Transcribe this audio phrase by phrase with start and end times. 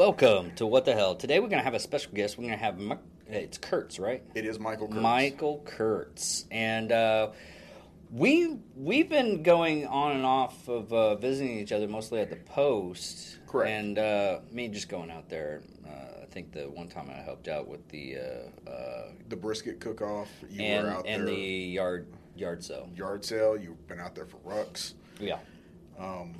[0.00, 1.14] Welcome to What the Hell.
[1.14, 2.38] Today we're going to have a special guest.
[2.38, 2.96] We're going to have Mi-
[3.28, 4.22] it's Kurtz, right?
[4.34, 5.02] It is Michael Kurtz.
[5.02, 7.32] Michael Kurtz, and uh,
[8.10, 12.36] we we've been going on and off of uh, visiting each other mostly at the
[12.36, 13.40] post.
[13.46, 13.70] Correct.
[13.70, 15.60] And uh, me just going out there.
[15.86, 19.80] Uh, I think the one time I helped out with the uh, uh, The brisket
[19.80, 20.30] cook-off.
[20.48, 21.34] You and were out there and there.
[21.34, 22.88] the yard yard sale.
[22.96, 23.54] yard sale.
[23.54, 24.94] You've been out there for rucks.
[25.20, 25.40] Yeah.
[25.98, 26.36] Um,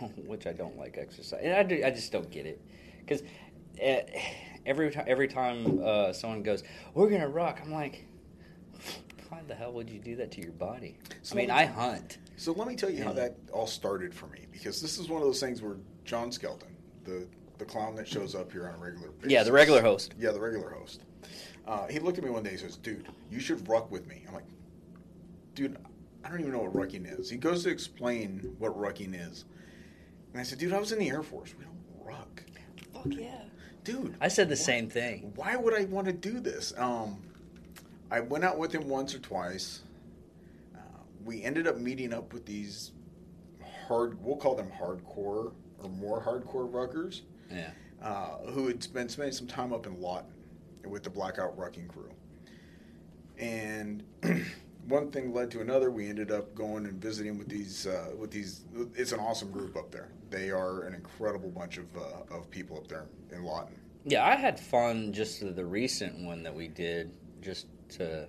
[0.26, 1.40] which I don't like exercise.
[1.42, 2.60] And I, do, I just don't get it
[3.00, 3.22] because
[3.82, 4.02] uh,
[4.66, 6.62] every time every time uh, someone goes,
[6.94, 8.06] "We're gonna rock," I'm like,
[9.28, 11.64] "Why the hell would you do that to your body?" So I mean, me- I
[11.66, 12.18] hunt.
[12.36, 15.20] so let me tell you how that all started for me because this is one
[15.20, 17.26] of those things where John Skelton, the
[17.58, 19.32] the clown that shows up here on a regular basis.
[19.32, 20.14] Yeah, the regular host.
[20.18, 21.02] Yeah, the regular host.
[21.66, 24.24] Uh, he looked at me one day and says, "Dude, you should ruck with me."
[24.28, 24.46] I'm like,
[25.54, 25.76] "Dude,
[26.24, 29.44] I don't even know what rucking is." He goes to explain what rucking is,
[30.32, 31.54] and I said, "Dude, I was in the Air Force.
[31.58, 32.42] We don't ruck,
[32.92, 33.42] Fuck yeah!
[33.84, 35.32] dude." I said the why- same thing.
[35.36, 36.72] Why would I want to do this?
[36.76, 37.22] Um,
[38.10, 39.82] I went out with him once or twice.
[40.74, 40.78] Uh,
[41.24, 42.92] we ended up meeting up with these
[43.88, 47.70] hard, we'll call them hardcore or more hardcore ruckers Yeah.
[48.02, 50.32] uh, who had been spending some time up in Lawton
[50.86, 52.10] with the Blackout Rucking crew.
[53.38, 54.02] And
[54.88, 55.90] one thing led to another.
[55.90, 58.64] We ended up going and visiting with these uh, with these.
[58.94, 60.08] It's an awesome group up there.
[60.30, 63.74] They are an incredible bunch of uh, of people up there in Lawton.
[64.04, 68.26] Yeah, I had fun just the- the recent one that we did, just to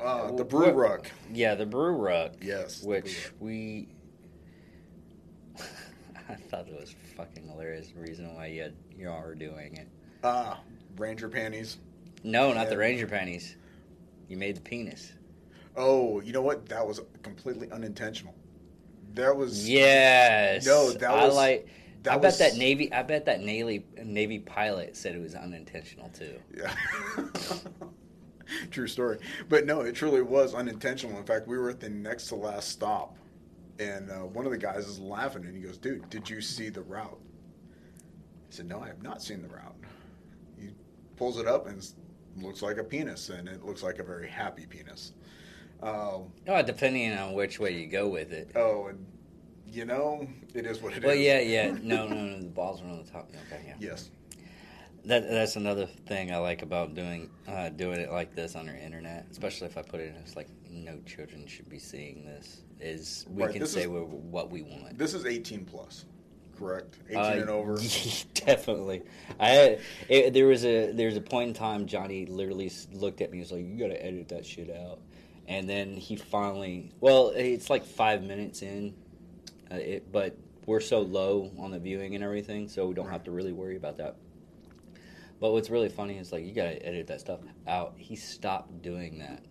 [0.00, 1.10] Uh, the Brew Ruck.
[1.32, 2.32] yeah the brew ruck.
[2.40, 3.88] Yes, which Brew we.
[6.28, 7.88] I thought it was fucking hilarious.
[7.88, 9.88] The reason why you had, you all were doing it.
[10.24, 10.60] Ah,
[10.96, 11.78] Ranger panties.
[12.24, 13.56] No, not the ranger panties.
[14.28, 15.12] You made the penis.
[15.76, 16.66] Oh, you know what?
[16.68, 18.34] That was completely unintentional.
[19.14, 20.66] That was Yes.
[20.66, 21.68] No, that I was- like.
[22.02, 22.92] that I was- bet that Navy.
[22.92, 26.40] I bet that Navy Navy pilot said it was unintentional too.
[26.56, 26.74] Yeah.
[28.70, 29.18] True story.
[29.48, 31.18] But no, it truly was unintentional.
[31.18, 33.16] In fact, we were at the next to last stop,
[33.80, 36.68] and uh, one of the guys is laughing, and he goes, "Dude, did you see
[36.68, 39.74] the route?" I said, "No, I have not seen the route."
[40.60, 40.68] He
[41.16, 41.84] pulls it up and
[42.36, 45.12] looks like a penis, and it looks like a very happy penis.
[45.82, 48.50] Um, Oh, depending on which way you go with it.
[48.56, 49.04] oh, and
[49.68, 51.04] you know, it is what it is.
[51.04, 51.70] Well, yeah, yeah.
[51.82, 52.38] No, no, no.
[52.40, 53.30] The balls are on the top.
[53.52, 53.74] Okay, yeah.
[53.78, 54.10] Yes.
[55.04, 58.76] That that's another thing I like about doing uh, doing it like this on the
[58.76, 60.14] internet, especially if I put it in.
[60.16, 62.62] It's like no children should be seeing this.
[62.80, 64.98] Is we Right, can say is- what, we want.
[64.98, 66.04] This is 18 plus,
[66.58, 66.98] correct?
[67.08, 67.76] 18 Uh, and over.
[68.34, 69.02] Definitely.
[69.38, 73.20] I had, it, there was a there was a point in time Johnny literally looked
[73.20, 73.38] at me.
[73.38, 75.00] He was like, "You got to edit that shit out."
[75.48, 78.94] And then he finally, well, it's like five minutes in,
[79.70, 80.36] uh, it, but
[80.66, 83.76] we're so low on the viewing and everything, so we don't have to really worry
[83.76, 84.16] about that.
[85.40, 87.94] But what's really funny is like you got to edit that stuff out.
[87.96, 89.44] He stopped doing that,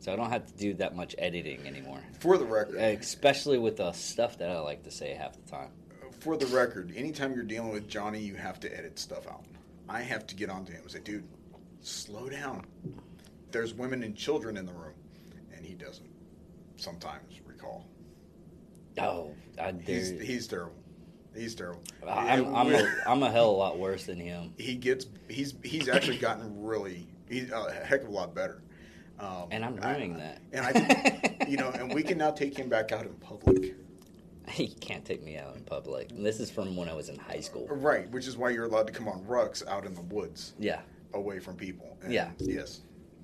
[0.00, 2.00] so I don't have to do that much editing anymore.
[2.18, 5.70] For the record, Especially with the stuff that I like to say half the time.
[6.20, 9.44] for the record, anytime you're dealing with Johnny, you have to edit stuff out.
[9.88, 11.26] I have to get onto him and say, dude,
[11.80, 12.66] slow down.
[13.50, 14.92] There's women and children in the room.
[15.78, 16.08] Doesn't
[16.76, 17.86] sometimes recall.
[18.98, 20.22] Oh, I He's, dare.
[20.22, 20.74] he's terrible.
[21.36, 21.82] He's terrible.
[22.06, 24.54] I'm I'm a, I'm a hell of a lot worse than him.
[24.58, 28.62] he gets he's he's actually gotten really he's a heck of a lot better.
[29.20, 30.40] Um, And I'm doing that.
[30.52, 33.74] And I, you know, and we can now take him back out in public.
[34.50, 36.08] He can't take me out in public.
[36.10, 37.66] This is from when I was in high school.
[37.68, 40.80] Right, which is why you're allowed to come on rucks out in the woods, Yeah,
[41.12, 41.98] away from people.
[42.02, 42.30] And Yeah.
[42.38, 42.80] Yes.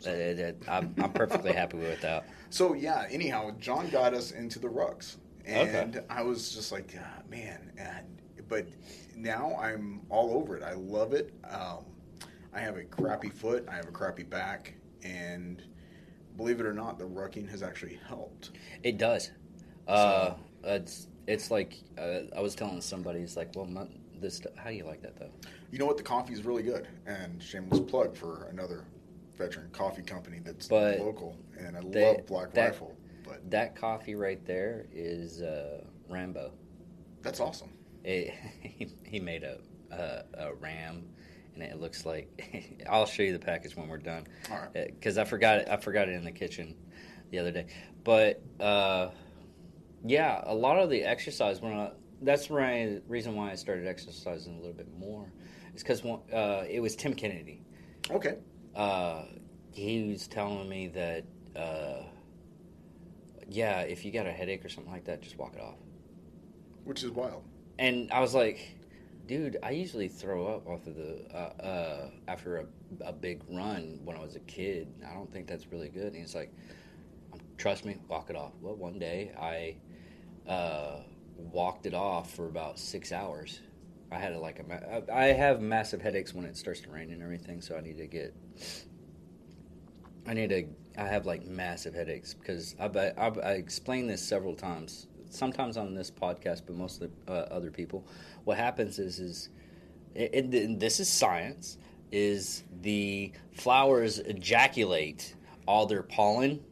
[0.06, 2.26] Uh, uh, I'm, I'm perfectly happy with that.
[2.50, 3.06] So yeah.
[3.10, 5.76] Anyhow, John got us into the rucks, Okay.
[5.76, 7.72] and I was just like, ah, man.
[7.76, 8.68] And but
[9.16, 10.62] now I'm all over it.
[10.62, 11.34] I love it.
[11.50, 11.84] Um,
[12.54, 13.66] I have a crappy foot.
[13.68, 15.62] I have a crappy back, and
[16.36, 18.52] believe it or not, the rucking has actually helped.
[18.84, 19.32] It does.
[19.88, 23.18] Uh, it's it's like uh, I was telling somebody.
[23.18, 23.86] It's like, well, my,
[24.20, 24.40] this.
[24.56, 25.32] How do you like that though?
[25.72, 25.96] You know what?
[25.96, 28.84] The coffee is really good, and shameless plug for another
[29.36, 32.96] veteran coffee company that's But local, and I they- love Black that- Rifle.
[33.24, 36.52] But That coffee right there is uh, Rambo.
[37.22, 37.70] that's awesome.
[38.04, 39.58] It, he, he made a,
[39.90, 41.06] a a ram,
[41.54, 42.82] and it looks like.
[42.88, 44.26] I'll show you the package when we're done.
[44.50, 44.88] Right.
[44.88, 45.68] because I forgot it.
[45.70, 46.76] I forgot it in the kitchen
[47.30, 47.66] the other day.
[48.04, 49.08] But uh,
[50.04, 54.52] yeah, a lot of the exercise when I, that's the reason why I started exercising
[54.54, 55.32] a little bit more.
[55.74, 57.62] Is because uh, it was Tim Kennedy.
[58.10, 58.36] Okay.
[58.74, 59.24] Uh,
[59.72, 61.24] he was telling me that
[61.56, 62.02] uh,
[63.48, 65.78] yeah, if you got a headache or something like that, just walk it off.
[66.84, 67.44] Which is wild.
[67.78, 68.76] And I was like,
[69.26, 72.66] dude, I usually throw up off of the uh, uh, after a,
[73.06, 74.88] a big run when I was a kid.
[75.08, 76.08] I don't think that's really good.
[76.12, 76.52] And he's like,
[77.32, 78.52] "Um, trust me, walk it off.
[78.60, 79.76] Well, one day I
[80.50, 81.00] uh,
[81.36, 83.60] walked it off for about six hours.
[84.12, 87.22] I had a, like a I have massive headaches when it starts to rain and
[87.22, 88.34] everything, so I need to get.
[90.26, 90.66] I need to.
[90.96, 95.08] I have like massive headaches because I've, I've I explained this several times.
[95.28, 98.06] Sometimes on this podcast, but mostly uh, other people.
[98.44, 99.48] What happens is is
[100.14, 101.78] it, it, this is science.
[102.12, 105.34] Is the flowers ejaculate
[105.66, 106.62] all their pollen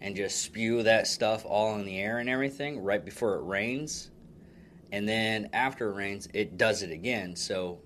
[0.00, 4.10] and just spew that stuff all in the air and everything right before it rains,
[4.92, 7.36] and then after it rains, it does it again.
[7.36, 7.80] So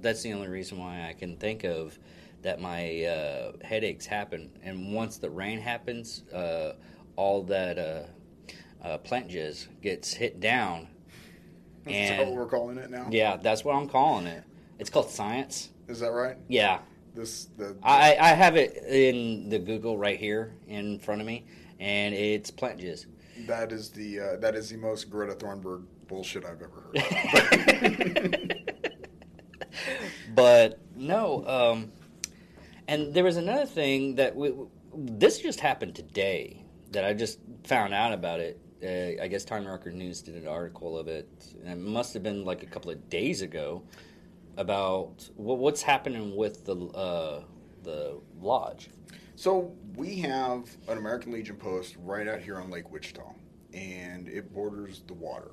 [0.00, 1.98] that's the only reason why I can think of
[2.42, 4.50] that my uh, headaches happen.
[4.62, 6.74] And once the rain happens, uh,
[7.16, 8.02] all that uh,
[8.86, 10.88] uh, plant jizz gets hit down.
[11.86, 13.08] Is that what we're calling it now?
[13.10, 14.44] yeah, that's what I'm calling it.
[14.78, 15.70] It's called science.
[15.88, 16.36] Is that right?
[16.48, 16.80] Yeah,
[17.14, 21.44] This the I, I have it in the Google right here in front of me,
[21.78, 23.06] and it's plant jizz.
[23.46, 28.56] that is the uh, that is the most Greta Thunberg bullshit I've ever heard.
[30.34, 31.92] but no, um,
[32.90, 34.52] and there was another thing that we,
[34.92, 38.60] this just happened today that I just found out about it.
[38.82, 41.28] Uh, I guess Time Record News did an article of it.
[41.62, 43.84] And it must have been like a couple of days ago
[44.56, 47.44] about what, what's happening with the uh,
[47.84, 48.90] the lodge.
[49.36, 53.22] So we have an American Legion post right out here on Lake Wichita,
[53.72, 55.52] and it borders the water.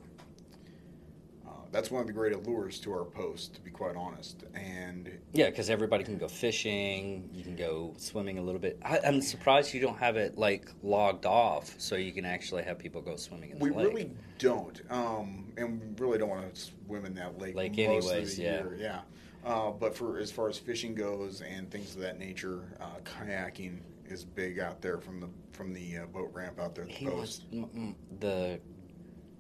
[1.72, 4.44] That's one of the great allures to our post, to be quite honest.
[4.56, 7.30] And Yeah, because everybody can go fishing.
[7.34, 8.80] You can go swimming a little bit.
[8.84, 12.80] I, I'm surprised you don't have it like logged off, so you can actually have
[12.80, 13.88] people go swimming in the we lake.
[13.88, 17.56] really don't, um, and we really don't want to swim in that lake.
[17.56, 18.52] Lake most anyways, of the yeah.
[18.52, 18.78] year.
[18.80, 19.00] yeah.
[19.46, 23.80] Uh, but for as far as fishing goes and things of that nature, uh, kayaking
[24.06, 27.06] is big out there from the from the uh, boat ramp out there at the
[27.10, 28.60] wants m- m- the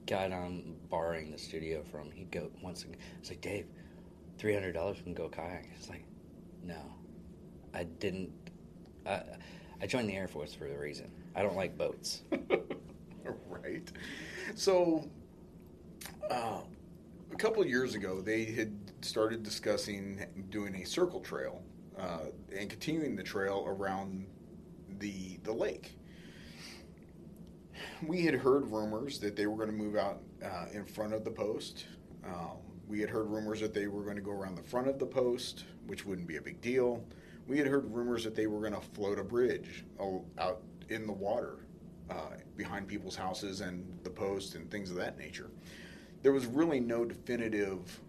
[0.08, 2.10] guy that I'm borrowing the studio from.
[2.12, 2.84] He go once.
[2.84, 2.98] again.
[3.20, 3.66] It's like Dave,
[4.38, 5.68] three hundred dollars can go kayak.
[5.76, 6.06] It's like,
[6.64, 6.82] no,
[7.74, 8.32] I didn't.
[9.06, 9.22] I,
[9.82, 11.12] I joined the Air Force for a reason.
[11.36, 12.22] I don't like boats.
[13.50, 13.92] right.
[14.56, 15.08] So,
[16.32, 16.62] uh,
[17.32, 21.62] a couple years ago, they had started discussing doing a circle trail
[22.00, 22.28] uh,
[22.58, 24.26] and continuing the trail around
[25.00, 25.97] the the lake.
[28.06, 31.24] We had heard rumors that they were going to move out uh, in front of
[31.24, 31.86] the post.
[32.24, 32.58] Um,
[32.88, 35.06] we had heard rumors that they were going to go around the front of the
[35.06, 37.04] post, which wouldn't be a big deal.
[37.48, 39.86] We had heard rumors that they were going to float a bridge
[40.38, 41.66] out in the water
[42.10, 45.50] uh, behind people's houses and the post and things of that nature.
[46.22, 48.00] There was really no definitive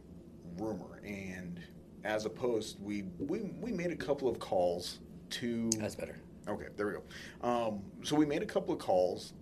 [0.58, 1.61] rumor, and
[2.05, 4.99] as a post, we we, we made a couple of calls
[5.31, 5.70] to.
[5.76, 6.19] That's better.
[6.49, 7.49] Okay, there we go.
[7.49, 9.35] Um, so we made a couple of calls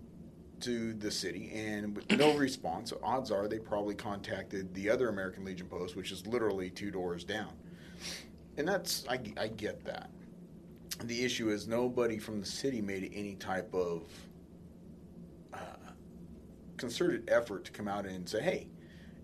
[0.61, 2.93] to the city, and with no response.
[3.03, 7.23] Odds are they probably contacted the other American Legion post, which is literally two doors
[7.23, 7.53] down.
[8.57, 10.09] And that's I, I get that.
[11.03, 14.03] The issue is nobody from the city made any type of
[15.53, 15.91] uh,
[16.77, 18.67] concerted effort to come out and say, "Hey,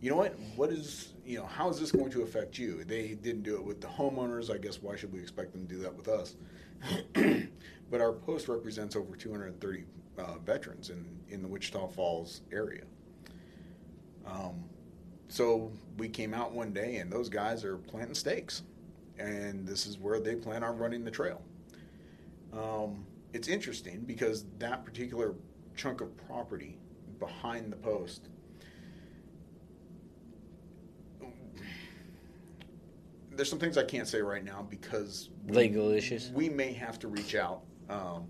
[0.01, 0.37] you know what?
[0.55, 3.63] What is you know how is this going to affect you?" They didn't do it
[3.63, 4.53] with the homeowners.
[4.53, 6.35] I guess why should we expect them to do that with us?
[7.89, 9.85] but our post represents over 230
[10.17, 12.83] uh, veterans in in the Wichita Falls area.
[14.25, 14.63] Um,
[15.27, 18.63] so we came out one day, and those guys are planting stakes,
[19.17, 21.41] and this is where they plan on running the trail.
[22.53, 25.33] Um, it's interesting because that particular
[25.75, 26.77] chunk of property
[27.19, 28.29] behind the post
[33.35, 36.31] there's some things I can't say right now because we, Legal issues?
[36.33, 38.27] We may have to reach out um,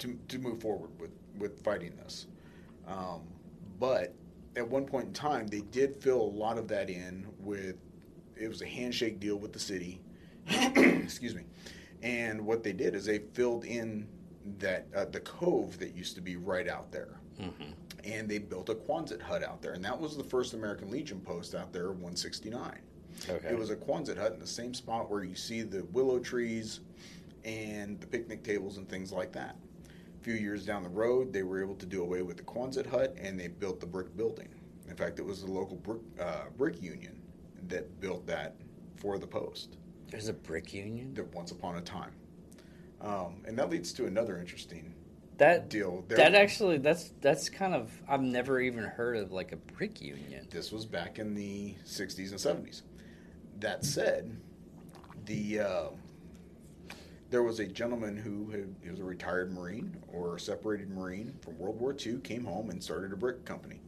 [0.00, 2.26] to to move forward with with fighting this.
[2.86, 3.22] Um,
[3.78, 4.14] but
[4.56, 7.76] at one point in time, they did fill a lot of that in with
[8.36, 10.00] it was a handshake deal with the city.
[10.48, 11.44] Excuse me.
[12.02, 14.08] And what they did is they filled in
[14.58, 17.70] that uh, the cove that used to be right out there hmm
[18.04, 21.20] and they built a Quonset hut out there, and that was the first American Legion
[21.20, 22.78] post out there, 169.
[23.28, 23.48] Okay.
[23.48, 26.80] It was a Quonset hut in the same spot where you see the willow trees
[27.44, 29.56] and the picnic tables and things like that.
[30.22, 33.16] Few years down the road, they were able to do away with the Quonset hut,
[33.18, 34.48] and they built the brick building.
[34.88, 37.20] In fact, it was the local brick, uh, brick union
[37.68, 38.56] that built that
[38.96, 39.78] for the post
[40.10, 41.14] There's a brick union.
[41.14, 42.12] that once upon a time.
[43.00, 44.94] Um, and that leads to another interesting
[45.38, 46.04] that deal.
[46.06, 50.02] There- that actually that's that's kind of I've never even heard of like a brick
[50.02, 50.46] union.
[50.50, 52.82] This was back in the 60s and 70s.
[53.60, 54.36] That said,
[55.24, 55.84] the uh,
[57.30, 61.32] there was a gentleman who had, he was a retired Marine or a separated Marine
[61.40, 63.80] from World War II, came home and started a brick company.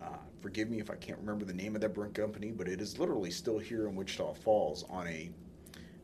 [0.00, 2.80] Uh, forgive me if I can't remember the name of that brick company, but it
[2.80, 5.30] is literally still here in Wichita Falls on a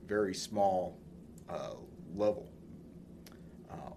[0.08, 0.98] very small
[1.48, 1.74] uh,
[2.16, 2.48] level.
[3.70, 3.92] Uh,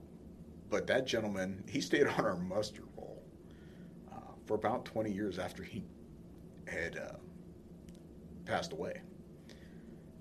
[0.70, 3.24] but that gentleman, he stayed on our muster roll
[4.14, 5.84] uh, for about 20 years after he
[6.68, 7.16] had uh,
[8.46, 9.02] passed away.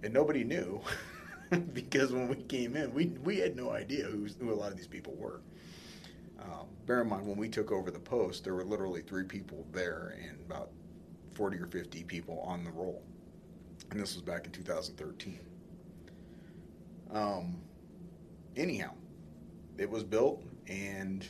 [0.02, 0.80] And nobody knew
[1.72, 4.76] because when we came in, we, we had no idea who, who a lot of
[4.76, 5.40] these people were.
[6.40, 9.66] Um, bear in mind, when we took over the post, there were literally three people
[9.72, 10.70] there and about
[11.34, 13.02] 40 or 50 people on the roll.
[13.90, 15.40] And this was back in 2013.
[17.12, 17.56] Um,
[18.56, 18.92] anyhow,
[19.78, 21.26] it was built and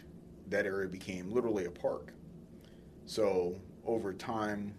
[0.49, 2.13] that area became literally a park.
[3.07, 3.55] So
[3.85, 4.75] over time,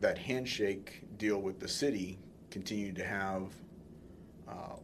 [0.00, 2.18] that handshake deal with the city
[2.50, 3.54] continued to have
[4.48, 4.76] uh,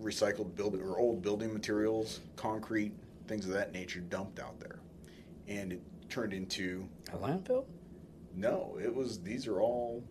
[0.00, 2.92] recycled building or old building materials, concrete,
[3.26, 4.80] things of that nature dumped out there,
[5.48, 7.64] and it turned into A landfill?
[8.36, 8.76] no.
[8.82, 10.02] It was these are all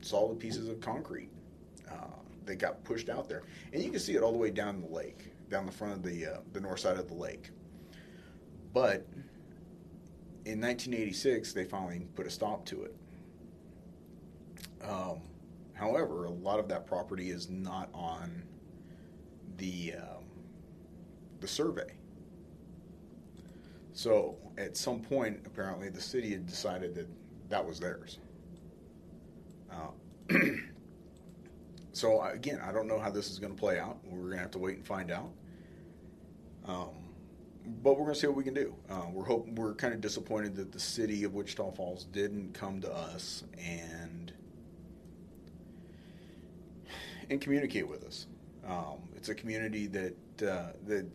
[0.00, 1.30] solid pieces of concrete.
[1.90, 1.94] Uh,
[2.44, 4.86] they got pushed out there, and you can see it all the way down the
[4.94, 7.50] lake, down the front of the uh, the north side of the lake.
[8.72, 9.06] But
[10.44, 12.94] in 1986, they finally put a stop to it.
[14.86, 15.20] Um,
[15.78, 18.42] however, a lot of that property is not on
[19.56, 20.24] the um,
[21.40, 21.94] the survey.
[23.92, 27.08] So at some point, apparently, the city had decided that
[27.48, 28.18] that was theirs.
[29.70, 30.36] Uh,
[31.92, 33.98] so again, I don't know how this is going to play out.
[34.04, 35.30] We're going to have to wait and find out.
[36.66, 36.90] Um,
[37.82, 38.74] but we're going to see what we can do.
[38.88, 42.80] Uh, we're hope we're kind of disappointed that the city of Wichita Falls didn't come
[42.80, 44.17] to us and
[47.30, 48.26] and communicate with us.
[48.66, 51.06] Um, it's a community that uh, that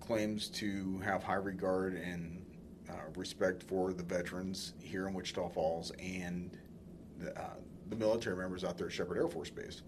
[0.00, 2.44] claims to have high regard and
[2.90, 6.56] uh, respect for the veterans here in Wichita Falls and
[7.18, 7.54] the, uh,
[7.88, 9.82] the military members out there at Sheppard Air Force Base.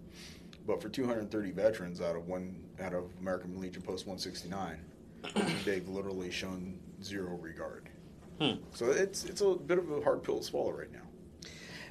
[0.65, 4.79] But for 230 veterans out of one out of American Legion Post 169,
[5.63, 7.89] they've literally shown zero regard.
[8.39, 8.55] Hmm.
[8.73, 10.99] So it's it's a bit of a hard pill to swallow right now.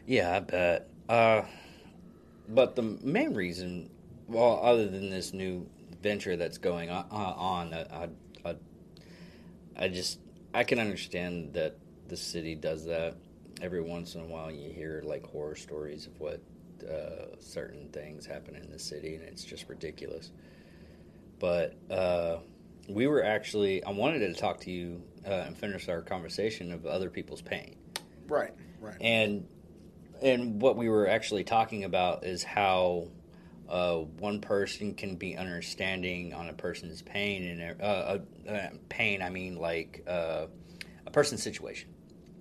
[0.06, 0.90] Yeah, I bet.
[1.08, 1.42] Uh,
[2.48, 3.90] but the main reason,
[4.26, 5.66] well, other than this new
[6.02, 8.08] venture that's going on, uh,
[8.44, 8.56] I, I,
[9.76, 10.18] I just
[10.52, 11.76] I can understand that
[12.08, 13.16] the city does that.
[13.62, 16.40] Every once in a while, you hear like horror stories of what
[16.88, 20.32] uh, certain things happen in the city, and it's just ridiculous.
[21.38, 22.38] But uh,
[22.88, 26.84] we were actually, I wanted to talk to you uh, and finish our conversation of
[26.86, 27.76] other people's pain
[28.28, 28.96] Right, right.
[29.00, 29.46] and
[30.22, 33.08] and what we were actually talking about is how
[33.68, 38.18] uh, one person can be understanding on a person's pain and uh, uh,
[38.50, 39.22] uh, pain.
[39.22, 40.46] I mean, like uh,
[41.06, 41.88] a person's situation,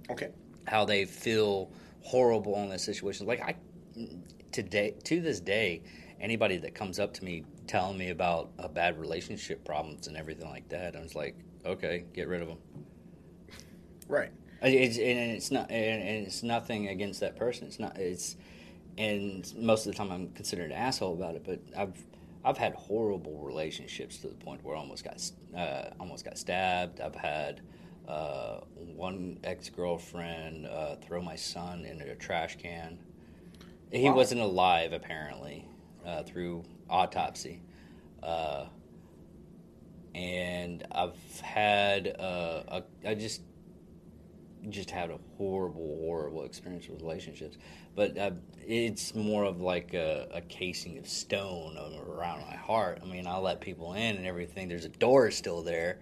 [0.09, 0.29] okay.
[0.65, 3.25] how they feel horrible in this situation.
[3.25, 3.55] Like I
[4.51, 5.83] today to this day,
[6.19, 10.49] anybody that comes up to me telling me about a bad relationship problems and everything
[10.49, 12.57] like that, I was like, okay, get rid of them.
[14.07, 14.31] Right.
[14.63, 17.67] It's, and it's not, and it's nothing against that person.
[17.67, 17.97] It's not.
[17.97, 18.37] It's,
[18.97, 21.43] and most of the time I'm considered an asshole about it.
[21.45, 21.97] But I've,
[22.45, 25.21] I've had horrible relationships to the point where I almost got,
[25.57, 27.01] uh, almost got stabbed.
[27.01, 27.61] I've had
[28.07, 28.59] uh,
[28.95, 32.99] one ex girlfriend uh, throw my son into a trash can.
[33.91, 34.15] He Wow.
[34.15, 35.67] wasn't alive apparently
[36.05, 37.61] uh, through autopsy.
[38.21, 38.65] Uh,
[40.15, 43.41] and I've had uh, a, I just
[44.69, 47.57] just had a horrible, horrible experience with relationships.
[47.95, 48.31] But uh,
[48.65, 51.77] it's more of like a, a casing of stone
[52.07, 52.99] around my heart.
[53.01, 54.67] I mean, I let people in and everything.
[54.67, 55.99] There's a door still there,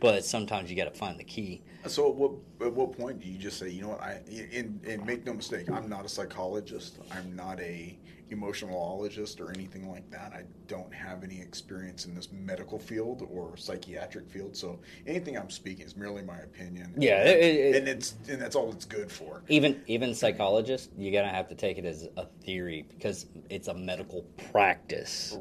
[0.00, 1.62] but sometimes you got to find the key.
[1.86, 4.20] So at what at what point do you just say, you know what, I
[4.54, 6.98] and, and make no mistake, I'm not a psychologist.
[7.10, 7.98] I'm not a
[8.34, 10.32] emotionalologist or anything like that.
[10.32, 14.56] I don't have any experience in this medical field or psychiatric field.
[14.56, 16.94] So anything I'm speaking is merely my opinion.
[16.96, 19.42] Yeah, and, it- it- and it's and that's all it's good for.
[19.48, 23.74] Even even psychologists, you're gonna have to take it as a theory because it's a
[23.74, 25.38] medical practice.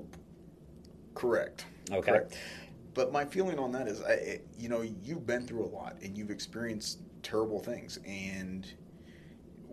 [1.16, 1.66] Correct.
[1.92, 2.12] Okay.
[2.12, 2.38] Correct.
[2.94, 6.18] But my feeling on that is, I, you know, you've been through a lot and
[6.18, 8.68] you've experienced terrible things, and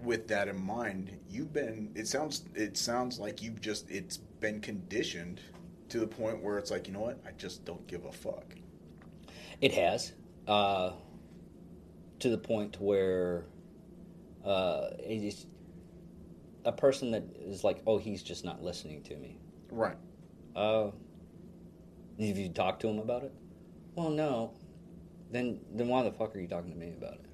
[0.03, 1.93] with that in mind, you've been.
[1.95, 2.45] It sounds.
[2.55, 3.91] It sounds like you've just.
[3.91, 5.41] It's been conditioned
[5.89, 7.21] to the point where it's like, you know what?
[7.27, 8.55] I just don't give a fuck.
[9.61, 10.13] It has,
[10.47, 10.93] uh,
[12.21, 13.47] to the point where
[14.45, 15.47] uh, it is
[16.65, 19.39] a person that is like, oh, he's just not listening to me.
[19.71, 19.97] Right.
[20.55, 20.91] Uh,
[22.21, 23.33] have you talked to him about it?
[23.95, 24.53] Well, no.
[25.31, 27.28] Then, then why the fuck are you talking to me about it?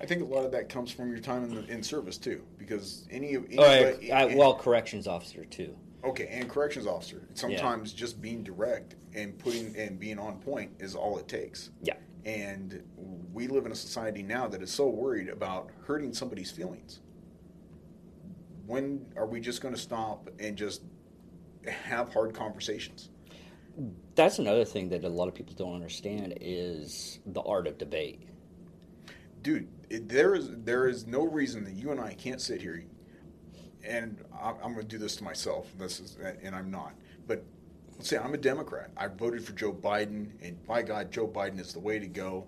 [0.00, 2.42] I think a lot of that comes from your time in, the, in service too,
[2.58, 5.74] because any of any, Oh, I, well, corrections officer too.
[6.04, 7.26] okay, and corrections officer.
[7.34, 11.70] Sometimes just being direct and putting and being on point is all it takes.
[11.82, 11.94] Yeah.
[12.26, 12.82] And
[13.32, 17.00] we live in a society now that is so worried about hurting somebody's feelings.
[18.66, 20.82] When are we just going to stop and just
[21.66, 23.10] have hard conversations?
[24.16, 28.22] That's another thing that a lot of people don't understand is the art of debate.
[29.42, 32.84] dude, it, there is there is no reason that you and I can't sit here,
[33.84, 35.68] and I, I'm going to do this to myself.
[35.78, 36.94] This is, and I'm not.
[37.26, 37.44] But
[37.96, 38.90] let's say I'm a Democrat.
[38.96, 42.46] I voted for Joe Biden, and by God, Joe Biden is the way to go.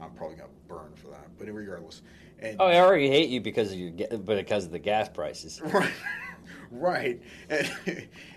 [0.00, 2.02] I'm probably going to burn for that, but regardless.
[2.38, 5.60] And Oh, I already hate you because of your, but because of the gas prices.
[5.64, 5.90] right,
[6.70, 7.70] right, and,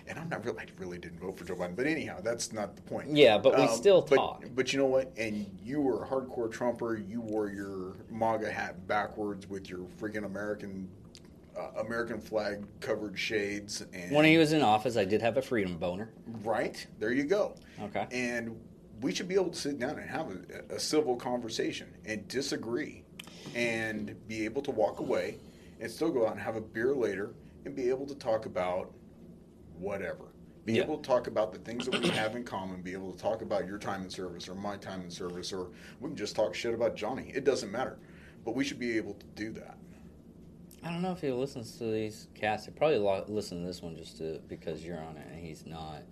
[0.06, 2.76] and I'm not really, I really didn't vote for Joe Biden, but anyhow, that's not
[2.76, 3.14] the point.
[3.14, 4.44] Yeah, but we still but- talk.
[4.54, 5.12] But you know what?
[5.16, 6.96] And you were a hardcore Trumper.
[6.96, 10.88] You wore your MAGA hat backwards with your freaking American
[11.56, 13.84] uh, American flag covered shades.
[13.92, 16.10] And When he was in office, I did have a freedom boner.
[16.44, 17.54] right there, you go.
[17.82, 18.06] Okay.
[18.12, 18.58] And
[19.00, 23.02] we should be able to sit down and have a, a civil conversation and disagree,
[23.54, 25.38] and be able to walk away
[25.80, 27.30] and still go out and have a beer later
[27.64, 28.92] and be able to talk about
[29.78, 30.24] whatever.
[30.64, 30.82] Be Yeah.
[30.82, 32.82] able to talk about the things that we have in common.
[32.82, 35.70] Be able to talk about your time in service or my time in service, or
[36.00, 37.30] we can just talk shit about Johnny.
[37.34, 37.98] It doesn't matter,
[38.44, 39.78] but we should be able to do that.
[40.82, 42.66] I don't know if he listens to these casts.
[42.66, 45.66] He probably lo- listen to this one just to, because you're on it and he's
[45.66, 46.02] not.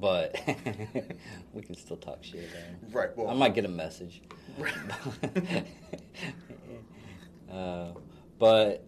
[0.00, 0.36] But
[1.52, 2.78] we can still talk shit about him.
[2.92, 3.16] Right.
[3.16, 4.22] Well, I might get a message.
[7.50, 7.92] uh,
[8.38, 8.84] but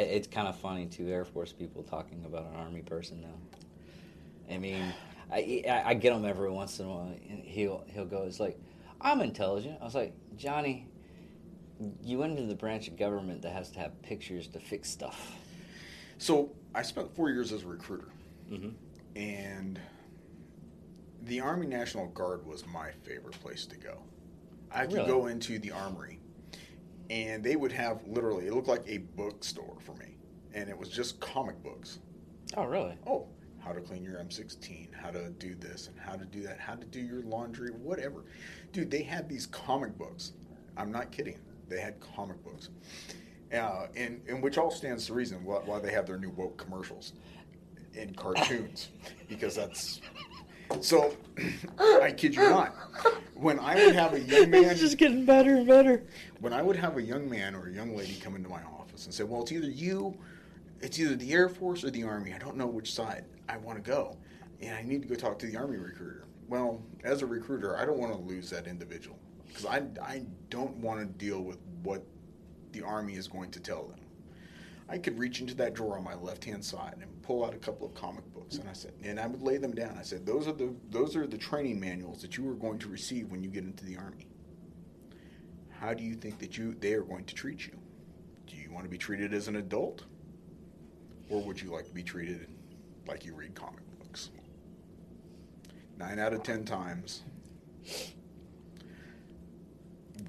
[0.00, 1.08] it's kind of funny too.
[1.08, 4.54] Air Force people talking about an Army person now.
[4.54, 4.92] I mean,
[5.32, 8.40] I, I, I get him every once in a while, and he'll he'll go, "It's
[8.40, 8.58] like
[9.00, 10.86] I'm intelligent." I was like, Johnny,
[12.02, 15.36] you went into the branch of government that has to have pictures to fix stuff.
[16.18, 18.08] So I spent four years as a recruiter,
[18.48, 18.70] hmm
[19.14, 19.80] and
[21.22, 23.98] the Army National Guard was my favorite place to go.
[24.70, 25.06] I could Really?
[25.06, 26.18] go into the armory,
[27.10, 30.16] and they would have literally it looked like a bookstore for me,
[30.54, 32.00] and it was just comic books.
[32.56, 32.96] Oh, really?
[33.06, 33.26] Oh,
[33.66, 36.74] how to clean your M16, how to do this and how to do that, how
[36.74, 38.24] to do your laundry, whatever.
[38.72, 40.32] Dude, they had these comic books.
[40.76, 41.38] I'm not kidding.
[41.68, 42.70] They had comic books.
[43.52, 46.56] Uh, and, and which all stands to reason why, why they have their new woke
[46.56, 47.14] commercials
[47.94, 48.88] in cartoons
[49.28, 50.00] because that's
[50.80, 51.16] so
[51.78, 52.74] I kid you not.
[53.34, 56.04] When I would have a young man it's just getting better and better.
[56.40, 59.04] when I would have a young man or a young lady come into my office
[59.04, 60.16] and say, "Well, it's either you,
[60.80, 62.32] it's either the Air Force or the Army.
[62.32, 64.16] I don't know which side I want to go,
[64.60, 67.84] and I need to go talk to the Army recruiter." Well, as a recruiter, I
[67.84, 72.02] don't want to lose that individual because I I don't want to deal with what
[72.72, 74.00] the Army is going to tell them.
[74.88, 77.58] I could reach into that drawer on my left hand side and pull out a
[77.58, 79.96] couple of comic books, and I said, and I would lay them down.
[79.98, 82.88] I said, "Those are the those are the training manuals that you are going to
[82.88, 84.26] receive when you get into the Army."
[85.80, 87.72] how do you think that you they are going to treat you?
[88.46, 90.04] Do you want to be treated as an adult,
[91.28, 92.48] or would you like to be treated
[93.06, 94.30] like you read comic books?
[95.98, 97.22] Nine out of ten times.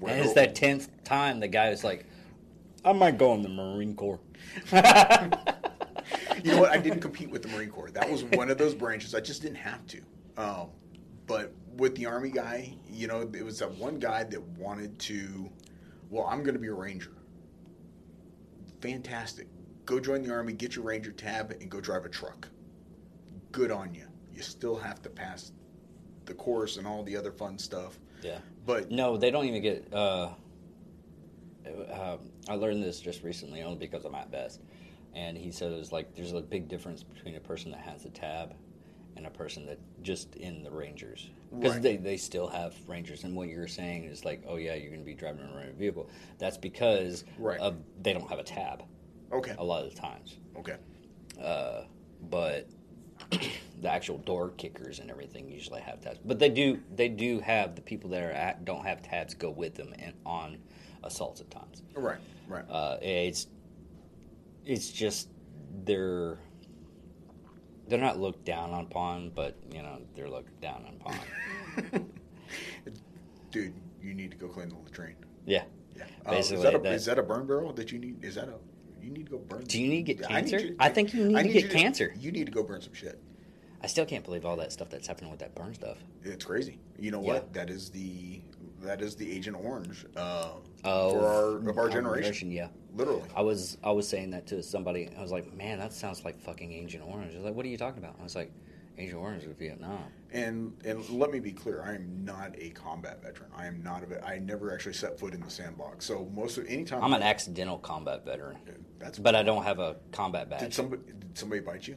[0.00, 2.06] And it's that tenth time the guy is like,
[2.84, 4.20] "I might go in the Marine Corps."
[6.42, 6.70] you know what?
[6.70, 7.90] I didn't compete with the Marine Corps.
[7.90, 9.14] That was one of those branches.
[9.14, 10.00] I just didn't have to.
[10.36, 10.68] Um,
[11.26, 15.50] but with the Army guy, you know, it was that one guy that wanted to.
[16.10, 17.12] Well, I'm going to be a Ranger.
[18.80, 19.46] Fantastic.
[19.84, 22.48] Go join the Army, get your Ranger tab, and go drive a truck.
[23.52, 24.06] Good on you.
[24.32, 25.52] You still have to pass
[26.26, 27.98] the course and all the other fun stuff.
[28.22, 28.38] yeah.
[28.66, 29.88] But No, they don't even get.
[29.92, 30.30] Uh,
[31.90, 32.18] uh,
[32.48, 34.60] I learned this just recently, only because I'm at best.
[35.18, 38.04] And he said it was like there's a big difference between a person that has
[38.04, 38.54] a tab
[39.16, 41.82] and a person that just in the Rangers because Right.
[41.82, 43.24] they, they still have Rangers.
[43.24, 45.72] And what you're saying is like, oh yeah, you're going to be driving a Ranger
[45.72, 46.08] vehicle.
[46.38, 47.58] That's because Right.
[47.58, 48.84] of, they don't have a tab
[49.32, 50.36] okay, a lot of the times.
[50.56, 50.76] okay,
[51.42, 51.82] Uh,
[52.30, 52.68] but
[53.80, 56.20] the actual door kickers and everything usually have tabs.
[56.24, 59.50] But they do they do have the people that are at don't have tabs go
[59.50, 60.58] with them and on
[61.02, 61.82] assaults at times.
[61.96, 62.64] right, right.
[62.70, 63.48] Uh, it's
[64.68, 65.28] it's just
[65.84, 66.38] they're
[67.88, 71.16] they're not looked down on upon, but you know they're looked down upon.
[71.90, 72.10] Dude,
[73.50, 75.16] dude, you need to go clean the latrine.
[75.46, 75.64] Yeah.
[75.96, 76.04] Yeah.
[76.24, 78.22] Uh, Basically, is that, a, that- is that a burn barrel that you need?
[78.22, 78.54] Is that a
[79.02, 79.64] you need to go burn?
[79.64, 80.66] Do you need to get I need cancer?
[80.66, 82.14] you- I think you need I to get you cancer.
[82.20, 83.18] You need to go burn some shit.
[83.82, 85.98] I still can't believe all that stuff that's happening with that burn stuff.
[86.24, 86.78] It's crazy.
[86.98, 87.34] You know Yeah.
[87.34, 87.52] what?
[87.54, 88.42] That is the
[88.82, 90.50] that is the Agent Orange uh,
[90.84, 92.50] Oh, for our of our generation.
[92.50, 92.68] Yeah.
[92.94, 93.22] Literally.
[93.36, 95.08] I was I was saying that to somebody.
[95.16, 97.32] I was like, man, that sounds like fucking Agent Orange.
[97.34, 98.16] I was like, what are you talking about?
[98.18, 98.50] I was like,
[98.96, 100.04] Agent Orange was Vietnam.
[100.32, 103.50] And and let me be clear, I am not a combat veteran.
[103.56, 104.24] I am not a.
[104.26, 106.04] I never actually set foot in the sandbox.
[106.04, 108.58] So most of anytime I'm an accidental combat veteran,
[108.98, 110.60] That's but I don't have a combat badge.
[110.60, 111.96] did somebody did somebody bite you?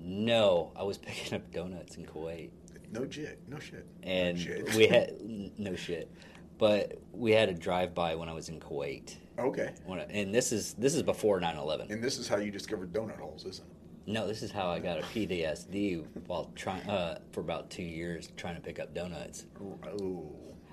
[0.00, 2.50] no, I was picking up donuts in Kuwait,
[2.92, 3.40] No shit.
[3.48, 3.86] No shit.
[4.02, 4.74] and no shit.
[4.74, 5.14] we had
[5.58, 6.10] no shit,
[6.58, 9.16] but we had a drive by when I was in Kuwait.
[9.38, 9.72] okay.
[9.86, 11.90] When I- and this is this is before 9/11.
[11.90, 13.70] And this is how you discovered donut holes, isn't it?
[14.12, 18.28] No, this is how I got a PTSD while trying uh, for about two years
[18.36, 19.46] trying to pick up donuts.
[19.86, 20.30] Oh.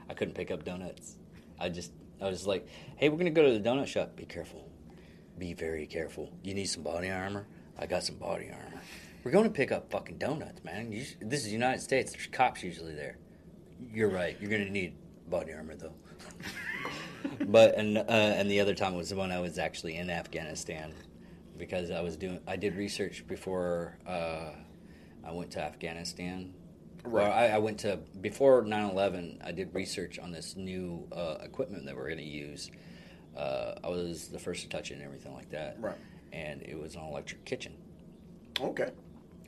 [0.09, 1.15] I couldn't pick up donuts.
[1.59, 2.67] I just I was like,
[2.97, 4.15] "Hey, we're gonna go to the donut shop.
[4.15, 4.67] Be careful.
[5.37, 6.29] Be very careful.
[6.43, 7.47] You need some body armor.
[7.79, 8.81] I got some body armor.
[9.23, 10.91] We're going to pick up fucking donuts, man.
[10.91, 12.11] You, this is the United States.
[12.11, 13.17] There's cops usually there.
[13.93, 14.35] You're right.
[14.41, 14.93] You're gonna need
[15.31, 15.93] body armor though.
[17.47, 20.93] but and uh, and the other time was when I was actually in Afghanistan
[21.57, 24.51] because I was doing I did research before uh,
[25.25, 26.53] I went to Afghanistan.
[27.03, 27.49] Well, Right.
[27.49, 29.43] I, I went to before 9/11.
[29.43, 32.69] I did research on this new uh, equipment that we're going to use.
[33.35, 35.77] Uh, I was the first to touch it and everything like that.
[35.79, 35.97] Right.
[36.33, 37.73] And it was an electric kitchen,
[38.59, 38.91] Okay.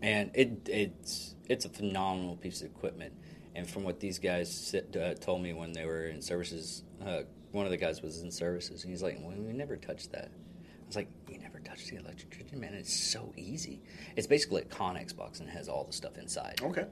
[0.02, 3.14] and it it's it's a phenomenal piece of equipment.
[3.56, 7.22] And from what these guys sit, uh, told me when they were in services, uh,
[7.52, 10.32] one of the guys was in services, and he's like, "Well, we never touched that."
[10.32, 12.74] I was like, "You never touched the electric kitchen, man?
[12.74, 13.82] It's so easy.
[14.16, 16.86] It's basically a Connex box and it has all the stuff inside." Okay.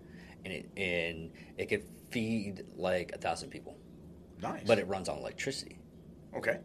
[0.45, 3.75] and it and it could feed like a thousand people,
[4.41, 4.63] Nice.
[4.65, 5.79] but it runs on electricity.
[6.35, 6.59] okay.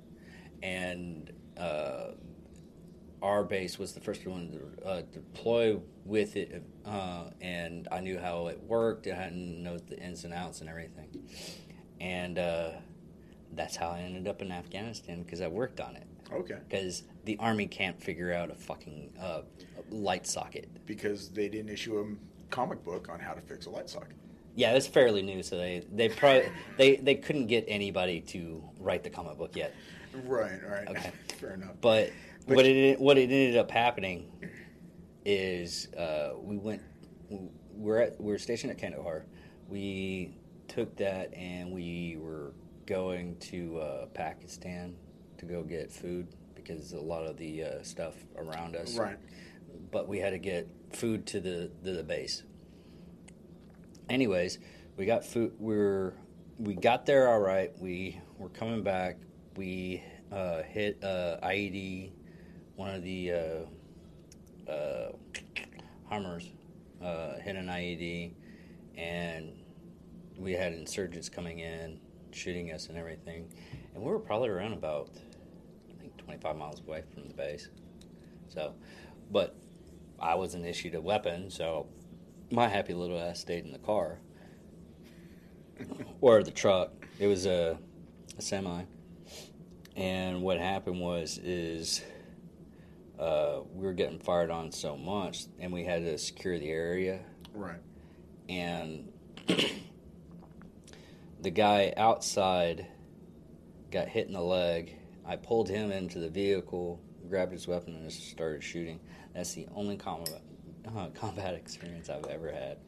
[0.63, 2.13] And uh,
[3.27, 8.19] our base was the first one to uh, deploy with it, uh, and I knew
[8.19, 9.09] how it worked.
[9.09, 11.09] I know the ins and outs and everything,
[12.01, 12.71] and uh,
[13.53, 16.07] that's how I ended up in Afghanistan because I worked on it.
[16.33, 16.59] Okay.
[16.69, 19.43] Because the army can't figure out a fucking uh,
[19.91, 20.69] light socket.
[20.87, 24.17] Because they didn't issue a comic book on how to fix a light socket.
[24.55, 29.03] Yeah, it's fairly new, so they they probably they they couldn't get anybody to write
[29.03, 29.75] the comic book yet.
[30.25, 30.61] Right.
[30.67, 30.89] Right.
[30.89, 31.11] Okay.
[31.41, 31.75] Fair enough.
[31.81, 32.11] But,
[32.47, 34.31] But- what it what it ended up happening
[35.25, 36.83] is uh, we went
[37.73, 39.27] we're at we're stationed at Kandahar.
[39.69, 42.53] We took that and we were
[42.87, 44.95] going to uh, Pakistan
[45.39, 48.97] to go get food because a lot of the uh, stuff around us.
[48.97, 49.19] Right.
[49.91, 52.45] But we had to get food to the to the base.
[54.09, 54.59] Anyways,
[54.97, 55.53] we got food.
[55.59, 56.15] We were
[56.59, 57.73] we got there all right.
[57.81, 59.19] We were coming back.
[59.57, 62.13] We uh, hit uh, IED,
[62.77, 65.13] one of the uh, uh,
[66.09, 66.51] Hummers,
[67.03, 68.33] uh, hit an IED,
[68.97, 69.53] and
[70.39, 71.99] we had insurgents coming in,
[72.31, 73.49] shooting us and everything.
[73.95, 75.11] And we were probably around about,
[75.91, 77.69] I think, 25 miles away from the base.
[78.49, 78.75] So,
[79.33, 79.57] but
[80.21, 81.89] I wasn't issued a weapon, so
[82.51, 84.19] my happy little ass stayed in the car
[86.21, 86.93] or the truck.
[87.19, 87.79] It was a,
[88.39, 88.85] a semi,
[89.97, 92.03] and what happened was is
[93.19, 97.21] uh, we were getting fired on so much, and we had to secure the area,
[97.55, 97.81] Right.
[98.49, 99.13] and
[101.41, 102.87] the guy outside
[103.91, 104.97] got hit in the leg.
[105.25, 109.01] I pulled him into the vehicle, grabbed his weapon, and just started shooting.
[109.35, 110.41] That's the only combat,
[110.97, 112.79] uh, combat experience I've ever had.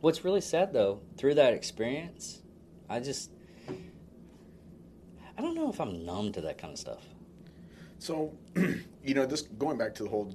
[0.00, 2.42] What's really sad though, through that experience,
[2.90, 3.30] I just
[5.36, 7.02] I don't know if I'm numb to that kind of stuff.
[8.04, 8.34] So,
[9.02, 10.34] you know, this going back to the whole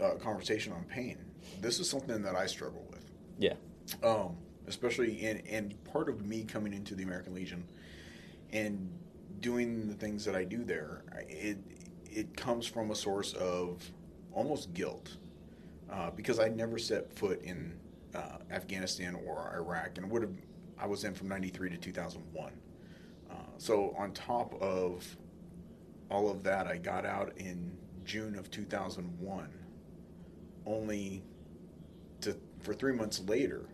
[0.00, 1.18] uh, conversation on pain.
[1.60, 3.04] This is something that I struggle with.
[3.38, 3.54] Yeah.
[4.02, 7.64] um, especially in and part of me coming into the American Legion
[8.54, 8.90] and
[9.40, 11.58] doing the things that I do there, it
[12.10, 13.82] it comes from a source of
[14.32, 15.18] almost guilt
[15.92, 17.74] uh, because I never set foot in
[18.14, 20.34] uh, Afghanistan or Iraq, and would have
[20.78, 22.52] I was in from '93 to 2001.
[23.30, 25.04] Uh, so on top of
[26.10, 27.70] all of that, I got out in
[28.04, 29.48] June of 2001,
[30.66, 31.22] only
[32.20, 33.64] to for three months later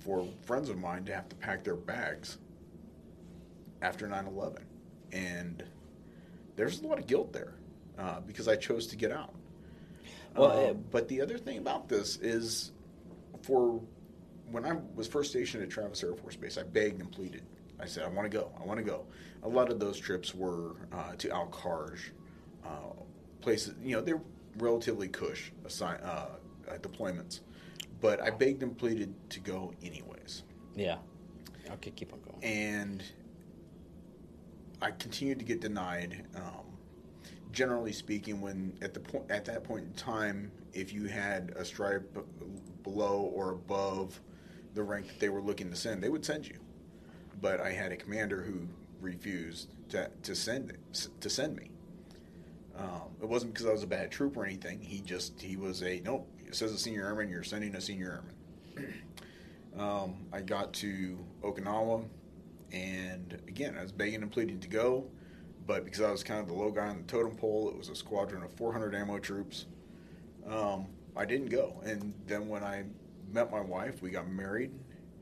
[0.00, 2.38] for friends of mine to have to pack their bags
[3.80, 4.58] after 9-11
[5.12, 5.64] and
[6.56, 7.54] there's a lot of guilt there
[7.98, 9.34] uh, because i chose to get out
[10.36, 12.72] Well, uh, but the other thing about this is
[13.42, 13.80] for
[14.50, 17.42] when I was first stationed at Travis Air Force Base, I begged and pleaded.
[17.80, 18.50] I said, I want to go.
[18.60, 19.06] I want to go.
[19.42, 22.10] A lot of those trips were uh, to Al Kharj,
[22.64, 22.92] uh,
[23.40, 24.20] places, you know, they're
[24.58, 26.26] relatively cush assign, uh,
[26.80, 27.40] deployments.
[28.00, 30.42] But I begged and pleaded to go anyways.
[30.76, 30.98] Yeah.
[31.70, 32.42] Okay, keep on going.
[32.42, 33.02] And
[34.80, 36.26] I continued to get denied.
[36.36, 36.64] Um,
[37.52, 41.64] generally speaking, when at the point at that point in time, if you had a
[41.64, 42.16] stripe
[42.82, 44.20] below or above
[44.74, 46.58] the rank that they were looking to send, they would send you.
[47.40, 48.68] But I had a commander who
[49.00, 51.70] refused to, to send it, to send me.
[52.78, 54.80] Um, it wasn't because I was a bad troop or anything.
[54.80, 56.28] He just he was a nope.
[56.46, 57.28] It says a senior airman.
[57.28, 58.22] You're sending a senior
[58.76, 58.94] airman.
[59.78, 62.04] um, I got to Okinawa,
[62.72, 65.04] and again I was begging and pleading to go,
[65.66, 67.88] but because I was kind of the low guy on the totem pole, it was
[67.88, 69.66] a squadron of 400 ammo troops.
[70.48, 72.84] Um, I didn't go, and then when I
[73.32, 74.70] met my wife, we got married,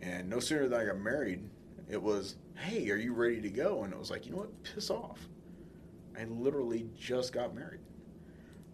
[0.03, 1.49] and no sooner than I got married,
[1.89, 4.63] it was, "Hey, are you ready to go?" And it was like, you know what,
[4.63, 5.21] piss off.
[6.19, 7.81] I literally just got married.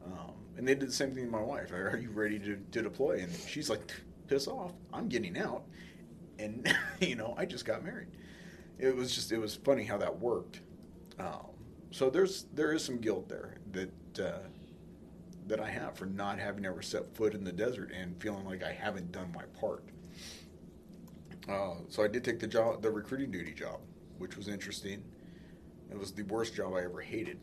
[0.06, 1.72] Um, and they did the same thing to my wife.
[1.72, 3.20] Are you ready to, to deploy?
[3.20, 3.92] And she's like,
[4.28, 4.72] piss off.
[4.92, 5.64] I'm getting out.
[6.38, 8.08] And, you know, I just got married.
[8.78, 10.60] It was just, it was funny how that worked.
[11.18, 11.46] Um,
[11.90, 14.38] so there's, there is some guilt there that, uh,
[15.46, 18.62] that I have for not having ever set foot in the desert and feeling like
[18.62, 19.84] I haven't done my part.
[21.48, 23.80] Uh, so I did take the job, the recruiting duty job,
[24.18, 25.02] which was interesting.
[25.90, 27.38] It was the worst job I ever hated.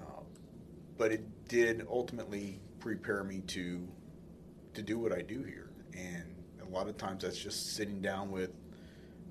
[0.00, 0.22] Uh,
[0.96, 3.86] but it did ultimately prepare me to
[4.74, 5.70] to do what I do here.
[5.94, 6.24] And
[6.62, 8.50] a lot of times that's just sitting down with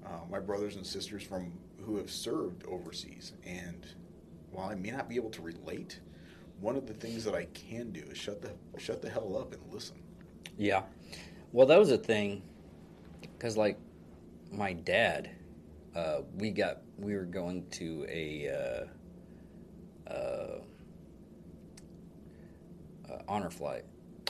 [0.06, 3.34] uh, my brothers and sisters from who have served overseas.
[3.46, 3.86] And
[4.52, 6.00] while I may not be able to relate,
[6.62, 9.54] one of the things that I can do is shut the shut the hell up
[9.54, 9.98] and listen.
[10.58, 10.84] Yeah.
[11.52, 12.42] Well, that was a thing
[13.44, 13.78] because like
[14.54, 15.30] my dad
[15.98, 18.88] uh, we got we were going to a
[20.08, 20.60] uh, uh,
[23.12, 23.84] uh, honor flight.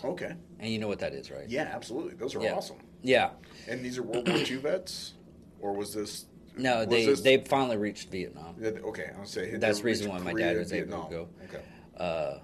[0.03, 0.33] Okay.
[0.59, 1.47] And you know what that is, right?
[1.47, 2.15] Yeah, absolutely.
[2.15, 2.55] Those are Yeah.
[2.55, 2.77] awesome.
[3.03, 3.29] Yeah.
[3.67, 5.13] And these are World War II vets,
[5.61, 6.25] or was this?
[6.57, 10.17] No, was they this- they finally reached Vietnam, Okay, I'll say That's the reason why
[10.17, 11.29] my dad was able to go.
[11.45, 11.63] Okay.
[11.97, 12.39] uh,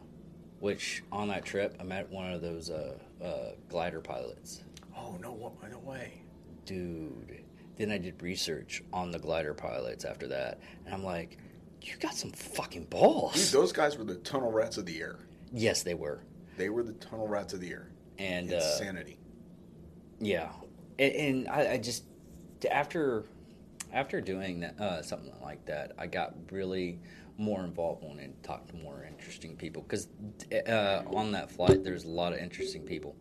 [0.60, 4.64] which on that trip I met one of those uh, uh, glider pilots.
[4.96, 5.32] Oh no!
[5.32, 5.54] What?
[5.72, 6.22] No way.
[6.70, 7.44] Dude.
[7.78, 11.38] Then I did research on the glider pilots after that, and I'm like,
[11.82, 13.52] you got some fucking Dude, balls.
[13.52, 15.18] those guys were the tunnel rats of the air.
[15.52, 16.22] yes, they were.
[16.58, 17.90] They were the tunnel rats of the air.
[18.20, 19.18] And uh, Insanity.
[20.20, 20.52] Yeah,
[21.00, 22.04] and, and I, I just
[22.70, 23.24] after
[23.92, 27.00] after doing that uh, something like that, I got really
[27.38, 30.10] more involved wanting to talk to more interesting people because
[30.68, 33.16] uh, on that flight there's a lot of interesting people.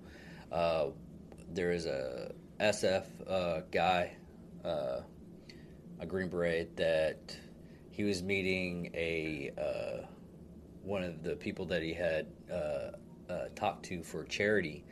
[0.53, 0.87] Uh,
[1.51, 4.17] there is a SF uh, guy,
[4.65, 5.01] uh,
[6.01, 7.37] a Green Beret that
[7.91, 10.07] he was meeting a uh,
[10.83, 12.91] one of the people that he had uh,
[13.33, 14.85] uh, talked to for charity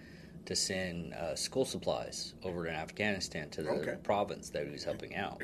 [0.44, 3.96] to send uh, school supplies over to Afghanistan to the Okay.
[4.02, 5.42] province that he was helping out.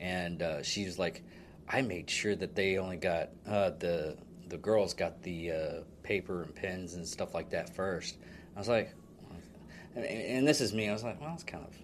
[0.00, 1.22] And uh, she was like,
[1.68, 4.16] I made sure that they only got uh, the
[4.48, 8.16] the girls got the uh, paper and pens and stuff like that first.
[8.56, 8.94] I was like,
[9.98, 10.88] and, and this is me.
[10.88, 11.74] I was like, well, it's kind of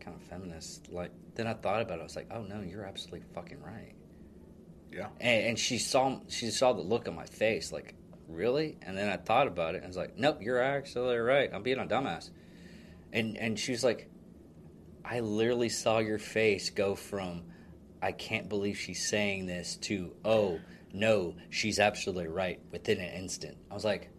[0.00, 0.92] kind of feminist.
[0.92, 2.02] Like then I thought about it.
[2.02, 3.94] I was like, oh no, you're absolutely fucking right.
[4.92, 5.08] Yeah.
[5.20, 7.94] And, and she saw she saw the look on my face, like,
[8.28, 8.76] really?
[8.82, 11.50] And then I thought about it, and I was like, nope, you're actually right.
[11.52, 12.30] I'm being a dumbass.
[13.12, 14.08] And and she was like,
[15.04, 17.42] I literally saw your face go from,
[18.00, 20.60] I can't believe she's saying this to, oh
[20.92, 23.56] no, she's absolutely right within an instant.
[23.70, 24.10] I was like,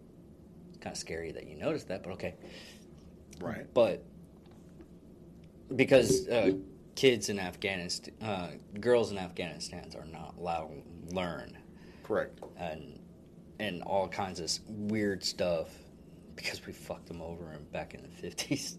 [0.68, 2.34] it's kind of scary that you noticed that, but okay.
[3.40, 3.66] Right.
[3.74, 4.04] But
[5.74, 6.52] because uh,
[6.94, 8.48] kids in Afghanistan, uh,
[8.80, 11.56] girls in Afghanistan are not allowed to learn
[12.02, 12.40] Correct.
[12.56, 13.00] and
[13.58, 15.68] and all kinds of weird stuff
[16.34, 18.78] because we fucked them over in, back in the fifties.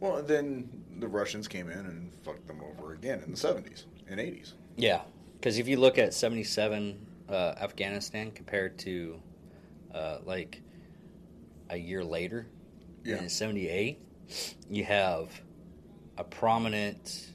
[0.00, 0.68] Well, then
[0.98, 4.54] the Russians came in and fucked them over again in the seventies and eighties.
[4.76, 5.02] Yeah,
[5.38, 9.20] because if you look at seventy seven uh, Afghanistan compared to
[9.94, 10.60] uh, like
[11.70, 12.46] a year later
[13.04, 13.22] Yeah.
[13.22, 13.98] in seventy eight,
[14.70, 15.28] you have
[16.16, 17.30] a prominent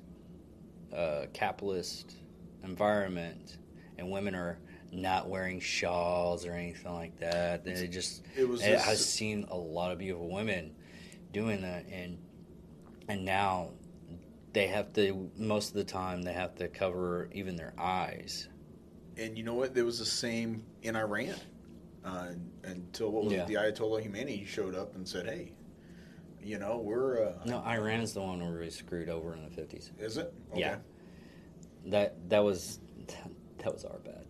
[0.94, 2.16] uh, capitalist
[2.64, 3.58] environment,
[3.98, 4.58] and women are
[4.92, 7.64] not wearing shawls or anything like that.
[7.64, 10.76] They just It was this- I've seen a lot of beautiful women
[11.32, 12.18] doing that, and
[13.08, 13.72] and now
[14.54, 18.48] they have to most of the time they have to cover even their eyes.
[19.18, 19.76] And you know what?
[19.76, 21.36] There was the same in Iran
[22.06, 22.30] uh,
[22.64, 23.44] until what was Yeah.
[23.44, 25.52] it, the Ayatollah Khomeini showed up and said, "Hey,
[26.44, 27.28] You know, we're.
[27.28, 29.92] Uh, No, Iran's the one where we screwed over in the fifties.
[30.00, 30.34] Is it?
[30.56, 30.78] Yeah.
[31.88, 32.80] That that was
[33.58, 34.26] that was our bad.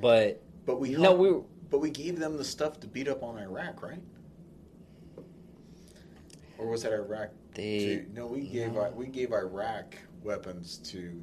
[0.00, 1.30] But But we no, we
[1.70, 4.00] But we gave them the stuff to beat up on Iraq, right?
[6.58, 7.30] Or was that Iraq?
[7.54, 8.90] They- to, no, we gave no.
[8.94, 11.22] We gave Iraq weapons to.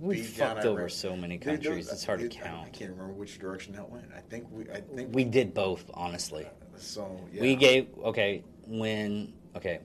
[0.00, 1.90] We fucked over so many countries.
[1.90, 4.06] It's hard to it- I- I can't remember which direction that went.
[4.16, 4.70] I think we.
[4.70, 6.46] I think We did both, honestly.
[6.76, 7.40] So yeah.
[7.42, 9.80] We gave okay when okay.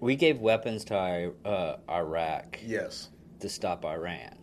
[0.00, 3.08] We gave weapons to uh, Iraq Yes.
[3.40, 4.36] to stop Iran,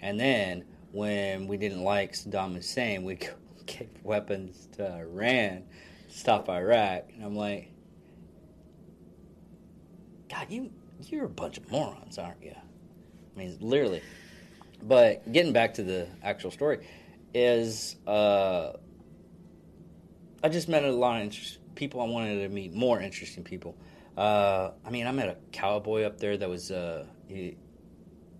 [0.00, 3.16] and then when we didn't like Saddam Hussein, we
[3.66, 5.64] gave weapons to Iran
[6.08, 7.10] to stop Iraq.
[7.14, 7.72] And I'm like,
[10.28, 10.70] God, you
[11.08, 12.54] you're a bunch of morons, aren't you?
[13.36, 14.02] I mean, literally.
[14.82, 16.86] But getting back to the actual story,
[17.34, 18.72] is uh,
[20.42, 21.34] I just met a lot of
[21.74, 22.00] people.
[22.00, 23.76] I wanted to meet more interesting people.
[24.16, 27.56] Uh, I mean, I met a cowboy up there that was uh, he,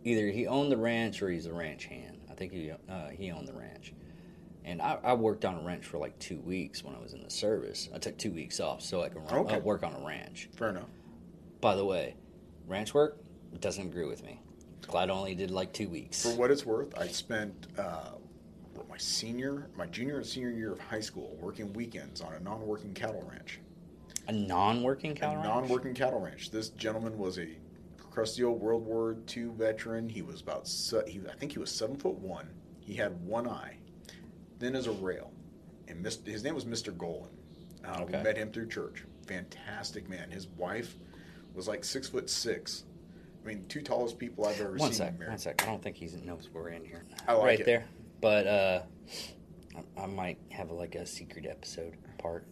[0.05, 2.19] either he owned the ranch or he's a ranch hand.
[2.31, 3.93] I think he uh, he owned the ranch,
[4.65, 7.23] and I, I worked on a ranch for like two weeks when I was in
[7.23, 7.89] the service.
[7.95, 9.57] I took two weeks off so I run, Okay.
[9.57, 10.49] uh, work on a ranch.
[10.57, 10.89] Fair enough.
[11.61, 12.15] By the way,
[12.67, 13.19] ranch work
[13.61, 14.41] doesn't agree with me.
[14.87, 16.23] Clyde only did like two weeks.
[16.23, 18.11] For what it's worth, I spent uh,
[18.89, 22.95] my senior, my junior and senior year of high school working weekends on a non-working
[22.95, 23.61] cattle ranch.
[24.29, 25.45] A non-working cow a ranch?
[25.47, 26.51] non-working cattle ranch.
[26.51, 27.49] This gentleman was a
[28.11, 30.09] crusty old World War II veteran.
[30.09, 30.69] He was about,
[31.07, 32.49] he, I think he was seven foot one.
[32.81, 33.77] He had one eye,
[34.59, 35.33] thin as a rail,
[35.89, 36.97] and his name was Mr.
[36.97, 37.31] Golan.
[37.85, 38.19] Uh, Okay.
[38.19, 39.05] We met him through church.
[39.27, 40.31] Fantastic man.
[40.31, 40.97] His wife
[41.55, 42.85] was like six foot six.
[43.47, 45.07] I mean, two tallest people I've ever One seen.
[45.19, 45.63] sec, one sec.
[45.63, 47.05] I don't think he knows we're in here.
[47.29, 47.67] I like right it.
[47.67, 47.85] there.
[48.21, 48.83] But uh,
[49.97, 52.45] I, I might have like a secret episode part.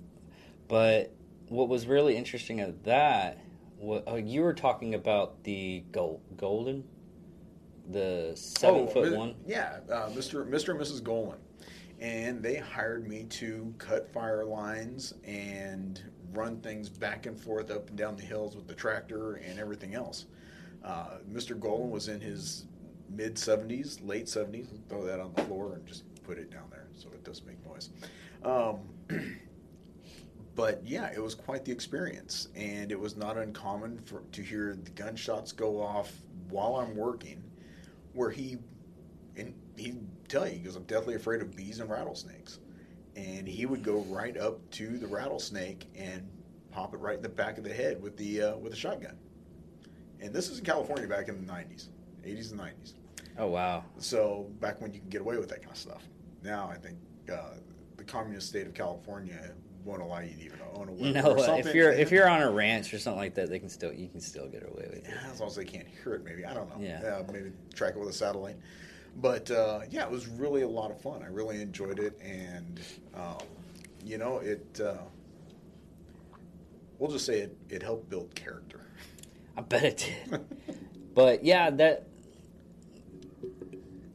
[0.69, 1.13] But
[1.49, 3.39] what was really interesting of that,
[3.79, 6.85] what, oh, you were talking about the gold, golden,
[7.91, 9.35] the seven Oh, foot Mi- one.
[9.45, 10.49] Yeah, uh, Mr.
[10.49, 10.71] Mr.
[10.71, 11.03] and Mrs.
[11.03, 11.39] Golan.
[12.01, 16.01] And they hired me to cut fire lines and
[16.33, 19.95] run things back and forth up and down the hills with the tractor and everything
[19.95, 20.27] else.
[20.85, 21.59] Uh, Mr.
[21.59, 22.67] Golan was in his
[23.09, 24.67] mid 70s, late 70s.
[24.89, 27.65] Throw that on the floor and just put it down there so it doesn't make
[27.67, 27.91] noise.
[28.45, 28.81] Um,
[30.55, 34.77] but yeah, it was quite the experience, and it was not uncommon for to hear
[34.83, 36.13] the gunshots go off
[36.51, 37.43] while I'm working,
[38.13, 38.59] where he
[39.37, 42.61] and he'd tell you goes, "I'm deathly afraid of bees and rattlesnakes,"
[43.17, 46.29] and he would go right up to the rattlesnake and
[46.71, 49.17] pop it right in the back of the head with the uh, with a shotgun.
[50.25, 51.89] And this is in California back in the '90s,
[52.25, 52.95] '80s and '90s.
[53.39, 53.85] Oh wow!
[53.99, 56.03] So back when you can get away with that kind of stuff.
[56.43, 56.99] Now I think
[57.31, 57.55] uh,
[57.97, 59.53] the communist state of California
[59.85, 61.13] won't allow you to even own a weapon.
[61.13, 61.67] No, or uh, something.
[61.67, 64.09] if you're if you're on a ranch or something like that, they can still you
[64.09, 65.05] can still get away with it.
[65.07, 66.83] Yeah, as long as they can't hear it, maybe I don't know.
[66.83, 67.23] Yeah.
[67.33, 68.57] maybe track it with a satellite.
[69.17, 71.23] But uh, yeah, it was really a lot of fun.
[71.23, 72.81] I really enjoyed it, and
[73.15, 73.47] um,
[74.05, 74.81] you know, it.
[74.81, 75.03] Uh,
[76.99, 77.57] we'll just say it.
[77.69, 78.81] It helped build character.
[79.57, 80.45] I bet it did.
[81.15, 82.07] but yeah, that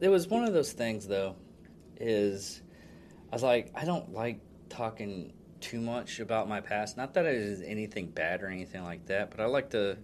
[0.00, 1.36] it was one of those things though.
[1.98, 2.62] Is
[3.30, 6.96] I was like, I don't like talking too much about my past.
[6.96, 9.98] Not that it is anything bad or anything like that, but I like to.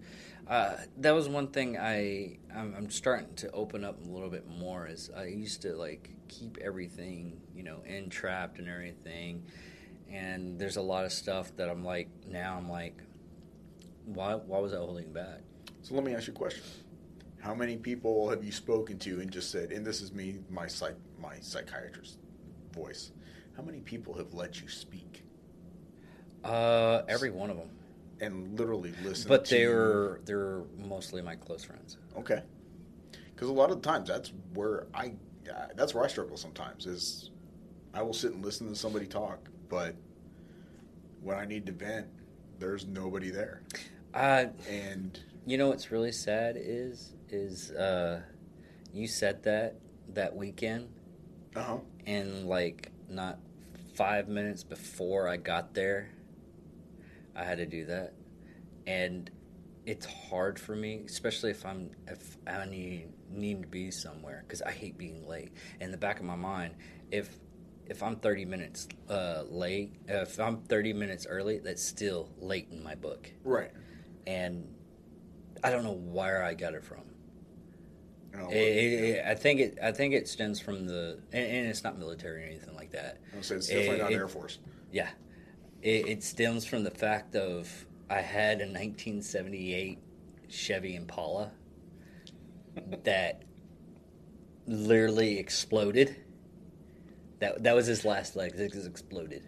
[0.47, 4.47] Uh, that was one thing I I'm, I'm starting to open up a little bit
[4.49, 4.87] more.
[4.87, 9.45] Is I used to like keep everything you know entrapped and everything,
[10.11, 13.03] and there's a lot of stuff that I'm like now I'm like,
[14.07, 15.41] why why was I holding back?
[15.83, 16.63] So let me ask you a question:
[17.41, 20.67] How many people have you spoken to and just said, and this is me, my
[20.67, 22.19] psych, my psychiatrist
[22.73, 23.13] voice?
[23.57, 25.23] How many people have let you speak
[26.45, 27.71] Uh, every one of them.
[28.21, 29.29] and literally listen?
[29.29, 29.71] But they you?
[29.71, 31.99] were they're mostly my close friends.
[32.17, 32.43] Okay.
[33.35, 35.13] Because a lot of the times that's where I
[35.51, 37.31] uh, that's where I struggle sometimes is
[37.95, 39.95] I will sit and listen to somebody talk, but
[41.23, 42.07] when I need to vent,
[42.59, 43.63] there's nobody there.
[44.17, 48.23] Uh, And you know what's really sad is is uh,
[48.93, 49.77] you said that
[50.15, 50.89] that weekend,
[51.55, 51.79] uh huh.
[52.07, 53.39] and like not
[53.95, 56.09] five minutes before I got there,
[57.35, 58.15] I had to do that,
[58.87, 59.31] and
[59.85, 64.63] it's hard for me, especially if I'm if I need need to be somewhere because
[64.63, 65.53] I hate being late.
[65.81, 66.75] In the back of my mind,
[67.11, 67.29] if
[67.87, 72.83] if I'm 30 minutes uh, late, if I'm 30 minutes early, that's still late in
[72.83, 73.71] my book, Right.
[74.27, 74.67] And
[75.65, 77.03] I don't know where I got it from.
[78.35, 79.79] You It- it- it- I think it.
[79.83, 83.19] I think it stems from the, and, and it's not military or anything like that.
[83.35, 84.59] I'm saying it's definitely it- not Air Force.
[84.93, 85.09] Yeah,
[85.83, 89.99] it, it stems from the fact of I had a 1978
[90.49, 91.51] Chevy Impala
[93.05, 93.43] that
[94.67, 96.17] literally exploded.
[97.39, 98.55] That that was his last leg.
[98.55, 99.45] It just exploded.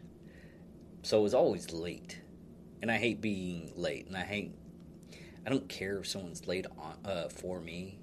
[1.03, 2.20] So it was always late,
[2.83, 4.53] and I hate being late, and I hate.
[5.49, 7.99] I don't care if someone's late on uh, for me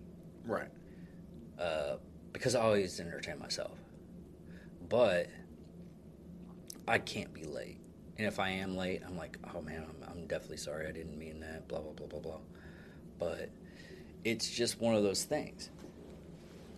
[0.48, 0.68] Right.
[1.60, 1.98] uh,
[2.34, 3.78] because I always entertain myself.
[4.90, 5.28] But
[6.88, 7.78] I can't be late.
[8.18, 10.88] And if I am late, I'm like, oh man, I'm, I'm definitely sorry.
[10.88, 11.68] I didn't mean that.
[11.68, 12.40] Blah, blah, blah, blah, blah.
[13.20, 13.52] But
[14.24, 15.70] it's just one of those things.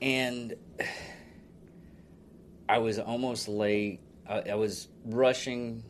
[0.02, 0.54] And
[2.68, 4.02] I was almost late.
[4.28, 5.82] I, I was rushing.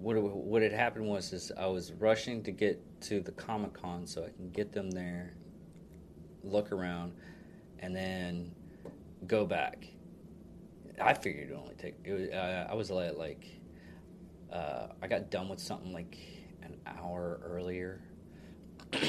[0.00, 4.06] What, what had happened was is I was rushing to get to the Comic Con
[4.06, 5.34] so I can get them there,
[6.42, 7.12] look around,
[7.80, 8.54] and then
[9.26, 9.86] go back.
[10.98, 11.96] I figured it would only take.
[12.02, 13.46] It was, uh, I was late, like
[14.50, 16.16] uh, I got done with something like
[16.62, 18.00] an hour earlier.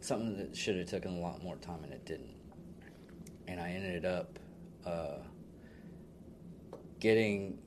[0.00, 2.34] something that should have taken a lot more time and it didn't.
[3.46, 4.38] And I ended up
[4.84, 5.18] uh,
[6.98, 7.58] getting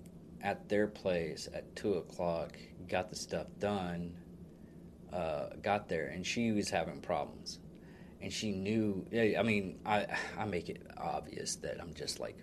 [0.41, 2.57] at their place at two o'clock.
[2.87, 4.15] Got the stuff done.
[5.11, 7.59] Uh, got there and she was having problems
[8.21, 9.05] and she knew.
[9.37, 10.05] I mean, I
[10.37, 12.37] I make it obvious that I'm just like,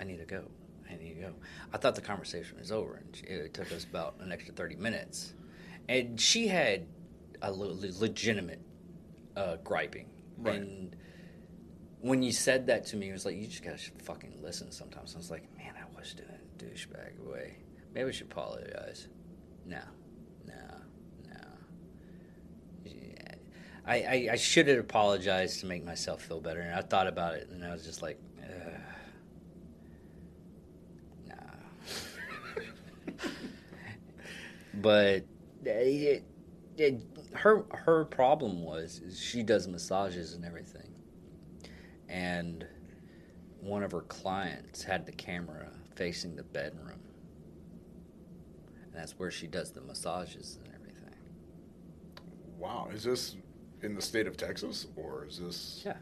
[0.00, 0.44] I need to go.
[0.88, 1.32] I need to go.
[1.72, 4.74] I thought the conversation was over, and she- it took us about an extra thirty
[4.76, 5.34] minutes.
[5.88, 6.86] And she had
[7.42, 8.60] a le- le- legitimate
[9.36, 10.08] uh, griping,
[10.38, 10.56] Right.
[10.60, 10.96] and
[12.00, 15.14] when you said that to me, it was like you just gotta fucking listen sometimes.
[15.14, 16.28] I was like, man, I was doing
[16.60, 17.56] douchebag way.
[17.94, 19.08] Maybe I should apologize.
[19.66, 19.80] No,
[20.46, 20.54] no,
[21.28, 21.40] no.
[22.84, 23.34] Yeah.
[23.86, 27.34] I, I, I should have apologized to make myself feel better, and I thought about
[27.34, 28.80] it, and I was just like, Ugh.
[31.28, 31.34] nah.
[34.74, 35.24] but
[35.64, 36.24] it,
[36.76, 37.02] it,
[37.34, 40.94] her her problem was she does massages and everything,
[42.08, 42.66] and
[43.60, 45.70] one of her clients had the camera
[46.00, 46.98] facing the bedroom,
[48.82, 51.14] and that's where she does the massages and everything.
[52.58, 52.88] Wow.
[52.90, 53.36] Is this
[53.82, 55.82] in the state of Texas or is this?
[55.84, 55.96] Yeah.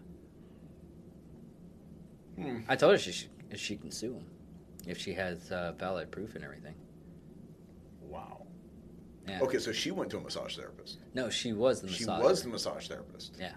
[2.37, 2.59] Hmm.
[2.69, 4.27] I told her she should, she can sue him
[4.87, 6.77] if she has uh, valid proof and everything.
[8.01, 8.47] Wow.
[9.27, 9.41] Yeah.
[9.41, 10.99] Okay, so she went to a massage therapist.
[11.15, 13.35] No, she was the She was the massage therapist.
[13.41, 13.55] Yeah.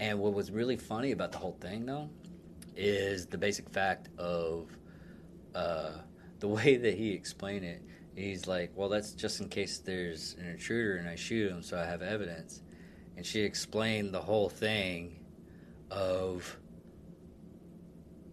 [0.00, 2.10] And what was really funny about the whole thing, though,
[2.74, 4.68] is the basic fact of
[5.54, 5.92] uh,
[6.40, 7.82] the way that he explained it.
[8.14, 11.78] He's like, well, that's just in case there's an intruder and I shoot him, so
[11.78, 12.62] I have evidence.
[13.16, 15.18] And she explained the whole thing
[15.90, 16.56] of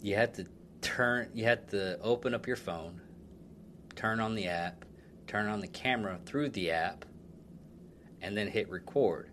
[0.02, 0.46] you had to
[0.82, 3.02] turn, you had to open up your phone,
[3.96, 4.86] turn on the app,
[5.28, 7.06] turn on the camera through the app,
[8.22, 9.30] and then hit record.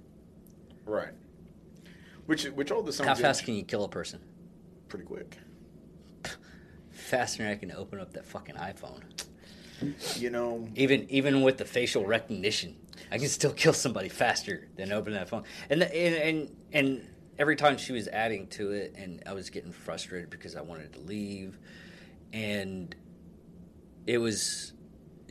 [0.86, 1.12] Right.
[2.26, 4.20] Which which all this sounds How fast can you kill a person?
[4.88, 5.36] pretty quick.
[7.08, 9.00] Faster than I can open up that fucking iPhone.
[10.16, 12.76] You know, Even even with the facial recognition,
[13.10, 15.44] I can still kill somebody faster than opening that phone.
[15.70, 19.48] And the, and and and every time she was adding to it, and I was
[19.48, 21.58] getting frustrated because I wanted to leave,
[22.34, 22.94] and
[24.06, 24.74] it was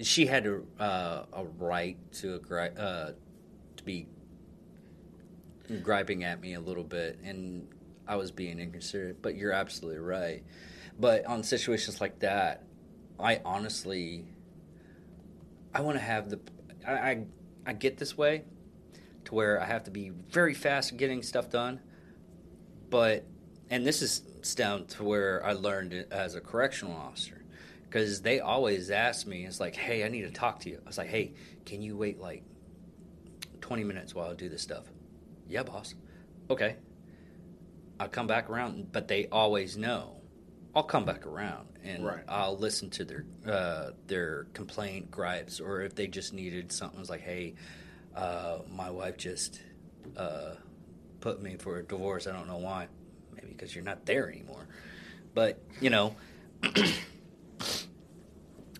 [0.01, 3.11] she had a uh, a right to a gri- uh,
[3.75, 4.07] to be
[5.83, 7.67] griping at me a little bit, and
[8.07, 9.21] I was being inconsiderate.
[9.21, 10.43] But you're absolutely right.
[10.99, 12.63] But on situations like that,
[13.19, 14.25] I honestly,
[15.73, 16.39] I want to have the,
[16.85, 17.25] I, I,
[17.67, 18.43] I get this way,
[19.25, 21.81] to where I have to be very fast getting stuff done,
[22.89, 23.25] but,
[23.69, 24.21] and this is
[24.55, 27.43] down to where I learned as a correctional officer,
[27.83, 30.79] because they always ask me, it's like, hey, I need to talk to you.
[30.83, 31.33] I was like, hey,
[31.65, 32.43] can you wait like
[33.61, 34.85] 20 minutes while I do this stuff?
[35.49, 35.95] Yeah, boss.
[36.49, 36.77] Okay.
[37.99, 40.16] I'll come back around, but they always know.
[40.77, 42.23] I'll come back around and Right.
[42.27, 46.99] I'll listen to their uh, their complaint, gripes, or if they just needed something.
[46.99, 47.55] It's like, hey,
[48.15, 49.59] uh, my wife just
[50.15, 50.51] uh,
[51.19, 52.27] put me for a divorce.
[52.27, 52.89] I don't know why.
[53.33, 54.67] Maybe because you're not there anymore.
[55.33, 56.15] But you know,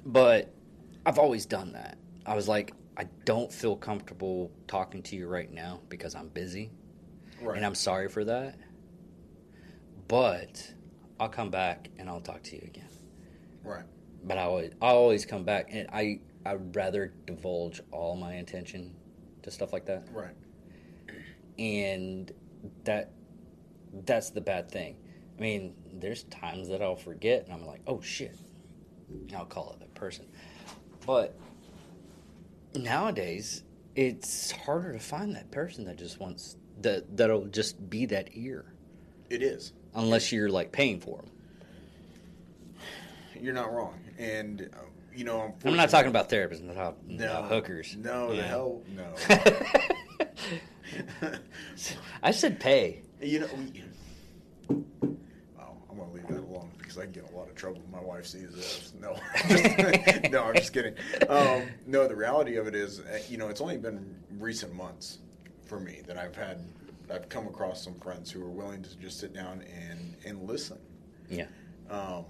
[0.06, 0.54] but
[1.04, 1.98] I've always done that.
[2.28, 6.70] I was like, I don't feel comfortable talking to you right now because I'm busy,
[7.42, 7.58] right.
[7.58, 8.56] and I'm sorry for that.
[10.08, 10.74] But
[11.20, 12.90] I'll come back and I'll talk to you again.
[13.64, 13.84] right.
[14.24, 18.96] But I always, I always come back, and I I'd rather divulge all my intention
[19.44, 20.34] to stuff like that, Right.
[21.60, 22.32] and
[22.84, 23.12] that
[24.06, 24.98] that's the bad thing.
[25.38, 28.36] I mean, there's times that I'll forget, and I'm like, oh shit,
[29.36, 30.26] I'll call it that person.
[31.06, 31.38] But
[32.76, 33.64] nowadays,
[33.96, 38.74] it's harder to find that person that just wants that that'll just be that ear,
[39.30, 39.74] It is.
[39.98, 41.32] Unless you're like paying for them.
[43.42, 44.00] You're not wrong.
[44.18, 44.78] And, uh,
[45.14, 47.98] you know, I'm not talking about therapists, I'm talking no, about hookers.
[47.98, 49.14] No, the hell no.
[52.24, 53.02] I said pay.
[53.22, 53.84] you know, we,
[55.56, 57.82] well, I'm gonna leave that alone because I can get in a lot of trouble
[57.86, 58.94] if my wife sees this.
[59.00, 59.18] No,
[60.30, 60.94] no, I'm just kidding.
[61.30, 65.20] Um, no, the reality of it is, uh, you know, it's only been recent months
[65.66, 66.60] for me that I've had,
[67.12, 70.78] I've come across some friends who are willing to just sit down and and listen.
[71.30, 71.48] Yeah.
[71.90, 72.26] Um,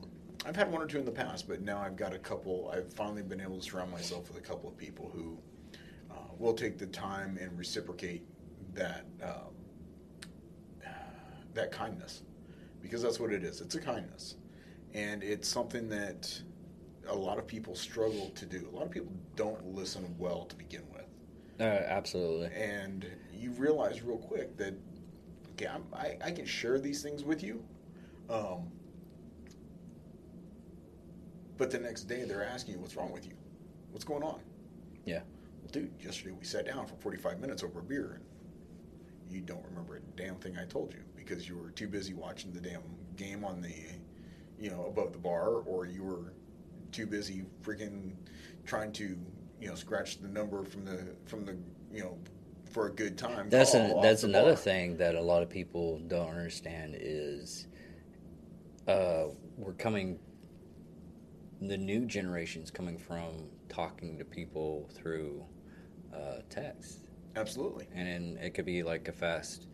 [0.46, 2.72] I've had one or two in the past, but now I've got a couple.
[2.74, 5.38] I've finally been able to surround myself with a couple of people who
[6.12, 8.24] uh, will take the time and reciprocate
[8.74, 9.54] that um,
[11.54, 12.22] that kindness,
[12.82, 13.62] because that's what it is.
[13.62, 14.36] It's a kindness,
[14.94, 16.40] and it's something that
[17.10, 18.70] a lot of people struggle to do.
[18.72, 20.97] A lot of people don't listen well to begin with,
[21.60, 22.52] Uh, absolutely.
[22.56, 24.74] and you realize real quick that
[25.54, 27.64] okay, I'm, I I can share these things with you.
[28.30, 28.72] Um,
[31.58, 33.34] but the next day they're asking you, what's wrong with you?
[33.92, 34.40] What's going on?
[35.06, 35.22] Yeah.
[35.62, 38.22] Well, dude, yesterday we sat down for 45 minutes over a beer
[39.26, 42.14] and you don't remember a damn thing I told you because you were too busy
[42.14, 42.84] watching the damn
[43.16, 43.74] game on the,
[44.60, 46.34] you know, above the bar or you were
[46.92, 48.14] too busy freaking
[48.66, 49.18] trying to,
[49.60, 51.58] you know, scratch the number from the, from the,
[51.92, 52.18] you know,
[52.72, 53.50] for a good time.
[53.50, 54.58] That's an, that's another bar.
[54.58, 57.68] thing that a lot of people don't understand is
[58.88, 59.26] uh,
[59.58, 60.20] we're coming
[61.62, 65.44] the new generation's coming from talking to people through
[66.14, 67.88] uh, text Absolutely.
[67.94, 69.68] and it could be like a fast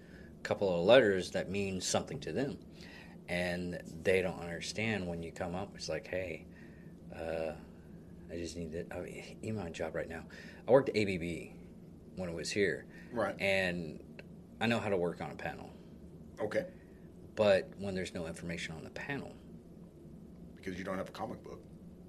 [0.44, 2.58] couple of letters that mean something to them
[3.30, 6.46] and they don't understand when you come up it's like hey
[7.16, 7.52] uh,
[8.34, 10.24] i just need to I mean, even my job right now
[10.68, 11.22] i worked at abb
[12.16, 13.36] when it was here Right.
[13.40, 14.00] and
[14.60, 15.70] i know how to work on a panel
[16.42, 16.66] Okay.
[17.36, 19.32] but when there's no information on the panel
[20.56, 21.62] Because you don't have a comic book.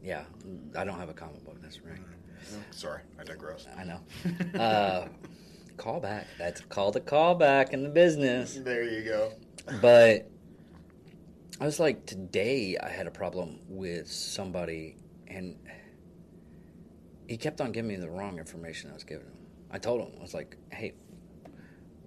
[0.03, 0.25] yeah
[0.77, 1.99] i don't have a comic book that's right
[2.71, 3.67] Sorry, I digress.
[3.77, 4.01] i know
[4.61, 5.09] uh,
[5.79, 9.33] call back that's called a callback in the business There you go.
[9.81, 10.29] But
[11.59, 14.97] I was like, today I had a problem with somebody,
[15.29, 15.57] and
[17.29, 19.37] he kept on giving me the wrong information I was giving him.
[19.71, 20.93] I told him, I was like, hey,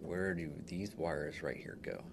[0.02, 2.04] where do these wires right here go?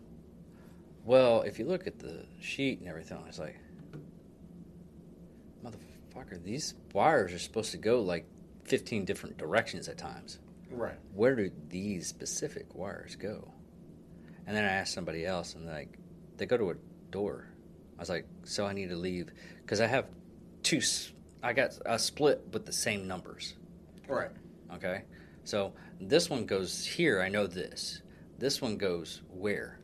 [1.05, 3.57] Well, if you look at the sheet and everything, I was like,
[5.65, 8.27] motherfucker, these wires are supposed to go like
[8.65, 10.39] 15 different directions at times
[10.71, 10.99] Right.
[11.15, 13.53] where do these specific wires go?
[14.47, 15.99] And then I asked somebody else, and like,
[16.37, 16.75] they go to a
[17.11, 17.47] door.
[17.97, 19.31] I was like, so I need to leave
[19.63, 20.07] because I have
[20.63, 20.79] two.
[20.79, 21.13] s-
[21.45, 23.55] I got a split with the same numbers.
[24.09, 24.31] Right.
[24.75, 25.03] Okay,
[25.45, 27.21] so this one goes here.
[27.21, 28.01] I know this.
[28.39, 29.79] This one goes where?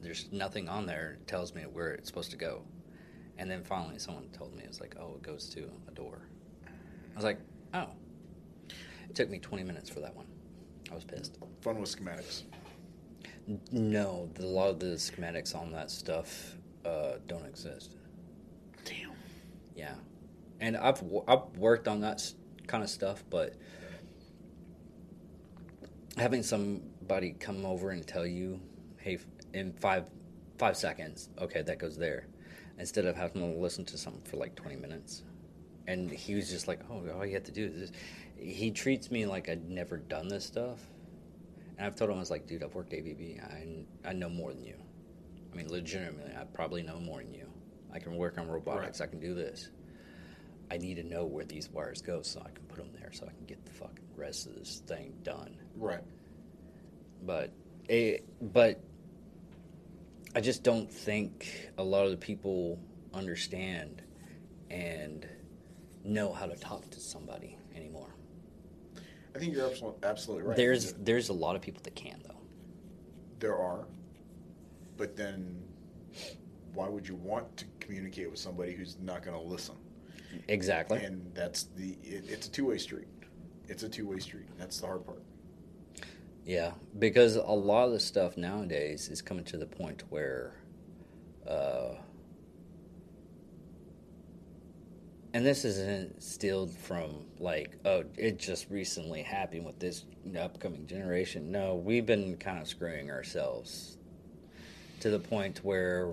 [0.00, 2.62] There's nothing on there that tells me where it's supposed to go.
[3.36, 6.28] And then finally, someone told me it's like, oh, it goes to a door.
[6.64, 7.40] I was like,
[7.74, 7.88] oh.
[8.68, 10.26] It took me 20 minutes for that one.
[10.90, 11.36] I was pissed.
[11.62, 12.44] Fun with schematics.
[13.72, 16.54] No, the, a lot of the schematics on that stuff
[16.86, 17.96] uh, don't exist.
[18.84, 19.10] Damn.
[19.74, 19.94] Yeah,
[20.62, 22.32] and I've I've worked on that
[22.68, 23.54] kind of stuff, but
[26.16, 28.60] having somebody come over and tell you,
[28.96, 29.18] "Hey,
[29.52, 30.04] in five
[30.58, 32.28] five seconds, okay, that goes there,"
[32.78, 35.24] instead of having to listen to something for like twenty minutes,
[35.88, 37.92] and he was just like, "Oh, all you have to do is," this.
[38.36, 40.78] he treats me like I'd never done this stuff,
[41.76, 43.40] and I've told him I was like, "Dude, I've worked ABB.
[43.42, 44.76] I I know more than you.
[45.52, 47.48] I mean, legitimately, I probably know more than you.
[47.92, 49.00] I can work on robotics.
[49.00, 49.70] I can do this."
[50.72, 53.26] I need to know where these wires go so I can put them there so
[53.26, 55.54] I can get the fucking rest of this thing done.
[55.76, 56.00] Right.
[57.26, 57.50] But
[57.90, 58.80] it, but
[60.34, 62.78] I just don't think a lot of the people
[63.12, 64.00] understand
[64.70, 65.28] and
[66.04, 68.14] know how to talk to somebody anymore.
[69.36, 70.56] I think you're absolutely, absolutely right.
[70.56, 72.40] There's there's a lot of people that can though.
[73.40, 73.84] there are,
[74.96, 75.62] but then
[76.72, 79.74] why would you want to communicate with somebody who's not going to listen?
[80.48, 80.98] Exactly.
[80.98, 83.08] And that's the it, it's a two way street.
[83.68, 84.46] It's a two way street.
[84.58, 85.22] That's the hard part.
[86.44, 90.54] Yeah, because a lot of the stuff nowadays is coming to the point where,
[91.48, 91.94] uh,
[95.32, 100.04] and this isn't instilled from like, oh, it just recently happened with this
[100.38, 101.52] upcoming generation.
[101.52, 103.98] No, we've been kind of screwing ourselves
[104.98, 106.12] to the point where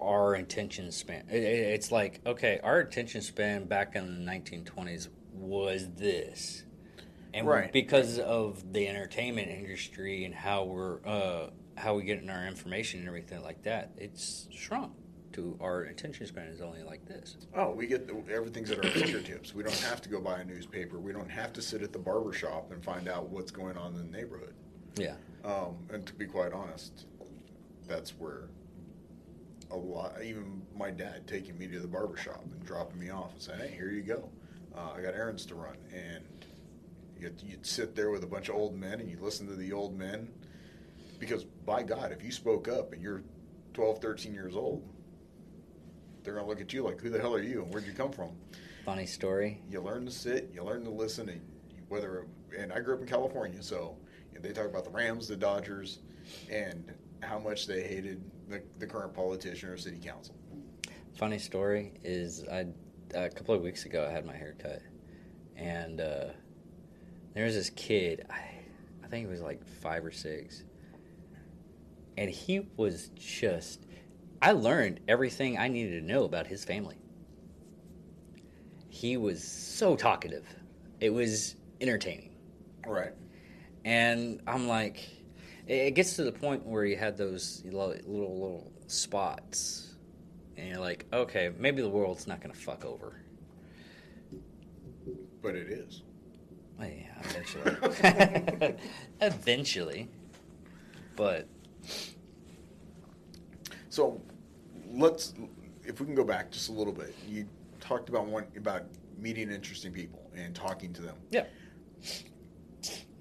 [0.00, 5.08] our attention span it, it- it's like okay our attention span back in the 1920s
[5.32, 6.64] was this
[7.32, 7.72] and Right.
[7.72, 13.00] because of the entertainment industry and how we're uh, how we get in our information
[13.00, 14.92] and everything like that it's shrunk
[15.32, 18.90] to our attention span is only like this Oh, we get the, everything's at our
[18.90, 19.52] fingertips.
[19.52, 21.00] We don't have to go buy a newspaper.
[21.00, 23.96] We don't have to sit at the barber shop and find out what's going on
[23.96, 24.54] in the neighborhood.
[24.96, 27.06] yeah Um, and to be quite honest,
[27.88, 28.44] that's where
[29.74, 33.32] a lot, even my dad taking me to the barber shop and dropping me off
[33.32, 34.30] and saying, hey, here you go.
[34.76, 35.76] Uh, I got errands to run.
[35.92, 36.24] And
[37.18, 39.72] you'd, you'd sit there with a bunch of old men and you listen to the
[39.72, 40.28] old men.
[41.18, 43.22] Because by God, if you spoke up and you're
[43.74, 44.82] 12, 13 years old,
[46.22, 47.92] they're going to look at you like, who the hell are you and where'd you
[47.92, 48.30] come from?
[48.84, 51.40] funny story you learn to sit, you learn to listen, and
[51.88, 53.96] whether and I grew up in California, so
[54.30, 56.00] you know, they talk about the Rams, the Dodgers,
[56.50, 60.34] and how much they hated the, the current politician or city council.
[61.16, 62.66] Funny story is I
[63.14, 64.82] a couple of weeks ago I had my hair cut,
[65.56, 66.26] and uh,
[67.34, 68.26] there was this kid.
[68.30, 68.40] I
[69.04, 70.64] I think he was like five or six,
[72.16, 73.86] and he was just.
[74.42, 76.96] I learned everything I needed to know about his family.
[78.88, 80.46] He was so talkative.
[81.00, 82.30] It was entertaining.
[82.86, 83.12] Right.
[83.84, 85.08] And I'm like,
[85.66, 89.94] it it gets to the point where you had those little little, little spots,
[90.56, 93.20] and you're like, okay, maybe the world's not gonna fuck over.
[95.42, 96.02] But it is.
[96.78, 98.74] Well, yeah, eventually.
[99.20, 100.08] eventually.
[101.16, 101.46] But
[103.90, 104.20] So
[104.90, 105.34] let's,
[105.84, 107.46] if we can go back just a little bit, you
[107.80, 108.82] talked about one about
[109.18, 111.16] meeting interesting people and talking to them.
[111.30, 111.44] yeah,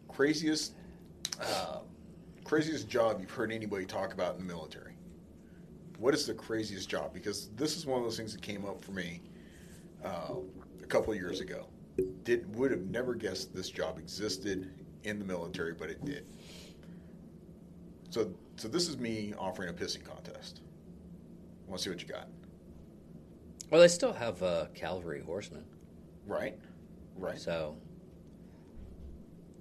[0.07, 0.73] Craziest,
[1.39, 1.79] uh,
[2.43, 4.93] craziest job you've heard anybody talk about in the military.
[5.97, 7.13] What is the craziest job?
[7.13, 9.21] Because this is one of those things that came up for me
[10.03, 10.33] uh,
[10.81, 11.67] a couple of years ago.
[12.23, 14.71] Did would have never guessed this job existed
[15.03, 16.25] in the military, but it did.
[18.09, 20.61] So, so this is me offering a pissing contest.
[21.67, 22.27] Want to see what you got?
[23.69, 25.63] well, they still have uh, cavalry horsemen,
[26.27, 26.55] Right,
[27.17, 27.39] right.
[27.39, 27.75] so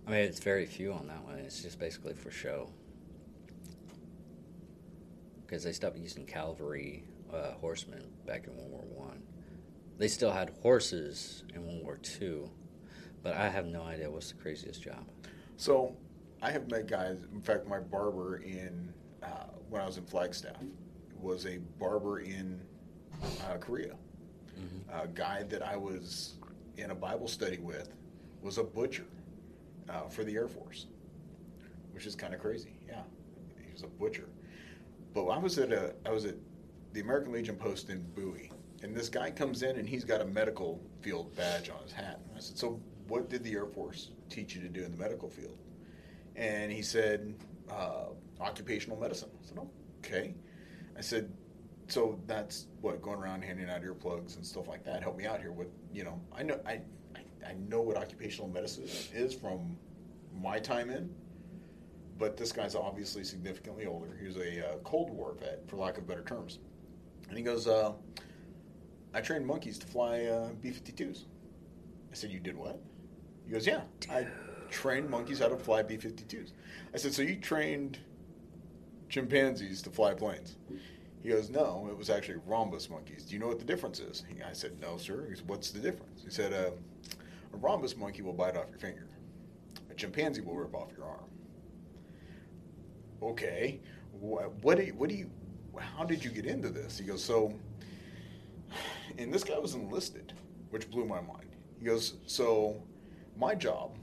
[0.07, 1.38] I mean, it's very few on that one.
[1.38, 2.70] It's just basically for show
[5.46, 9.22] because they stopped using cavalry uh, horsemen back in World War One.
[9.98, 12.50] They still had horses in World War Two,
[13.22, 15.05] but I have no idea what's the craziest job.
[15.57, 15.96] So
[16.40, 17.24] I have met guys.
[17.32, 18.92] In fact, my barber in
[19.22, 20.57] uh, when I was in Flagstaff
[21.20, 22.61] was a barber in
[23.22, 23.94] uh, Korea.
[24.92, 26.34] A guy that I was
[26.76, 27.88] in a Bible study with
[28.42, 29.07] was a butcher
[29.89, 30.87] uh, for the Air Force,
[31.93, 32.78] which is kind of crazy.
[32.87, 33.03] Yeah,
[33.64, 34.28] he was a butcher.
[35.14, 36.37] But I was at a I was at
[36.93, 38.51] the American Legion post in Bowie,
[38.83, 42.20] and this guy comes in and he's got a medical field badge on his hat.
[42.37, 45.28] I said, "So what did the Air Force teach you to do in the medical
[45.28, 45.59] field?"
[46.37, 47.35] And he said,
[47.70, 48.07] uh,
[48.41, 49.59] "Occupational medicine." I said,
[49.99, 50.35] "Okay."
[50.97, 51.30] I said,
[51.89, 55.03] "So that's what going around handing out earplugs and stuff like that.
[55.03, 55.53] Help me out here.
[55.53, 56.20] What you know?
[56.35, 56.80] I know I
[57.47, 58.84] I, know what occupational medicine
[59.14, 59.76] is from
[60.40, 61.11] my time in."
[62.18, 64.16] But this guy's obviously significantly older.
[64.20, 66.61] He was a uh, Cold War vet, for lack of better terms.
[67.28, 67.93] And he goes, uh,
[69.14, 71.24] I trained monkeys to fly uh, B 52s.
[72.11, 72.80] I said, You did what?
[73.47, 74.26] He goes, Yeah, I
[74.70, 76.53] trained monkeys how to fly B 52s.
[76.95, 77.99] I said, So you trained
[79.09, 80.57] chimpanzees to fly planes?
[81.22, 83.24] He goes, No, it was actually rhesus monkeys.
[83.24, 84.24] Do you know what the difference is?
[84.47, 85.26] I said, No, sir.
[85.28, 86.22] He said, What's the difference?
[86.24, 86.70] He said, uh,
[87.53, 89.07] A rhesus monkey will bite off your finger,
[89.90, 91.30] a chimpanzee will rip off your arm.
[93.22, 93.80] Okay,
[94.12, 95.30] what, do you, what do you,
[95.76, 96.98] how did you get into this?
[96.98, 97.53] He goes, So,
[99.18, 100.32] and this guy was enlisted,
[100.70, 101.57] which blew my mind.
[101.78, 102.82] He goes, So,
[103.36, 103.96] my job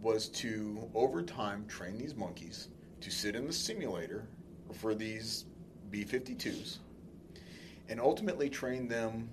[0.00, 2.68] was to, over time, train these monkeys
[3.00, 4.26] to sit in the simulator
[4.72, 5.46] for these
[5.90, 6.78] B 52s
[7.88, 9.28] and ultimately train them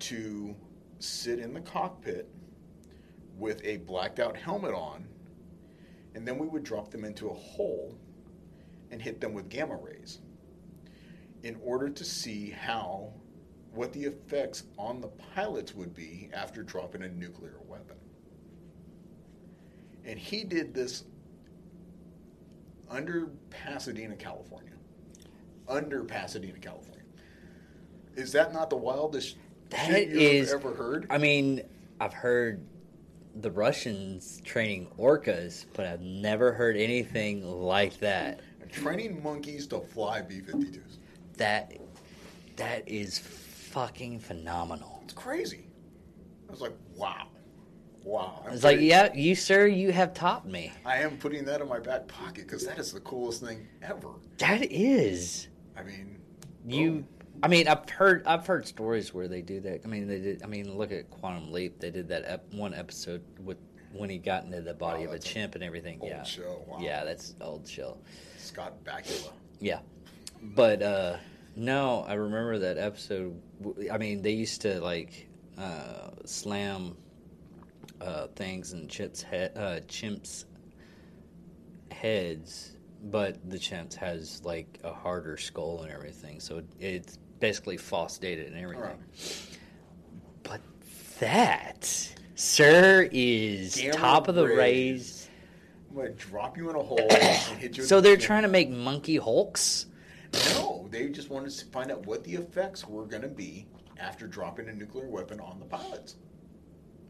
[0.00, 0.54] to
[0.98, 2.28] sit in the cockpit
[3.38, 5.06] with a blacked out helmet on.
[6.14, 7.96] And then we would drop them into a hole
[8.90, 10.20] and hit them with gamma rays
[11.42, 13.12] in order to see how
[13.72, 17.96] what the effects on the pilots would be after dropping a nuclear weapon.
[20.04, 21.04] And he did this
[22.90, 24.72] under Pasadena, California.
[25.68, 27.04] Under Pasadena, California.
[28.16, 29.36] Is that not the wildest
[29.68, 31.06] That shit you've is- ever heard?
[31.10, 31.60] I mean,
[32.00, 32.64] I've heard
[33.40, 38.40] the Russians training orcas, but I've never heard anything like that.
[38.70, 40.98] training monkeys to fly B-52s.
[41.36, 41.72] That
[42.56, 45.00] that is fucking phenomenal.
[45.04, 45.66] It's crazy.
[46.48, 47.28] I was like, wow,
[48.02, 48.42] wow.
[48.46, 50.72] I'm It's like, yeah, you sir, you have topped me.
[50.84, 54.08] I am putting that in my back pocket because that is the coolest thing ever.
[54.38, 55.48] That is.
[55.76, 56.18] I mean,
[56.66, 57.08] You boom.
[57.42, 59.82] I mean, I've heard I've heard stories where they do that.
[59.84, 60.42] I mean, they did.
[60.42, 61.78] I mean, look at Quantum Leap.
[61.80, 63.58] They did that ep- one episode with
[63.92, 65.98] when he got into the body Oh, of a chimp and everything.
[66.00, 66.62] old yeah, show.
[66.66, 66.78] Wow.
[66.80, 67.96] yeah, that's old show.
[68.38, 69.32] Scott Bakula.
[69.60, 69.80] Yeah,
[70.42, 71.16] but uh,
[71.56, 73.40] no, I remember that episode.
[73.90, 76.96] I mean, they used to like uh, slam
[78.00, 80.44] uh, things in chimps' head, uh, chimps'
[81.90, 88.18] heads, but the chimps has like a harder skull and everything, so it's basically false
[88.18, 88.84] data and everything.
[88.84, 89.56] Right.
[90.42, 90.60] But
[91.20, 94.56] that, sir, is top of the rays.
[94.56, 95.28] rays.
[95.90, 97.82] I'm gonna drop you in a hole and hit you.
[97.82, 99.86] So they're trying to make monkey hulks.
[100.54, 103.66] No, they just wanted to find out what the effects were going to be
[103.98, 106.16] after dropping a nuclear weapon on the pilots.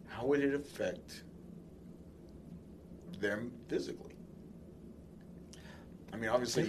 [0.06, 1.22] How would it affect
[3.20, 4.14] them physically?
[6.12, 6.62] I mean, obviously,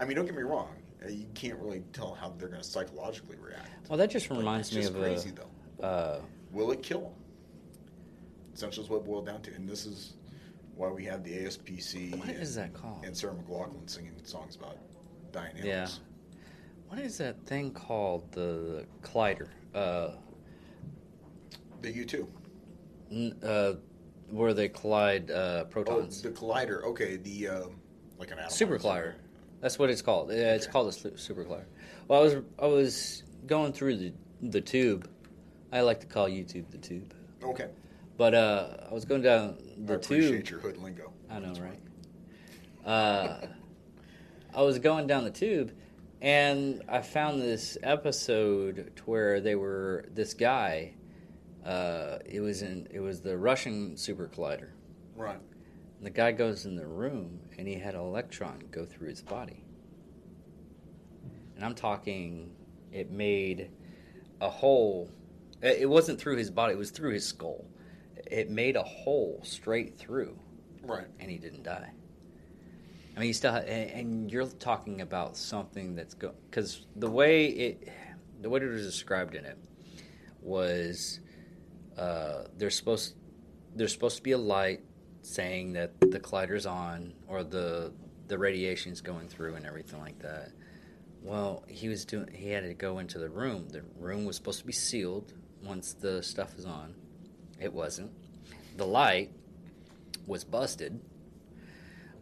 [0.00, 0.70] I mean, don't get me wrong.
[1.04, 3.88] Uh, You can't really tell how they're going to psychologically react.
[3.88, 5.32] Well, that just reminds me just of crazy, a.
[5.80, 5.86] though.
[5.86, 6.20] Uh,
[6.52, 7.12] Will it kill them?
[8.54, 10.14] Essentially, is what it boiled down to, and this is
[10.74, 13.04] why we have the ASPC what and, is that called?
[13.04, 14.76] and Sarah McLaughlin singing songs about
[15.32, 15.66] dying animals.
[15.66, 16.38] Yeah.
[16.88, 18.30] What is that thing called?
[18.32, 19.48] The collider.
[19.74, 20.10] Uh,
[21.82, 22.28] The U two.
[23.12, 23.74] n- uh,
[24.30, 26.22] where they collide uh, Oh, protons.
[26.22, 26.82] the collider.
[26.84, 27.80] Okay, the um,
[28.18, 28.50] like an atom.
[28.50, 29.14] super collider.
[29.60, 30.30] That's what it's called.
[30.30, 30.72] Yeah, it's Okay.
[30.72, 31.64] called a su- super collider.
[32.06, 35.08] Well, I was I was going through the the tube.
[35.72, 37.12] I like to call YouTube the tube.
[37.42, 37.68] Okay,
[38.16, 40.50] But uh, I was going down the I appreciate tube.
[40.50, 41.12] your hood lingo.
[41.30, 41.78] I know, right?
[42.84, 43.46] Uh,
[44.54, 45.72] I was going down the tube,
[46.22, 50.94] and I found this episode to where they were this guy.
[51.64, 54.68] Uh, it was in it was the Russian super collider.
[55.16, 55.38] Right.
[56.00, 59.64] The guy goes in the room, and he had an electron go through his body.
[61.56, 62.52] And I'm talking,
[62.92, 63.70] it made
[64.40, 65.10] a hole.
[65.60, 67.64] It wasn't through his body; it was through his skull.
[68.30, 70.38] It made a hole straight through
[70.82, 71.06] Right.
[71.18, 71.90] and he didn't die.
[73.16, 77.46] I mean, he still, and, and you're talking about something that's go because the way
[77.46, 77.88] it,
[78.40, 79.58] the way it was described in it
[80.40, 81.20] was,
[81.96, 83.16] uh, there's supposed
[83.74, 84.80] there's supposed to be a light
[85.22, 87.92] saying that the collider's on or the
[88.28, 90.52] the radiation's going through and everything like that.
[91.22, 92.28] Well, he was doing.
[92.32, 93.68] He had to go into the room.
[93.68, 96.94] The room was supposed to be sealed once the stuff is on.
[97.60, 98.12] It wasn't.
[98.76, 99.32] The light
[100.26, 101.00] was busted.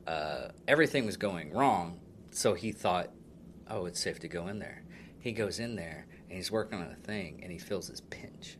[0.07, 3.11] Uh, everything was going wrong, so he thought,
[3.69, 4.85] "Oh, it's safe to go in there."
[5.19, 8.59] He goes in there and he's working on a thing, and he feels this pinch.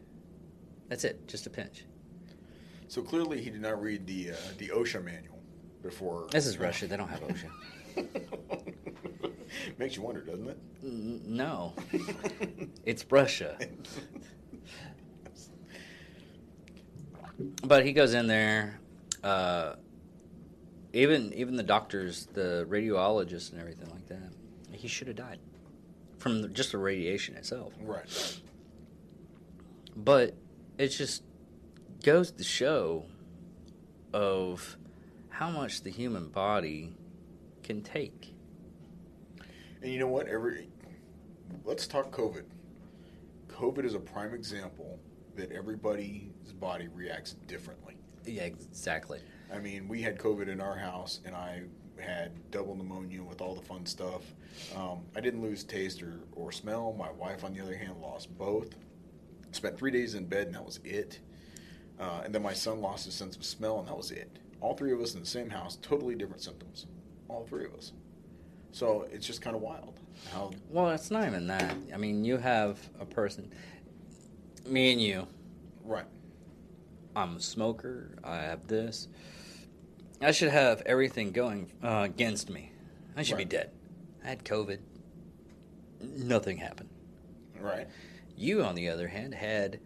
[0.89, 1.85] That's it, just a pinch.
[2.89, 5.39] So clearly, he did not read the uh, the OSHA manual
[5.83, 6.29] before.
[6.31, 7.51] This is Russia; they don't have OSHA.
[9.79, 10.59] Makes you wonder, doesn't it?
[10.85, 11.75] N- no,
[12.85, 13.59] it's Russia.
[17.63, 18.81] But he goes in there.
[19.23, 19.75] Uh,
[20.95, 24.33] even even the doctors, the radiologists, and everything like that.
[24.73, 25.39] He should have died
[26.19, 27.75] from the, just the radiation itself.
[27.83, 28.41] right.
[29.97, 30.35] But
[30.79, 31.23] it's just
[32.07, 33.05] goes to show
[34.13, 34.77] of
[35.29, 36.95] how much the human body
[37.65, 38.33] can take.
[39.83, 40.29] And you know what?
[40.29, 40.69] Every
[41.65, 42.45] let's talk COVID.
[43.49, 45.01] COVID is a prime example
[45.35, 47.97] that everybody's body reacts differently.
[48.25, 49.19] Yeah, exactly.
[49.53, 51.63] I mean, we had COVID in our house, and I
[51.99, 54.23] had double pneumonia with all the fun stuff.
[54.77, 56.95] Um, I didn't lose taste or, or smell.
[56.97, 58.77] My wife, on the other hand, lost both.
[59.51, 61.19] Spent three days in bed, and that was it.
[61.99, 64.31] Uh, and then my son lost his sense of smell, and that was it.
[64.61, 66.87] All three of us in the same house, totally different symptoms.
[67.29, 67.93] All three of us.
[68.73, 69.99] So it's just kind of wild
[70.33, 71.75] how Well, it's not even that.
[71.93, 73.51] I mean, you have a person,
[74.67, 75.27] me and you.
[75.85, 76.05] right.
[77.15, 78.11] I'm a smoker.
[78.23, 79.09] I have this.
[80.21, 82.73] I should have everything going uh, against me.
[83.17, 83.49] I should Right.
[83.49, 83.71] be dead.
[84.23, 84.79] I had COVID.
[86.01, 86.91] Nothing happened.
[87.59, 87.87] Right.
[88.37, 89.81] You, on the other hand, had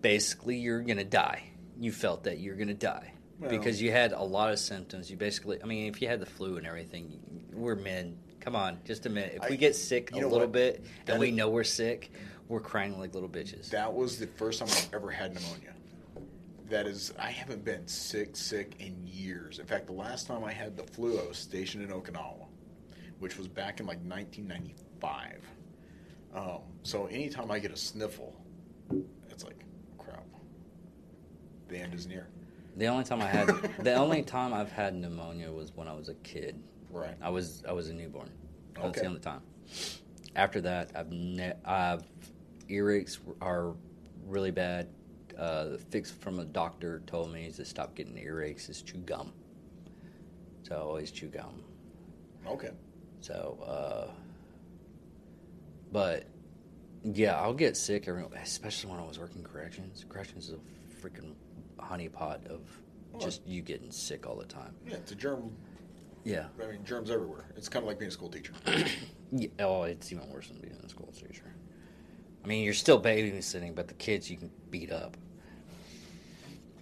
[0.00, 1.42] basically you're going to die.
[1.78, 5.10] You felt that you're going to die Well- because you had a lot of symptoms.
[5.10, 7.20] You basically, I mean, if you had the flu and everything,
[7.52, 8.18] we're men.
[8.40, 9.34] Come on, just a minute.
[9.36, 10.52] If I- we get sick a little what?
[10.52, 12.10] bit That and we is- know we're sick,
[12.48, 13.70] we're crying like little bitches.
[13.70, 15.74] That was the first time I've ever had pneumonia.
[16.70, 19.58] That is, I haven't been sick, sick in years.
[19.58, 22.46] In fact, the last time I had the flu, I was stationed in Okinawa.
[23.20, 25.42] which was back in like 1995.
[26.34, 28.32] Um, so anytime I get a sniffle,
[29.28, 29.64] it's like.
[31.68, 32.26] The end is near.
[32.76, 33.48] The only time I had
[33.82, 36.62] the only time I've had pneumonia was when I was a kid.
[36.90, 37.14] Right.
[37.20, 38.30] I was I was a newborn.
[38.74, 39.00] That's Okay.
[39.00, 39.42] the only time.
[40.36, 42.02] After that, I've ne- I've
[42.68, 43.74] earaches are
[44.26, 44.88] really bad.
[45.36, 48.98] Uh, the fix from a doctor told me is to stop getting earaches is chew
[48.98, 49.32] gum.
[50.62, 51.62] So I always chew gum.
[52.46, 52.70] Okay.
[53.20, 54.10] So, uh,
[55.92, 56.24] but
[57.04, 60.04] yeah, I'll get sick, every, especially when I was working corrections.
[60.08, 61.34] Corrections is a freaking
[61.88, 62.60] honeypot of
[63.20, 64.74] just you getting sick all the time.
[64.86, 65.50] Yeah, it's a germ.
[66.24, 66.46] Yeah.
[66.62, 67.46] I mean, germs everywhere.
[67.56, 68.52] It's kind of like being a school teacher.
[69.32, 69.48] yeah.
[69.60, 71.54] Oh, it's even worse than being a school teacher.
[72.44, 75.16] I mean, you're still babysitting, but the kids you can beat up.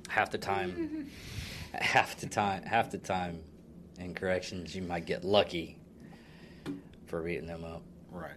[0.09, 1.11] Half the time,
[1.73, 3.41] half the time, half the time,
[3.99, 5.79] in corrections, you might get lucky
[7.07, 7.83] for beating them up.
[8.11, 8.33] right.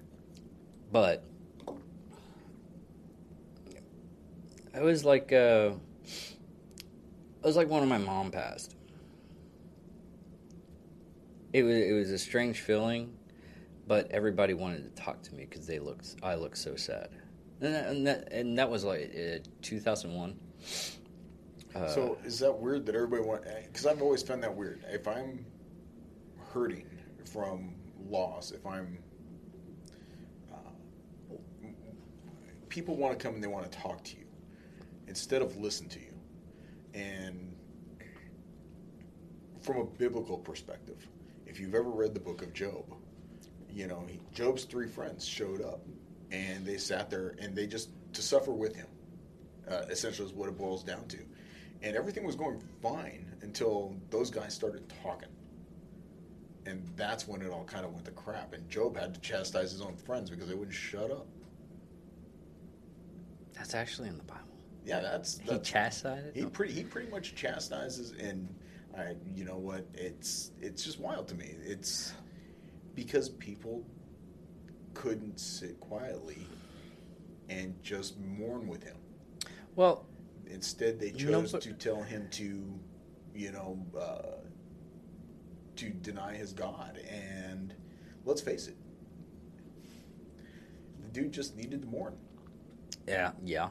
[0.92, 1.24] But
[4.74, 5.72] it was like uh,
[7.42, 8.76] it was like when my mom passed.
[11.54, 13.14] It was it was a strange feeling,
[13.88, 17.10] but everybody wanted to talk to me because they looked I looked so sad,
[17.62, 20.38] and that, and that, and that was like uh, 2001.
[21.76, 23.44] Uh, so is that weird that everybody want?
[23.66, 24.84] Because I've always found that weird.
[24.90, 25.46] If I'm
[26.54, 26.88] hurting
[27.26, 27.76] from
[28.10, 29.00] loss, if I'm
[30.52, 31.36] uh,
[32.68, 34.26] people want to come and they want to talk to you
[35.08, 36.09] instead of listen to you,
[36.94, 37.56] and
[39.62, 41.08] from a biblical perspective,
[41.46, 42.86] if you've ever read the book of Job,
[43.70, 45.82] you know Job's three friends showed up,
[46.32, 48.88] and they sat there and they just to suffer with him.
[49.70, 51.20] Uh, essentially, is what it boils down to
[51.82, 55.30] and everything was going fine until those guys started talking
[56.66, 59.72] and that's when it all kind of went to crap and job had to chastise
[59.72, 61.28] his own friends because they wouldn't shut up
[63.54, 64.49] that's actually in the Bible.
[64.86, 66.34] Yeah that's, He chastises.
[66.34, 68.48] he pretty he pretty much chastises and
[68.98, 72.14] I you know what it's it's just wild to me it's
[72.96, 73.84] because people
[74.94, 76.48] couldn't sit quietly
[77.50, 78.96] and just mourn with him
[79.76, 80.06] well,
[80.50, 82.80] Instead, they chose to tell him to,
[83.36, 84.42] you know, uh,
[85.76, 87.00] to deny his God.
[87.08, 87.74] And
[88.26, 88.76] let's face it,
[91.02, 92.16] the dude just needed to mourn.
[93.08, 93.70] Yeah, yeah.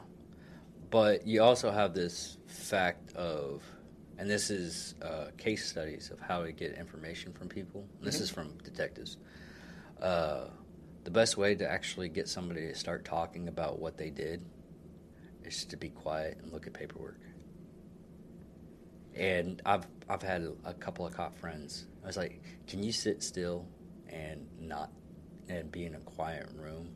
[0.89, 3.63] But you also have this fact of,
[4.17, 7.87] and this is uh, case studies of how to get information from people.
[8.01, 8.21] This Mhm.
[8.21, 9.17] is from detectives.
[9.99, 10.49] Uh,
[11.03, 14.43] the best way to actually get somebody to start talking about what they did
[15.43, 17.19] is to be quiet and look at paperwork.
[19.15, 21.85] And I've I've had a couple of cop friends.
[22.03, 23.67] I was like, "Can you sit still
[24.07, 24.91] and not
[25.49, 26.95] and be in a quiet room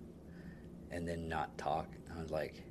[0.90, 2.64] and then not talk?" I was like,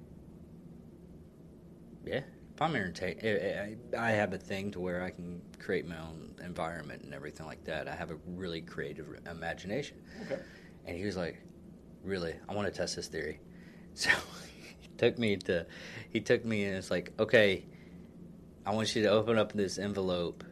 [2.05, 2.23] "Yeah,
[2.55, 5.41] if I'm entertained, eh, I, eh, I I have a thing to where I can
[5.59, 7.89] create my own environment and everything like that.
[7.89, 10.41] I have a really creative imagination." Okay.
[10.87, 11.41] And he was like,
[12.03, 12.35] "Really?
[12.49, 13.41] I want to test this theory."
[13.95, 14.09] So
[14.81, 15.67] he took me to,
[16.09, 17.67] he took me and it's like, "Okay,
[18.65, 20.45] I want you to open up this envelope,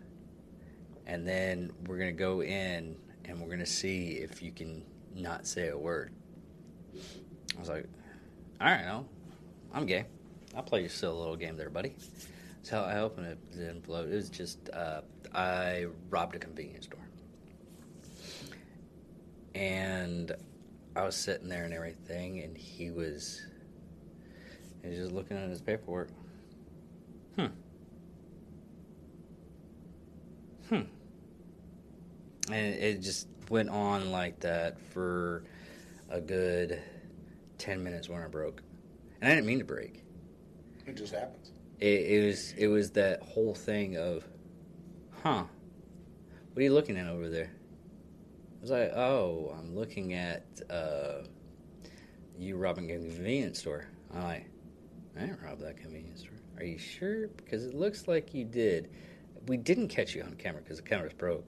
[1.07, 4.85] and then we're gonna go in and we're gonna see if you can
[5.15, 6.13] not say a word."
[7.57, 7.87] I was like,
[8.61, 9.07] "All right, no,
[9.73, 10.05] I'm gay.
[10.57, 11.95] I'll play your silly little game there, buddy."
[12.63, 14.09] So I opened up the envelope.
[14.11, 15.01] It was just uh,
[15.35, 17.01] I robbed a convenience store
[19.55, 20.33] and
[20.97, 23.43] I was sitting there and everything, and he was,
[24.83, 26.09] he was just looking at his paperwork.
[27.37, 27.47] Hmm.
[30.69, 30.83] Hmm.
[32.51, 35.45] And it just went on like that for
[36.09, 36.81] a good
[37.59, 38.63] ten minutes when I broke,
[39.21, 40.03] and I didn't mean to break.
[40.87, 41.53] It just happens.
[41.79, 44.25] It, it was it was that whole thing of,
[45.23, 45.45] huh?
[46.53, 47.51] What are you looking at over there?
[48.59, 51.23] I was like, oh, I'm looking at uh,
[52.39, 53.87] you robbing a convenience store.
[54.15, 54.47] I'm like,
[55.17, 56.35] I didn't rob that convenience store.
[56.59, 57.29] Are you sure?
[57.29, 58.91] Because it looks like you did.
[59.47, 61.47] We didn't catch you on camera because the camera's broke,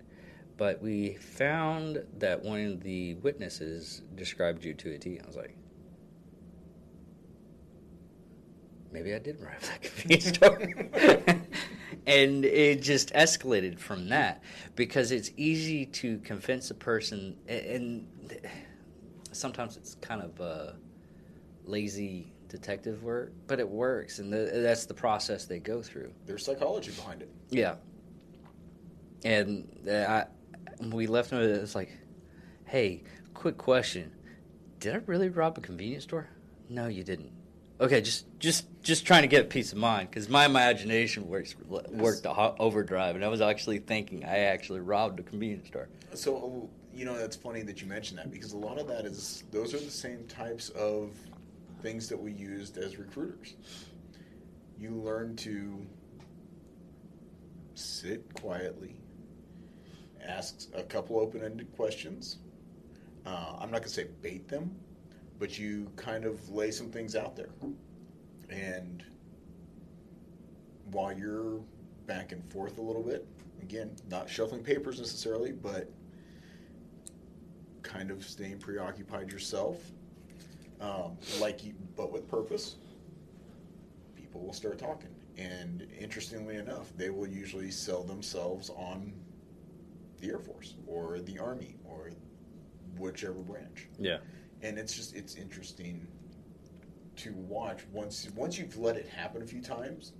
[0.56, 5.20] but we found that one of the witnesses described you to a T.
[5.22, 5.54] I was like,
[8.92, 10.58] maybe I did rob that convenience store.
[12.06, 14.42] and it just escalated from that
[14.76, 18.06] because it's easy to convince a person, and
[19.32, 20.72] sometimes it's kind of uh,
[21.64, 26.12] lazy detective work, but it works, and the, that's the process they go through.
[26.26, 27.30] There's psychology behind it.
[27.50, 27.76] Yeah.
[29.24, 29.92] And uh,
[30.80, 31.40] I, we left him.
[31.40, 31.90] It's like,
[32.72, 33.02] Hey,
[33.34, 34.12] quick question.
[34.78, 36.30] Did I really rob a convenience store?
[36.70, 37.30] No, you didn't.
[37.80, 42.26] Okay, just just just trying to get peace of mind because my imagination works worked
[42.26, 45.88] overdrive, and I was actually thinking I actually robbed a convenience store.
[46.14, 49.44] So you know that's funny that you mentioned that because a lot of that is
[49.50, 51.10] those are the same types of
[51.82, 53.54] things that we used as recruiters.
[54.78, 55.84] You learn to
[57.74, 58.96] sit quietly,
[60.24, 62.38] ask a couple open-ended questions.
[63.24, 64.74] Uh, I'm not going to say bait them,
[65.42, 67.48] but you kind of lay some things out there.
[68.48, 69.02] And
[70.92, 71.58] while you're
[72.06, 73.26] back and forth a little bit,
[73.60, 75.90] again, not shuffling papers necessarily, but
[77.82, 79.78] kind of staying preoccupied yourself,
[80.80, 82.76] um, like you, but with purpose,
[84.14, 85.10] people will start talking.
[85.36, 89.12] And interestingly enough, they will usually sell themselves on
[90.20, 92.12] the Air Force or the Army or
[92.96, 93.88] whichever branch.
[93.98, 94.18] Yeah.
[94.62, 96.06] And it's just it's interesting
[97.16, 100.12] to watch once once you've let it happen a few times.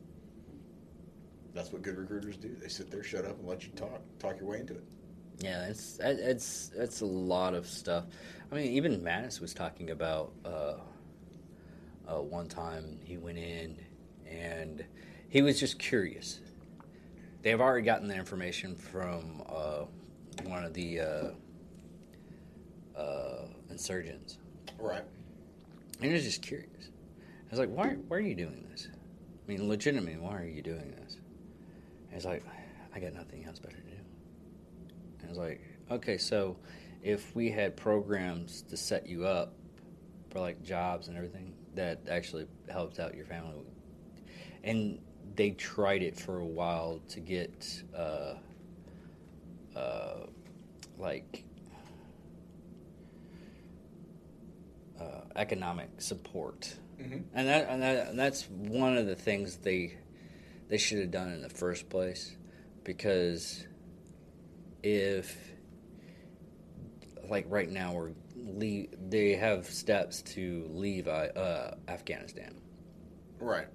[1.55, 2.57] That's what good recruiters do.
[2.61, 4.85] They sit there, shut up, and let you talk, talk your way into it.
[5.39, 8.05] Yeah, it's it's it's a lot of stuff.
[8.51, 10.75] I mean, even Mattis was talking about uh,
[12.09, 13.77] uh, one time he went in
[14.27, 14.85] and
[15.29, 16.41] he was just curious.
[17.43, 19.85] They've already gotten the information from uh,
[20.45, 21.01] one of the
[23.73, 24.39] uh, insurgents,
[24.79, 25.03] Right.
[26.01, 26.69] and I was just curious.
[27.49, 27.95] I was like, "Why?
[28.09, 28.89] Why are you doing this?
[28.93, 31.17] I mean, legitimately, why are you doing this?"
[32.07, 32.45] And he's like,
[32.95, 33.97] "I got nothing else better to do."
[35.21, 35.61] And I was like,
[35.91, 36.57] "Okay, so
[37.03, 39.55] if we had programs to set you up
[40.31, 43.55] for like jobs and everything that actually helps out your family,
[44.65, 44.99] and
[45.35, 48.35] they tried it for a while to get uh,
[49.77, 50.27] uh,
[50.99, 51.45] like."
[55.03, 57.19] Uh, economic support Mm-hmm.
[57.35, 59.97] and that, and that and that's one of the things they
[60.69, 62.37] they should have done in the first place
[62.85, 63.67] because
[64.85, 65.37] if
[67.29, 72.55] like right now we're leave, they have steps to leave uh, uh, Afghanistan
[73.41, 73.67] Right.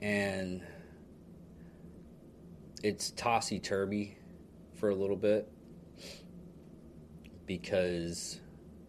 [0.00, 0.62] and
[2.82, 4.16] it's tossy turvy
[4.74, 5.48] for a little bit
[7.46, 8.40] because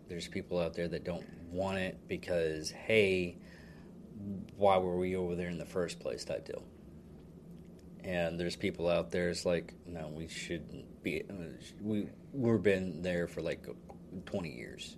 [0.09, 3.37] there's people out there that don't want it because hey
[4.55, 6.63] why were we over there in the first place type deal
[8.03, 11.23] and there's people out there it's like no we shouldn't be
[11.81, 13.65] we we've been there for like
[14.25, 14.97] 20 years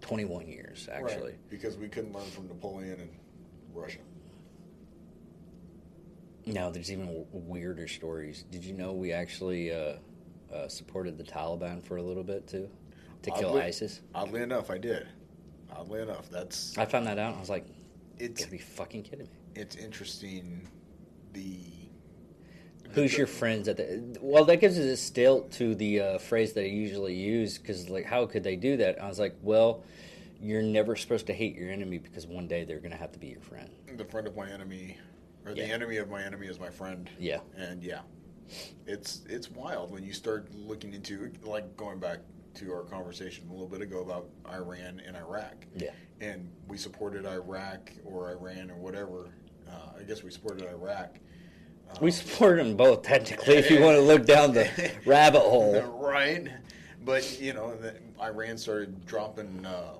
[0.00, 1.50] 21 years actually Right.
[1.50, 3.10] Because we couldn't learn from Napoleon and
[3.74, 4.00] Russia.
[6.46, 8.44] now there's even weirder stories.
[8.50, 9.94] Did you know we actually uh,
[10.52, 12.68] uh, supported the Taliban for a little bit too,
[13.22, 14.00] to kill Oddly- ISIS?
[14.14, 15.06] Oddly enough, I did.
[15.70, 17.36] Oddly enough, that's I found that out.
[17.36, 17.66] I was like,
[18.18, 20.66] it's gotta be fucking kidding me." it's interesting.
[21.34, 21.58] The
[22.92, 24.18] Who's the- your friends at the?
[24.20, 27.88] Well, that gives us a stilt to the uh, phrase that I usually use because,
[27.88, 29.00] like, how could they do that?
[29.02, 29.82] I was like, well,
[30.40, 33.28] you're never supposed to hate your enemy because one day they're gonna have to be
[33.28, 33.70] your friend.
[33.96, 34.98] the friend of my enemy,
[35.46, 35.66] or Yeah.
[35.66, 37.08] the enemy of my enemy is my friend.
[37.18, 38.00] Yeah, And yeah,
[38.86, 42.18] it's it's wild when you start looking into like going back
[42.54, 45.66] to our conversation a little bit ago about Iran and Iraq.
[45.76, 45.90] yeah,
[46.20, 49.34] and we supported Iraq or Iran or whatever.
[49.68, 51.18] Uh, I guess we supported Iraq.
[51.90, 53.54] Um, we supported them both technically.
[53.54, 54.68] If you want to look down the
[55.06, 56.48] rabbit hole, right?
[57.04, 59.94] But you know, the, Iran started dropping uh,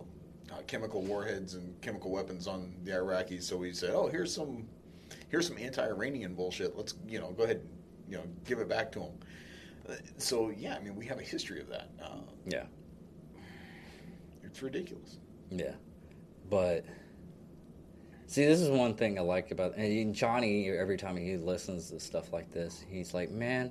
[0.53, 3.42] uh, chemical warheads and chemical weapons on the Iraqis.
[3.44, 4.66] So we said, "Oh, here's some,
[5.28, 6.76] here's some anti-Iranian bullshit.
[6.76, 7.68] Let's you know go ahead, and,
[8.09, 9.12] you know, give it back to them."
[10.18, 11.90] So yeah, I mean, we have a history of that.
[12.02, 12.64] Uh, yeah.
[14.44, 15.18] it's ridiculous.
[15.50, 15.74] Yeah,
[16.48, 16.84] but
[18.26, 20.70] see, this is one thing I like about and Johnny.
[20.70, 23.70] Every time he listens to stuff like this, he's like, "Man,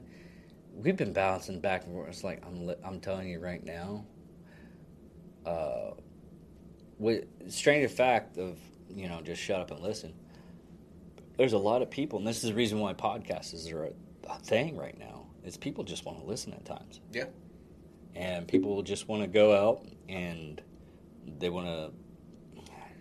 [0.74, 4.06] we've been bouncing back and forth." It's like I'm, li- I'm telling you right now.
[5.46, 5.92] Uh,
[7.00, 8.58] with strange fact of
[8.90, 10.14] you know just shut up and listen.
[11.38, 13.92] There's a lot of people, and this is the reason why podcasts are
[14.30, 15.21] a thing right now.
[15.44, 17.26] Is people just want to listen at times Yeah.
[18.16, 20.62] and people just want to go out and
[21.40, 21.92] they want to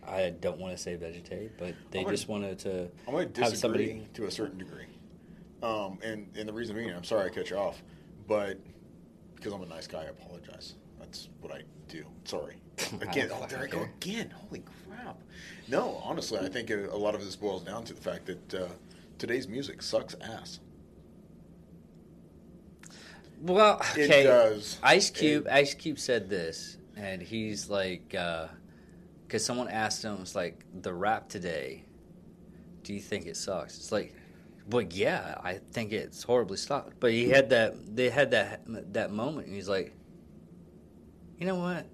[0.08, 3.40] i don't want to say vegetate but they gonna- just wanted to I'm going to
[3.42, 4.86] have disagree somebody to a certain degree.
[5.62, 7.82] Um, and, and the reason being, I'm sorry I cut you off,
[8.26, 8.58] but
[9.36, 10.74] because I'm a nice guy, I apologize.
[10.98, 12.02] That's what I do.
[12.24, 12.56] Sorry.
[13.02, 14.30] Again, oh, there I go again.
[14.30, 15.18] Holy crap.
[15.68, 18.54] No, honestly, I think a, a lot of this boils down to the fact that
[18.54, 18.68] uh,
[19.18, 20.60] today's music sucks ass.
[23.40, 24.78] Well, It does.
[24.82, 25.46] Ice Cube.
[25.50, 31.28] Ice Cube said this, and he's like, because someone asked him, it's like the rap
[31.28, 31.84] today.
[32.82, 33.76] Do you think it sucks?
[33.78, 34.14] It's like,
[34.68, 37.00] well, yeah, I think it's horribly sucked.
[37.00, 37.96] But he had that.
[37.96, 38.62] They had that
[38.92, 39.94] that moment, and he's like,
[41.38, 41.86] you know what?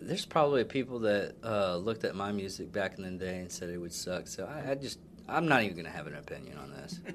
[0.00, 3.70] There's probably people that uh, looked at my music back in the day and said
[3.70, 4.26] it would suck.
[4.26, 4.98] So I, I just,
[5.28, 7.00] I'm not even gonna have an opinion on this.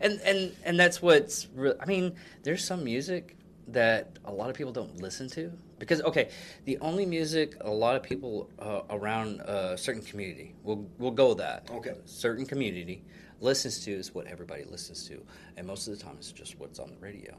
[0.00, 1.74] and and and that's what's real.
[1.80, 3.36] I mean, there's some music
[3.68, 6.30] that a lot of people don't listen to because okay,
[6.64, 11.34] the only music a lot of people uh, around a certain community, we'll we'll go
[11.34, 11.68] that.
[11.70, 11.94] Okay.
[12.04, 13.04] certain community
[13.40, 15.22] listens to is what everybody listens to,
[15.56, 17.36] and most of the time it's just what's on the radio,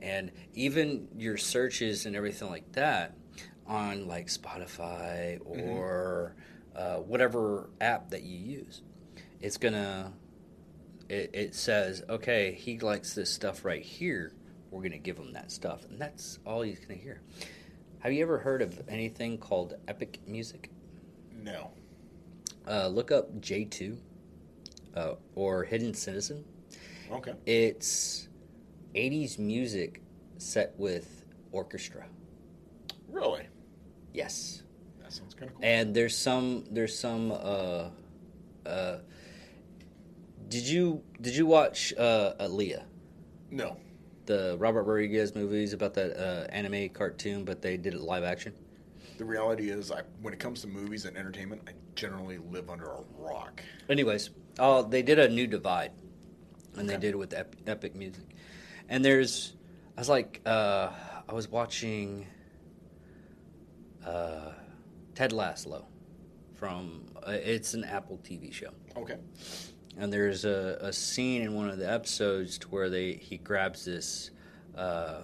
[0.00, 3.14] and even your searches and everything like that
[3.66, 6.34] on like Spotify or
[6.74, 8.82] uh, whatever app that you use,
[9.40, 10.12] it's gonna
[11.08, 14.32] it, it says, okay, he likes this stuff right here.
[14.70, 15.84] We're going to give him that stuff.
[15.88, 17.22] And that's all he's going to hear.
[18.00, 20.70] Have you ever heard of anything called epic music?
[21.34, 21.70] No.
[22.66, 23.96] Uh, look up J2
[24.94, 26.44] uh, or Hidden Citizen.
[27.10, 27.32] Okay.
[27.46, 28.28] It's
[28.94, 30.02] 80s music
[30.36, 32.06] set with orchestra.
[33.08, 33.46] Really?
[34.12, 34.62] Yes.
[35.00, 35.64] That sounds kind of cool.
[35.64, 37.88] And there's some there's some uh
[38.66, 38.98] uh
[40.48, 42.84] did you did you watch uh Alita?
[43.50, 43.76] no.
[44.26, 48.52] the Robert Rodriguez movies about that uh, anime cartoon, but they did it live action.
[49.16, 52.84] The reality is, I, when it comes to movies and entertainment, I generally live under
[52.84, 53.62] a rock.
[53.88, 55.92] Anyways, oh, they did a new divide,
[56.76, 58.24] and they did it with ep- epic music.
[58.88, 59.54] And there's,
[59.96, 60.90] I was like, uh,
[61.28, 62.26] I was watching
[64.06, 64.52] uh,
[65.14, 65.86] Ted Lasso
[66.54, 67.06] from.
[67.16, 68.70] Uh, it's an Apple TV show.
[68.96, 69.16] Okay.
[69.98, 73.84] And there's a, a scene in one of the episodes to where they he grabs
[73.84, 74.30] this
[74.76, 75.22] uh,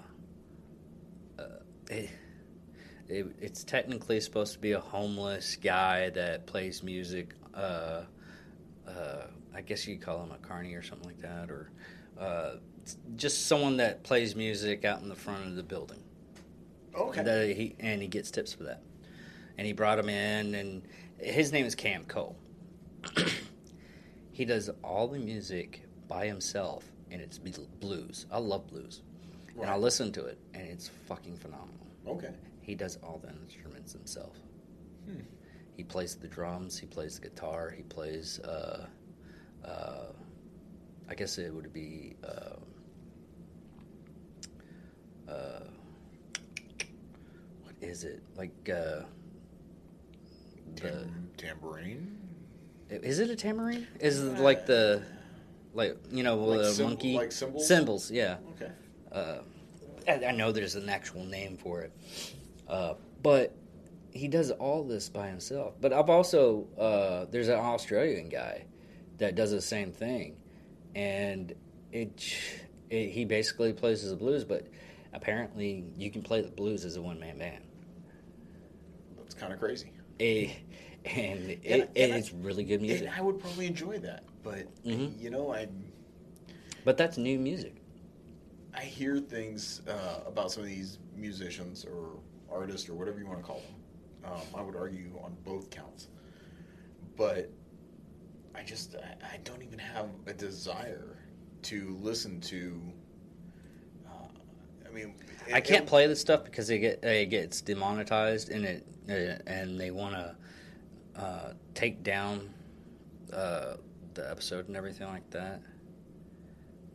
[1.38, 1.42] uh,
[1.88, 2.10] it,
[3.08, 8.02] it, it's technically supposed to be a homeless guy that plays music uh,
[8.88, 11.70] uh, I guess you call him a carny or something like that or
[12.18, 12.56] uh,
[13.16, 16.00] just someone that plays music out in the front of the building
[16.96, 17.22] Okay.
[17.22, 18.80] that he and he gets tips for that.
[19.58, 20.82] And he brought him in, and
[21.18, 22.36] his name is Cam Cole.
[24.34, 28.26] He does all the music by himself, and it's blues.
[28.32, 29.02] I love blues,
[29.60, 31.86] and I listen to it, and it's fucking phenomenal.
[32.06, 32.34] okay.
[32.60, 34.36] He does all the instruments himself.
[35.06, 35.20] Hmm.
[35.76, 36.78] He plays the drums.
[36.78, 37.70] He plays the guitar.
[37.70, 38.40] He plays.
[38.40, 38.86] Uh,
[39.64, 40.06] uh,
[41.08, 42.16] I guess it would be.
[42.24, 42.56] Uh,
[45.30, 45.60] uh,
[47.62, 48.50] what is it like?
[48.68, 49.04] Uh,
[50.74, 52.18] the Tam- tambourine.
[52.90, 53.86] Is it a tambourine?
[54.00, 55.02] Is it like the
[55.72, 57.68] like you know Like the monkey like cymbals?
[57.68, 58.36] Cymbals, yeah.
[58.56, 58.72] Okay.
[59.10, 59.38] Uh,
[60.06, 61.92] I, I know there's an actual name for it,
[62.68, 63.54] uh, but
[64.10, 65.74] he does all this by himself.
[65.80, 68.64] But I've also uh, there's an Australian guy
[69.18, 70.36] that does the same thing,
[70.94, 71.52] and
[71.92, 72.22] it,
[72.90, 74.66] it he basically plays the blues, but
[75.12, 77.64] apparently you can play the blues as a one man band.
[79.16, 79.92] That's kind of crazy.
[80.20, 80.50] Eh,
[81.04, 83.06] and it, And- and I- it's really good music.
[83.06, 85.20] And I would probably enjoy that, but Mhm.
[85.20, 85.68] you know, I
[86.84, 87.76] But that's new music.
[88.74, 92.18] I hear things uh, about some of these musicians or
[92.50, 94.32] artists or whatever you want to call them.
[94.32, 96.08] Um, I would argue on both counts,
[97.16, 97.50] but
[98.54, 101.16] I just I, I don't even have a desire
[101.62, 102.80] to listen to.
[104.06, 104.10] Uh,
[104.86, 105.14] I mean,
[105.52, 108.86] I can't it- play this stuff because it get it gets demonetized and it
[109.46, 110.36] and they want to
[111.16, 112.52] uh, take down
[113.32, 113.74] uh,
[114.14, 115.60] the episode and everything like that.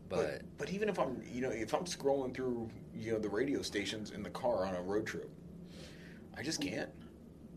[0.07, 3.29] But, But but even if I'm you know if I'm scrolling through you know the
[3.29, 5.29] radio stations in the car on a road trip,
[6.37, 6.89] I just can't.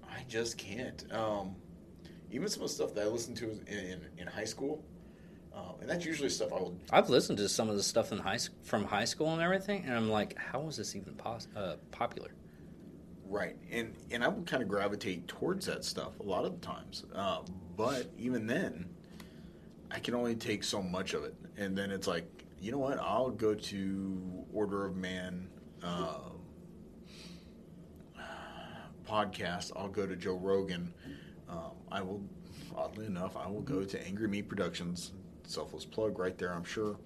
[0.04, 1.04] I just can't.
[1.12, 1.56] Um,
[2.30, 4.84] even some of the stuff that I listened to in in, in high school,
[5.54, 6.76] uh, and that's usually stuff I will.
[6.90, 9.94] I've listened to some of the stuff in high from high school and everything, and
[9.94, 12.32] I'm like, how was this even pos- uh, popular?
[13.32, 16.66] Right, and and I would kind of gravitate towards that stuff a lot of the
[16.66, 17.06] times.
[17.14, 17.38] Uh,
[17.78, 18.90] but even then,
[19.90, 22.26] I can only take so much of it, and then it's like,
[22.60, 22.98] you know what?
[22.98, 25.48] I'll go to Order of Man
[25.82, 26.42] um,
[29.08, 29.72] podcast.
[29.76, 30.92] I'll go to Joe Rogan.
[31.48, 32.22] Um, I will,
[32.76, 35.12] oddly enough, I will go to Angry Meat Productions.
[35.44, 36.98] Selfless plug right there, I'm sure.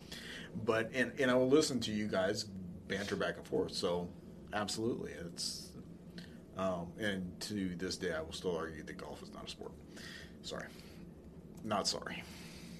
[0.64, 2.46] But and and I will listen to you guys
[2.88, 3.70] banter back and forth.
[3.74, 4.08] So
[4.52, 5.65] absolutely, it's
[6.56, 9.72] um, and to this day, I will still argue that golf is not a sport.
[10.42, 10.66] Sorry,
[11.64, 12.22] not sorry.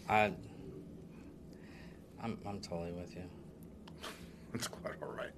[0.09, 0.33] I,
[2.23, 3.23] I'm I'm totally with you.
[4.55, 5.33] It's quite all right.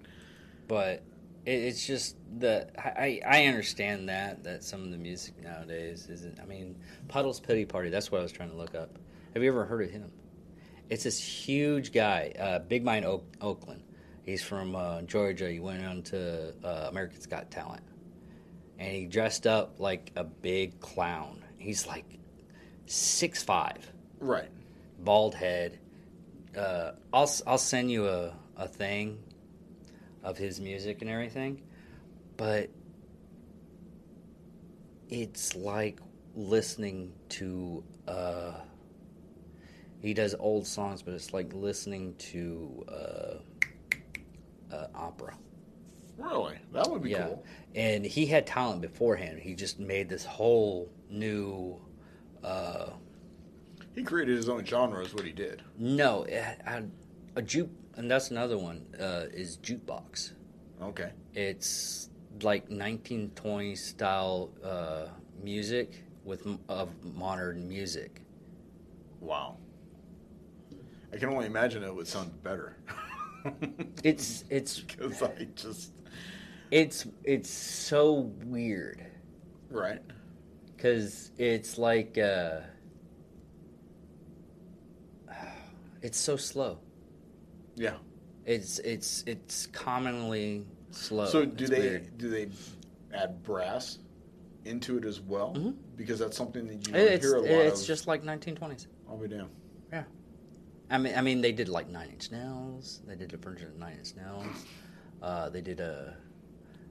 [0.69, 1.03] but
[1.45, 6.39] it, it's just the I, I understand that that some of the music nowadays isn't.
[6.41, 6.77] I mean,
[7.09, 7.91] Puddle's Pity Party.
[7.91, 8.97] That's what I was trying to look up.
[9.35, 10.11] Have you ever heard of him?
[10.91, 13.83] It's this huge guy, uh, Big Mine Oak, Oakland.
[14.23, 15.51] He's from uh, Georgia.
[15.51, 17.83] He went on to uh, America's Got Talent,
[18.79, 21.45] and he dressed up like a big clown.
[21.59, 22.05] He's like
[22.87, 24.49] six five Right.
[25.01, 25.79] bald head.
[26.57, 29.19] Uh, I'll I'll send you a, a thing
[30.23, 31.63] of his music and everything,
[32.37, 32.71] but
[35.09, 36.01] it's like
[36.35, 37.83] listening to.
[38.07, 38.53] Uh,
[40.01, 45.37] he does old songs, but it's like listening to uh, uh, opera.
[46.19, 46.57] Really?
[46.73, 47.45] That would be yeah, cool.
[47.75, 49.39] and he had talent beforehand.
[49.39, 51.81] He just made this whole new.
[52.43, 52.91] Uh,
[53.95, 55.63] He created his own genre, is what he did.
[55.79, 56.83] No, a, a,
[57.37, 58.85] a juke, and that's another one.
[58.99, 60.33] Uh, is jukebox.
[60.83, 61.11] Okay.
[61.35, 62.11] It's
[62.43, 65.07] like 1920s style uh,
[65.43, 68.23] music with of modern music.
[69.21, 69.57] Wow.
[71.13, 72.77] I can only imagine it would sound better.
[74.05, 75.93] It's it's because I just
[76.71, 79.05] it's it's so weird
[79.71, 80.01] right.
[80.77, 82.61] because it's like uh,
[86.03, 86.79] it's so slow.
[87.77, 87.97] Yeah.
[88.47, 91.27] It's it's it's commonly slow.
[91.27, 92.19] So do It's they weird.
[92.19, 92.49] do they
[93.15, 93.99] add brass
[94.65, 95.55] into it as well?
[95.55, 95.75] Mhm.
[95.97, 97.87] Because that's something that you It's hear a lot it's of.
[97.87, 98.87] just like 1920s.
[99.09, 99.51] I'll be damned.
[99.93, 100.05] Yeah.
[100.91, 103.03] I mean, I mean, they did like Nine Inch Nails.
[103.07, 104.65] They did a version of Nine Inch Nails.
[105.21, 106.17] Uh, they did a,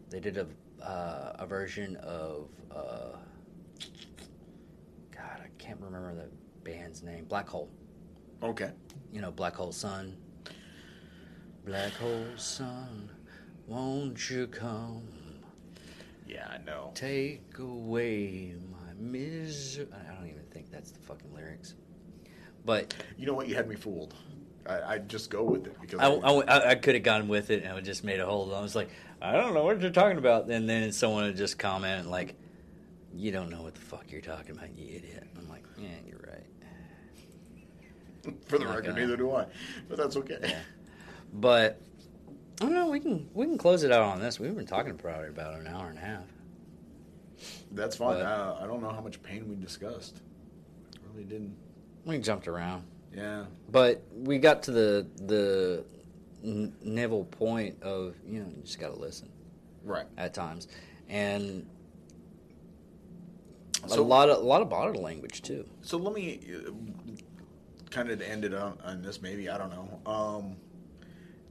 [0.09, 0.47] they did a
[0.83, 3.17] uh, a version of, uh,
[5.11, 6.29] God, I can't remember the
[6.63, 7.25] band's name.
[7.25, 7.69] Black Hole.
[8.43, 8.71] Okay.
[9.11, 10.15] You know, Black Hole Sun.
[11.65, 13.09] Black Hole Sun,
[13.65, 15.01] won't you come
[16.25, 16.91] Yeah, I know.
[16.95, 19.87] take away my misery?
[19.93, 21.73] I don't even think that's the fucking lyrics.
[22.63, 23.47] But You know what?
[23.49, 24.13] You had me fooled.
[24.67, 27.63] I, I just go with it because I, I, I could have gone with it
[27.63, 28.53] and I just made a whole.
[28.53, 28.89] I was like,
[29.21, 30.49] I don't know what you're talking about.
[30.49, 32.35] And then someone would just comment like,
[33.13, 36.19] "You don't know what the fuck you're talking about, you idiot." I'm like, "Yeah, you're
[36.27, 36.45] right."
[38.47, 39.45] for the not record, gonna- neither do I.
[39.87, 40.37] But that's okay.
[40.41, 40.59] Yeah.
[41.33, 41.81] But
[42.61, 42.89] I don't know.
[42.89, 44.39] We can we can close it out on this.
[44.39, 46.23] We've been talking probably about an hour and a half.
[47.71, 48.15] That's fine.
[48.15, 50.21] But- uh, I don't know how much pain we discussed.
[51.13, 51.55] Really didn't.
[52.05, 52.83] We jumped around,
[53.15, 53.45] Yeah.
[53.71, 55.85] but we got to the the
[56.43, 59.29] Neville point of you know you just got to listen.
[59.83, 60.05] Right.
[60.17, 60.67] at times,
[61.07, 61.65] and
[63.83, 65.65] a lot of a lot of body language too.
[65.81, 66.71] So let me uh,
[67.89, 69.21] kind of end it on, on this.
[69.21, 70.11] Maybe I don't know.
[70.11, 70.57] Um,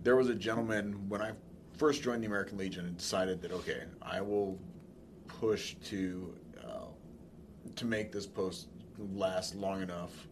[0.02, 1.32] there was a gentleman when I
[1.76, 4.58] first joined the American Legion and decided that okay, I will
[5.26, 6.34] push to
[6.64, 6.86] uh,
[7.74, 8.68] to make this post
[9.14, 10.28] last long enough.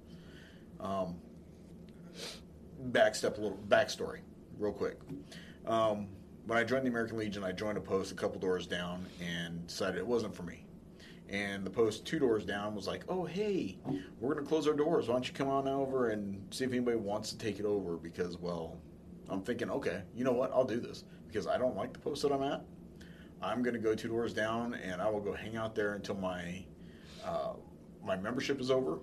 [0.80, 1.16] Um,
[2.90, 4.20] backstep a little backstory,
[4.58, 4.98] real quick.
[5.66, 6.08] Um,
[6.46, 9.66] when I joined the American Legion, I joined a post a couple doors down and
[9.66, 10.66] decided it wasn't for me.
[11.30, 13.78] And the post two doors down was like, "Oh, hey,
[14.20, 15.08] we're to close our doors.
[15.08, 17.96] Why don't you come on over and see if anybody wants to take it over?"
[17.96, 18.76] Because, well,
[19.30, 20.52] I'm thinking, okay, you know what?
[20.52, 22.62] I'll do this because I don't like the post that I'm at.
[23.42, 26.64] I'm to go two doors down, and I will go hang out there until my
[27.24, 27.54] uh,
[28.04, 28.98] my membership is over,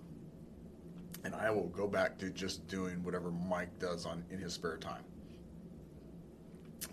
[1.24, 4.78] and I will go back to just doing whatever Mike does on in his spare
[4.78, 5.04] time.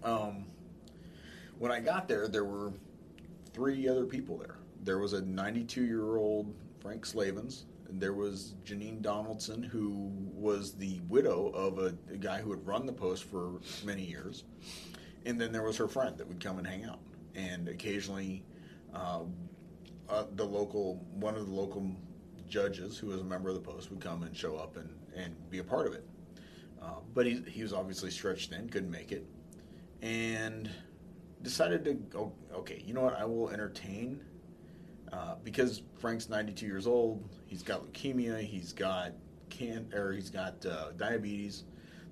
[0.04, 0.46] Um,
[1.58, 2.72] when I got there, there were
[3.52, 4.56] three other people there.
[4.84, 11.00] There was a 92 year old Frank Slavens, there was Janine Donaldson, who was the
[11.08, 14.44] widow of a, a guy who had run the post for many years,
[15.24, 17.00] and then there was her friend that would come and hang out,
[17.34, 18.44] and occasionally.
[18.94, 19.20] Uh,
[20.08, 21.86] uh, the local one of the local
[22.48, 25.34] judges who was a member of the post would come and show up and, and
[25.50, 26.06] be a part of it.
[26.82, 29.26] Uh, but he, he was obviously stretched thin, couldn't make it,
[30.02, 30.70] and
[31.42, 32.32] decided to go.
[32.52, 33.18] Okay, you know what?
[33.18, 34.20] I will entertain
[35.12, 37.22] uh, because Frank's 92 years old.
[37.46, 38.40] He's got leukemia.
[38.42, 39.12] He's got
[39.50, 41.64] can or he's got uh, diabetes.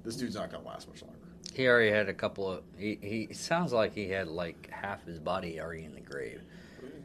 [0.05, 1.19] This dude's not gonna last much longer.
[1.55, 2.63] He already had a couple of.
[2.77, 6.43] He, he sounds like he had like half his body already in the grave.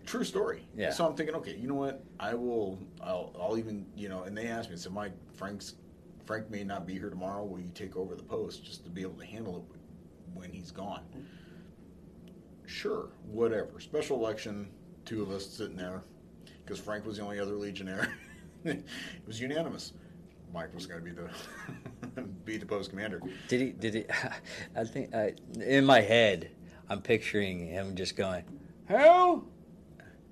[0.05, 0.65] True story.
[0.75, 0.91] Yeah.
[0.91, 2.03] So I'm thinking, okay, you know what?
[2.19, 2.79] I will.
[3.01, 3.35] I'll.
[3.39, 3.85] I'll even.
[3.95, 4.23] You know.
[4.23, 5.75] And they asked me, said, Mike, Frank's.
[6.25, 7.43] Frank may not be here tomorrow.
[7.43, 9.79] Will you take over the post just to be able to handle it
[10.33, 11.03] when he's gone?
[12.65, 13.09] Sure.
[13.25, 13.79] Whatever.
[13.79, 14.69] Special election.
[15.03, 16.03] Two of us sitting there
[16.63, 18.13] because Frank was the only other Legionnaire.
[18.63, 18.85] it
[19.27, 19.93] was unanimous.
[20.53, 23.21] Mike was going to be the be the post commander.
[23.47, 23.71] Did he?
[23.71, 24.05] Did he?
[24.75, 26.51] I think I, in my head,
[26.89, 28.43] I'm picturing him just going,
[28.87, 29.47] "Who?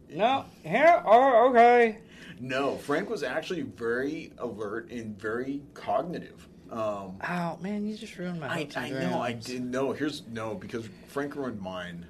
[0.10, 1.02] No, here.
[1.06, 2.00] Oh, okay."
[2.40, 6.48] No, Frank was actually very alert and very cognitive.
[6.72, 8.48] Um, Oh man, you just ruined my.
[8.48, 9.92] I, I know I didn't know.
[9.92, 12.06] Here's no because Frank ruined mine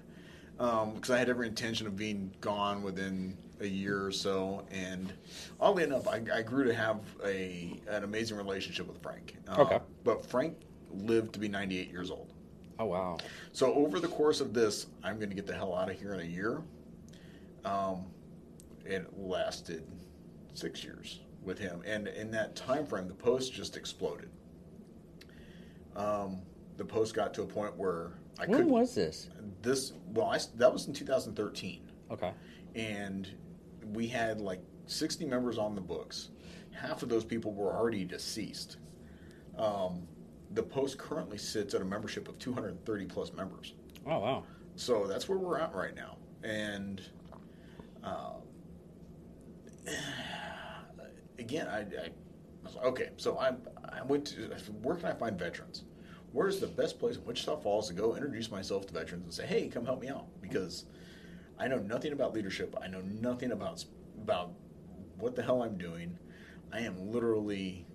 [0.57, 5.11] because I had every intention of being gone within a year or so, and
[5.59, 9.35] oddly enough, I, I grew to have a an amazing relationship with Frank.
[9.47, 9.79] Uh, Okay.
[10.03, 10.57] but Frank
[10.91, 12.33] lived to be 98 years old.
[12.77, 13.17] Oh wow.
[13.53, 16.13] So over the course of this, I'm going to get the hell out of here
[16.13, 16.61] in a year.
[17.65, 18.05] Um,
[18.85, 19.83] it lasted
[20.53, 24.29] six years with him, and in that time frame, the post just exploded.
[25.95, 26.39] Um,
[26.77, 28.71] the post got to a point where I When couldn't.
[28.71, 29.29] was this?
[29.61, 29.93] this?
[30.13, 32.31] Well, I, that was in 2013, Okay.
[32.75, 33.29] and
[33.93, 36.29] we had like 60 members on the books.
[36.71, 38.77] Half of those people were already deceased.
[39.57, 40.07] Um,
[40.53, 43.73] the post currently sits at a membership of 230 plus members.
[44.05, 44.43] Oh wow.
[44.75, 46.15] So that's where we're at right now.
[46.43, 47.01] And
[48.03, 48.33] uh,
[51.39, 52.09] again, I, I,
[52.63, 53.53] was like, okay, so I,
[53.89, 54.49] I went to,
[54.81, 55.83] where can I find veterans?
[56.31, 59.45] Where's the best place in Wichita Falls to go introduce myself to veterans and say,
[59.47, 60.27] hey, come help me out?
[60.41, 60.85] Because
[61.57, 62.75] I know nothing about leadership.
[62.81, 63.83] I know nothing about
[64.21, 64.51] about
[65.17, 66.17] what the hell I'm doing.
[66.71, 67.85] I am literally,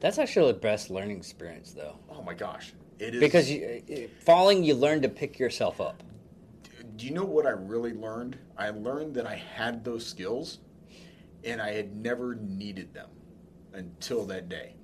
[0.00, 4.64] That's actually the best learning experience, though, oh my gosh, it is because you, falling,
[4.64, 6.02] you learn to pick yourself up.
[6.96, 8.38] Do you know what I really learned?
[8.56, 10.58] I learned that I had those skills
[11.44, 13.10] and I had never needed them
[13.74, 14.74] until that day.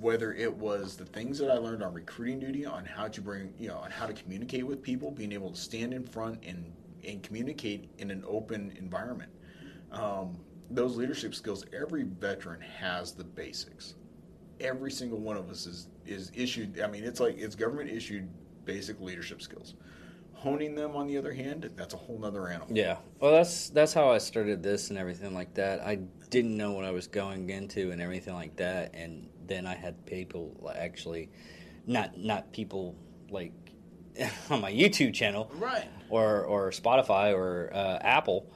[0.00, 3.54] Whether it was the things that I learned on recruiting duty, on how to bring,
[3.58, 6.72] you know, on how to communicate with people, being able to stand in front and,
[7.06, 9.30] and communicate in an open environment.
[9.90, 10.38] Um,
[10.70, 13.94] those leadership skills, every veteran has the basics.
[14.60, 18.28] Every single one of us is, is issued, I mean, it's like, it's government issued
[18.66, 19.74] basic leadership skills.
[20.38, 22.68] Honing them, on the other hand, that's a whole nother animal.
[22.76, 22.98] Yeah.
[23.20, 25.80] Well, that's that's how I started this and everything like that.
[25.80, 25.96] I
[26.30, 30.06] didn't know what I was going into and everything like that, and then I had
[30.06, 31.28] people like, actually,
[31.86, 32.94] not not people
[33.30, 33.52] like
[34.50, 35.88] on my YouTube channel, Right.
[36.08, 38.46] or or Spotify or uh, Apple,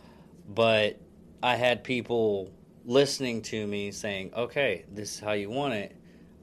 [0.48, 1.00] but
[1.42, 2.52] I had people
[2.84, 5.96] listening to me saying, "Okay, this is how you want it."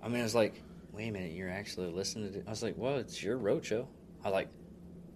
[0.04, 0.62] I mean, I was like,
[0.92, 3.86] "Wait a minute, you're actually listening to?" I was like, "Well, it's your roadshow."
[4.22, 4.50] I was like,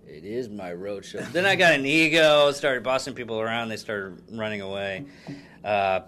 [0.08, 3.70] "It is my roadshow." then I got an ego, started bossing people around.
[3.70, 5.06] They started running away.
[5.64, 6.02] Uh,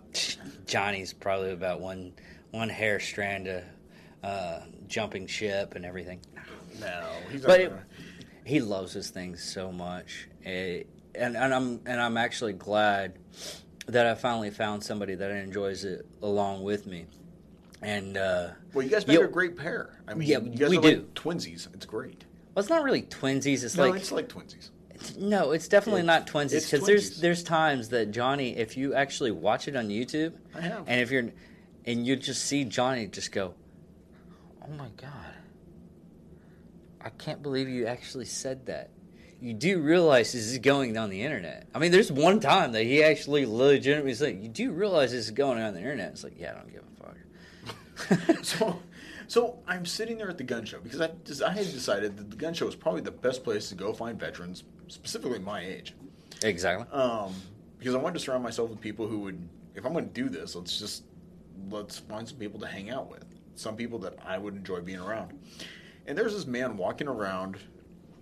[0.66, 2.14] Johnny's probably about one
[2.52, 3.64] one hair strand of
[4.24, 6.20] uh, jumping ship and everything.
[6.80, 7.74] No, he's But it,
[8.44, 10.84] he loves his things so much, Eh,
[11.16, 13.14] and and I'm and I'm actually glad
[13.88, 17.06] that I finally found somebody that enjoys it along with me.
[17.82, 20.00] And uh, well, you guys make you- a great pair.
[20.08, 20.88] I mean, Yeah, you guys we are do.
[20.88, 21.68] like twinsies.
[21.74, 22.26] It's great.
[22.56, 23.64] Well, it's not really twinsies.
[23.64, 23.88] It's like.
[23.88, 24.70] no, like it's like twinsies.
[25.18, 29.32] no, it's definitely It- not twinsies because there's there's times that Johnny, if you actually
[29.32, 30.84] watch it on YouTube, I have.
[30.88, 31.30] and if you're
[31.86, 33.54] and you just see Johnny just go,
[34.64, 35.36] "Oh my god,
[37.02, 38.90] I can't believe you actually said that."
[39.42, 41.68] You do realize this is going on the internet.
[41.76, 45.32] I mean, there's one time that he actually legitimately said, "You do realize this is
[45.32, 48.46] going on the internet?" It's like, yeah, I don't give a fuck.
[48.46, 48.80] so,
[49.28, 52.30] so I'm sitting there at the gun show because I, just, I had decided that
[52.30, 55.94] the gun show is probably the best place to go find veterans, specifically my age.
[56.44, 56.86] exactly.
[56.92, 57.34] Um,
[57.78, 60.28] because I wanted to surround myself with people who would, if I'm going to do
[60.30, 61.04] this, let's just
[61.70, 63.26] let's find some people to hang out with,
[63.56, 65.34] some people that I would enjoy being around.
[66.08, 67.58] And there's this man walking around.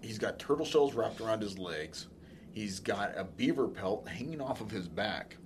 [0.01, 2.07] He's got turtle shells wrapped around his legs.
[2.51, 5.37] He's got a beaver pelt hanging off of his back.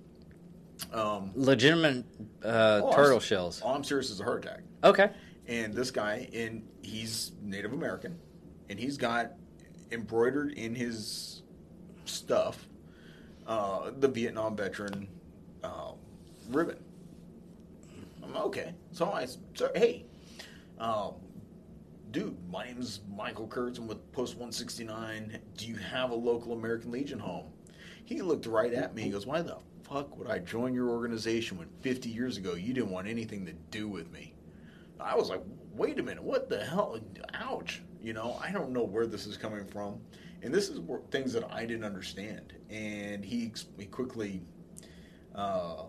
[0.92, 2.04] Um, Legitimate
[2.44, 3.60] uh, oh, turtle I'm- shells.
[3.62, 4.60] All I'm serious is a heart attack.
[4.84, 5.10] Okay.
[5.48, 8.18] And this guy, and he's Native American,
[8.68, 9.32] and he's got
[9.90, 11.42] embroidered in his
[12.04, 12.68] stuff
[13.46, 15.08] uh, the Vietnam veteran
[15.64, 15.94] um,
[16.50, 16.78] ribbon.
[18.22, 18.74] I'm okay.
[18.92, 20.04] So I said, hey,
[20.78, 21.14] um,
[22.10, 23.78] dude, my name's Michael Kurtz.
[23.78, 25.38] I'm with Post 169.
[25.56, 27.46] Do you have a local American Legion home?
[28.04, 29.02] He looked right at me.
[29.02, 32.74] He goes, why the fuck would I join your organization when 50 years ago you
[32.74, 34.34] didn't want anything to do with me?
[35.00, 35.42] I was like,
[35.72, 36.98] wait a minute, what the hell?
[37.34, 37.82] Ouch.
[38.00, 40.00] You know, I don't know where this is coming from.
[40.42, 42.52] And this is where, things that I didn't understand.
[42.70, 44.42] And he, he quickly
[45.34, 45.84] uh,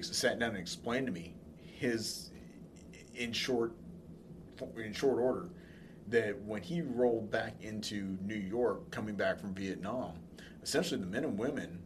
[0.00, 2.30] sat down and explained to me his,
[3.14, 3.72] in short,
[4.76, 5.50] in short order,
[6.08, 10.12] that when he rolled back into New York, coming back from Vietnam,
[10.62, 11.78] essentially the men and women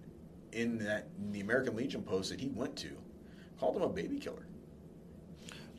[0.52, 2.90] in that in the American Legion post that he went to
[3.59, 4.47] called him a baby killer.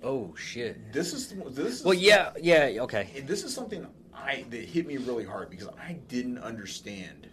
[0.04, 0.92] Oh shit.
[0.92, 3.24] This is this is Well, yeah, yeah, okay.
[3.26, 7.28] This is something I that hit me really hard because I didn't understand.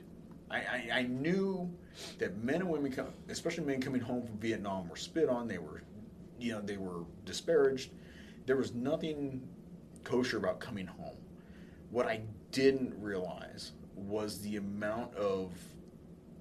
[0.50, 1.70] I, I, I knew
[2.18, 5.48] that men and women, come, especially men coming home from Vietnam, were spit on.
[5.48, 5.82] They were,
[6.38, 7.90] you know, they were disparaged.
[8.46, 9.46] There was nothing
[10.04, 11.16] kosher about coming home.
[11.90, 15.52] What I didn't realize was the amount of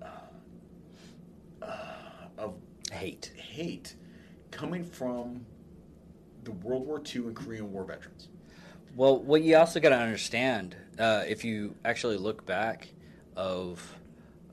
[0.01, 1.67] uh, uh,
[2.37, 2.55] of
[2.91, 3.31] Hate.
[3.35, 3.95] hate
[4.51, 5.45] coming from
[6.47, 8.29] the World War II and Korean War veterans.
[8.95, 12.87] Well, what you also got to understand, uh, if you actually look back
[13.35, 13.95] of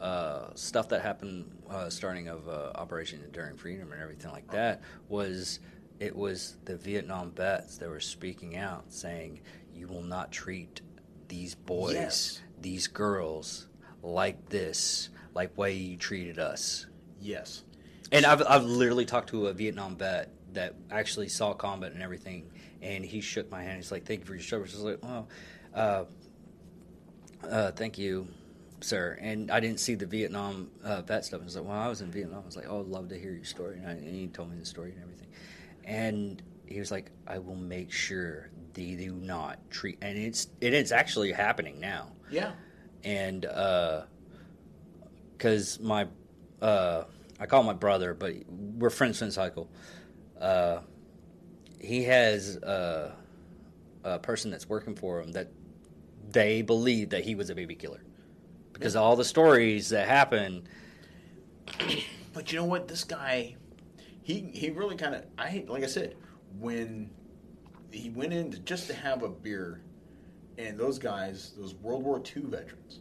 [0.00, 4.82] uh, stuff that happened uh, starting of uh, Operation Enduring Freedom and everything like that,
[5.08, 5.60] was
[6.00, 9.40] it was the Vietnam vets that were speaking out saying,
[9.72, 10.80] "You will not treat
[11.28, 12.42] these boys, Yes.
[12.60, 13.68] these girls,
[14.02, 16.86] like this, like way you treated us."
[17.20, 17.62] Yes.
[18.12, 22.51] And I've, I've literally talked to a Vietnam vet that actually saw combat and everything,
[22.82, 23.76] and he shook my hand.
[23.76, 25.26] He's like, "Thank you for your service." I was like, "Oh,
[25.74, 26.05] uh,
[27.47, 28.26] uh, thank you,
[28.81, 31.40] sir." And I didn't see the Vietnam uh, vet stuff.
[31.40, 33.18] I was like, "Well, I was in Vietnam." I was like, "Oh, I'd love to
[33.18, 35.28] hear your story," and, I, and he told me the story and everything.
[35.85, 40.72] And he was like, "I will make sure they do not treat." And it's it
[40.74, 42.52] is actually happening now Yeah.
[43.05, 43.47] and
[45.36, 46.06] because my
[46.62, 47.05] uh,
[47.39, 49.68] I call my brother, but we're friends since high school.
[50.40, 50.81] Uh,
[51.81, 53.12] he has uh,
[54.02, 55.48] a person that's working for him that
[56.31, 58.01] they believe that he was a baby killer
[58.73, 60.66] because all the stories that happen.
[62.32, 62.89] But you know what?
[62.89, 63.56] This guy,
[64.23, 66.16] he he really kind of I like I said
[66.59, 67.11] when
[67.90, 69.81] he went in to, just to have a beer,
[70.59, 73.01] and those guys, those World War II veterans,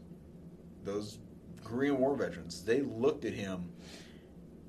[0.83, 1.17] those
[1.63, 3.69] Korean War veterans, they looked at him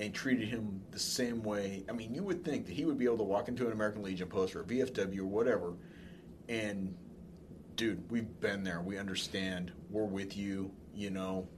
[0.01, 1.85] and treated him the same way.
[1.89, 4.03] I mean, you would think that he would be able to walk into an American
[4.03, 5.75] Legion post or a VFW or whatever,
[6.49, 6.95] and
[7.77, 8.81] dude, we've been there.
[8.81, 9.73] We understand.
[9.91, 10.71] We're with you.
[10.95, 11.49] You know,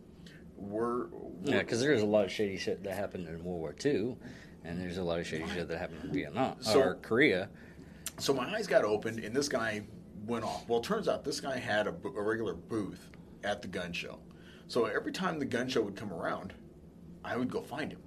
[0.57, 3.75] we're, we're Yeah, because there's a lot of shady shit that happened in World War
[3.85, 4.17] II,
[4.65, 7.49] and there's a lot of shady shit that happened in Vietnam So- or Korea.
[8.19, 9.83] So my eyes got opened, and this guy
[10.27, 10.67] went off.
[10.69, 13.11] Well, it turns out this guy had a, a regular booth
[13.45, 14.19] at the gun show.
[14.69, 16.55] So every time the gun show would come around,
[17.23, 18.01] I would go find him,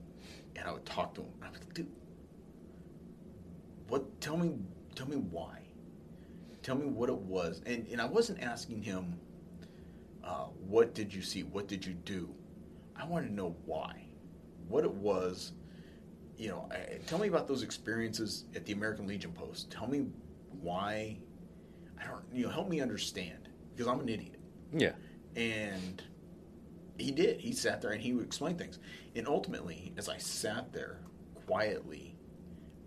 [0.60, 1.30] and I would talk to him.
[1.42, 1.88] I was like, dude,
[3.88, 4.22] what?
[4.22, 4.54] Tell me,
[4.96, 5.62] tell me why.
[6.62, 7.62] Tell me what it was.
[7.66, 9.18] And and I wasn't asking him,
[10.24, 11.44] uh, what did you see?
[11.44, 12.30] What did you do?
[12.96, 14.04] I wanted to know why,
[14.68, 15.54] what it was
[16.40, 19.70] you know, I- tell me about those experiences at the American Legion post.
[19.70, 20.08] Tell me
[20.62, 21.18] why.
[22.02, 24.40] I don't, you know, help me understand because I'm an idiot.
[24.72, 24.94] Yeah.
[25.36, 26.02] And
[27.02, 27.40] he did.
[27.40, 28.80] He sat there and he would explain things.
[29.16, 31.00] And ultimately, as I sat there
[31.48, 32.16] quietly,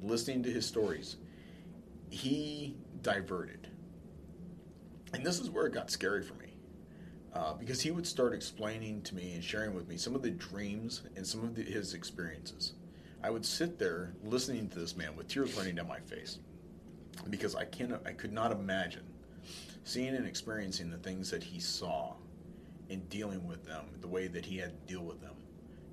[0.02, 1.16] listening to his stories,
[2.10, 3.68] he diverted.
[5.14, 6.56] And this is where it got scary for me.
[7.34, 10.30] Uh, because he would start explaining to me and sharing with me some of the
[10.30, 12.74] dreams and some of the, his experiences.
[13.22, 16.40] I would sit there listening to this man with tears running down my face
[17.30, 19.04] because I cannot, I could not imagine
[19.84, 22.14] seeing and experiencing the things that he saw
[22.92, 25.34] and dealing with them the way that he had to deal with them.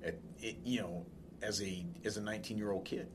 [0.04, 1.06] At, it, you know,
[1.42, 3.08] as a as a 19 year old kid,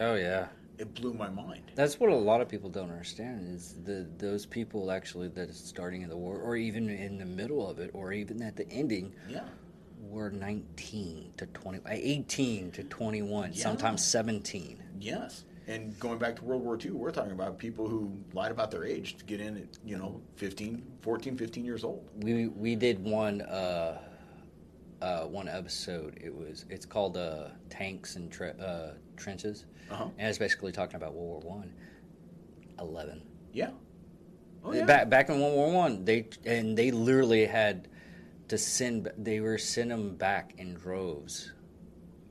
[0.00, 0.46] Oh yeah.
[0.78, 1.72] it blew my mind.
[1.74, 5.56] That's what a lot of people don't understand is the those people actually that is
[5.58, 8.68] starting in the war, or even in the middle of it, or even at the
[8.70, 9.44] ending, Yeah,
[10.08, 13.62] were 19 to 20, 18 to 21, Yeah.
[13.62, 14.82] sometimes 17.
[15.00, 15.44] yes.
[15.68, 18.84] And going back to World War II, we're talking about people who lied about their
[18.84, 22.08] age to get in at, you know, 15, 14, 15 years old.
[22.22, 23.98] We we did one uh,
[25.02, 26.18] uh, one episode.
[26.22, 30.04] It was it's called uh, Tanks and tre- uh, Trenches, Uh-huh.
[30.18, 31.72] and it's basically talking about World War One.
[32.78, 33.22] Eleven.
[33.52, 33.70] Yeah.
[34.64, 34.84] Oh, yeah.
[34.84, 37.88] Back back in World War One, they and they literally had
[38.48, 39.10] to send.
[39.18, 41.52] They were send them back in droves,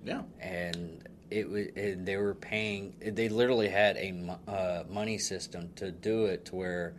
[0.05, 0.21] Yeah.
[0.39, 1.05] and
[1.35, 2.95] it was and they were paying.
[3.01, 6.95] They literally had a uh, money system to do it, to where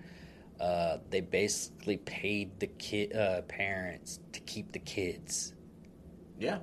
[0.61, 5.55] uh, they basically paid the kid uh, parents to keep the kids
[6.39, 6.59] Yeah.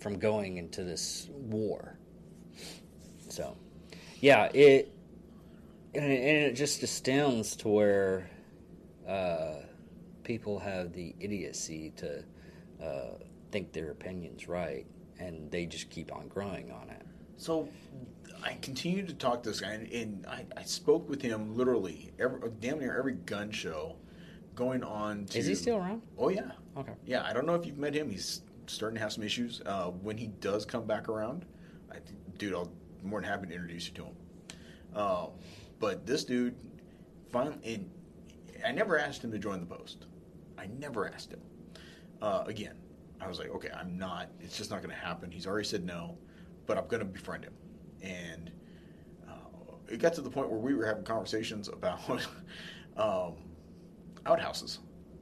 [0.00, 1.98] from going into this war.
[3.28, 3.56] So,
[4.20, 4.90] yeah, it
[5.94, 8.30] and it, and it just astounds to where
[9.06, 9.56] uh,
[10.24, 12.24] people have the idiocy to
[12.82, 13.18] uh,
[13.52, 14.86] think their opinion's right,
[15.18, 17.02] and they just keep on growing on it.
[17.38, 17.68] So
[18.44, 22.12] I continued to talk to this guy, and, and I, I spoke with him literally
[22.18, 23.96] every, damn near every gun show
[24.54, 25.38] going on to.
[25.38, 26.02] Is he still around?
[26.18, 26.50] Oh, yeah.
[26.76, 26.92] Okay.
[27.06, 28.10] Yeah, I don't know if you've met him.
[28.10, 29.62] He's starting to have some issues.
[29.64, 31.46] Uh, when he does come back around,
[31.90, 31.98] I,
[32.36, 32.70] dude, I'll
[33.04, 34.16] more than happy to introduce you to him.
[34.96, 35.28] Um,
[35.78, 36.56] but this dude,
[37.30, 37.88] finally, and
[38.66, 40.06] I never asked him to join the post.
[40.58, 41.40] I never asked him.
[42.20, 42.74] Uh, again,
[43.20, 44.28] I was like, okay, I'm not.
[44.40, 45.30] It's just not going to happen.
[45.30, 46.18] He's already said no,
[46.68, 47.54] but I'm going to befriend him.
[48.02, 48.52] And
[49.26, 52.08] uh, it got to the point where we were having conversations about
[52.96, 53.32] um,
[54.24, 54.78] outhouses.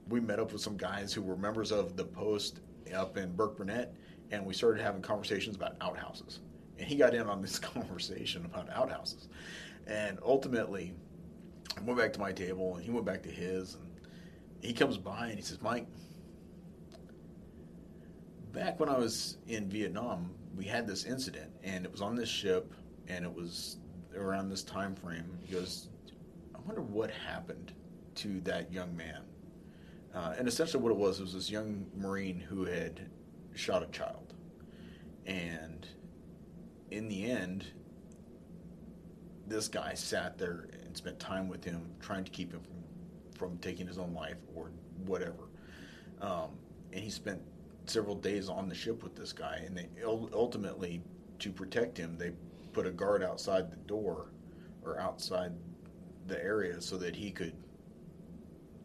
[0.08, 2.60] We met up with some guys who were members of the post
[2.94, 3.92] up in Burkburnett,
[4.32, 6.40] and we started having conversations about outhouses.
[6.78, 9.28] And he got in on this conversation about outhouses.
[9.86, 10.92] And ultimately,
[11.78, 13.88] I went back to my table, and he went back to his, and
[14.60, 15.86] he comes by and he says, Mike,
[18.52, 22.28] back when I was in Vietnam, we had this incident, and it was on this
[22.28, 22.72] ship,
[23.08, 23.76] and it was
[24.16, 25.38] around this time frame.
[25.42, 25.88] He goes,
[26.54, 27.72] I wonder what happened
[28.16, 29.22] to that young man.
[30.14, 33.08] Uh, and essentially, what it was was this young Marine who had
[33.54, 34.32] shot a child,
[35.26, 35.86] and
[36.90, 37.66] in the end,
[39.46, 42.76] this guy sat there and spent time with him, trying to keep him from
[43.36, 44.70] from taking his own life or
[45.04, 45.50] whatever.
[46.20, 46.50] Um,
[46.92, 47.40] and he spent
[47.86, 51.02] several days on the ship with this guy, and they ultimately,
[51.38, 52.32] to protect him, they
[52.72, 54.30] put a guard outside the door
[54.84, 55.52] or outside
[56.26, 57.54] the area so that he could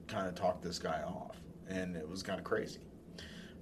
[0.07, 1.37] kind of talk this guy off,
[1.67, 2.81] and it was kind of crazy.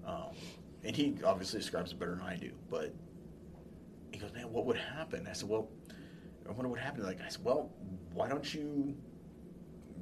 [0.05, 0.35] Um,
[0.83, 2.93] and he obviously describes it better than I do, but
[4.11, 5.69] he goes, "Man, what would happen?" I said, "Well,
[6.47, 7.71] I wonder what happened." Like I said, "Well,
[8.13, 8.95] why don't you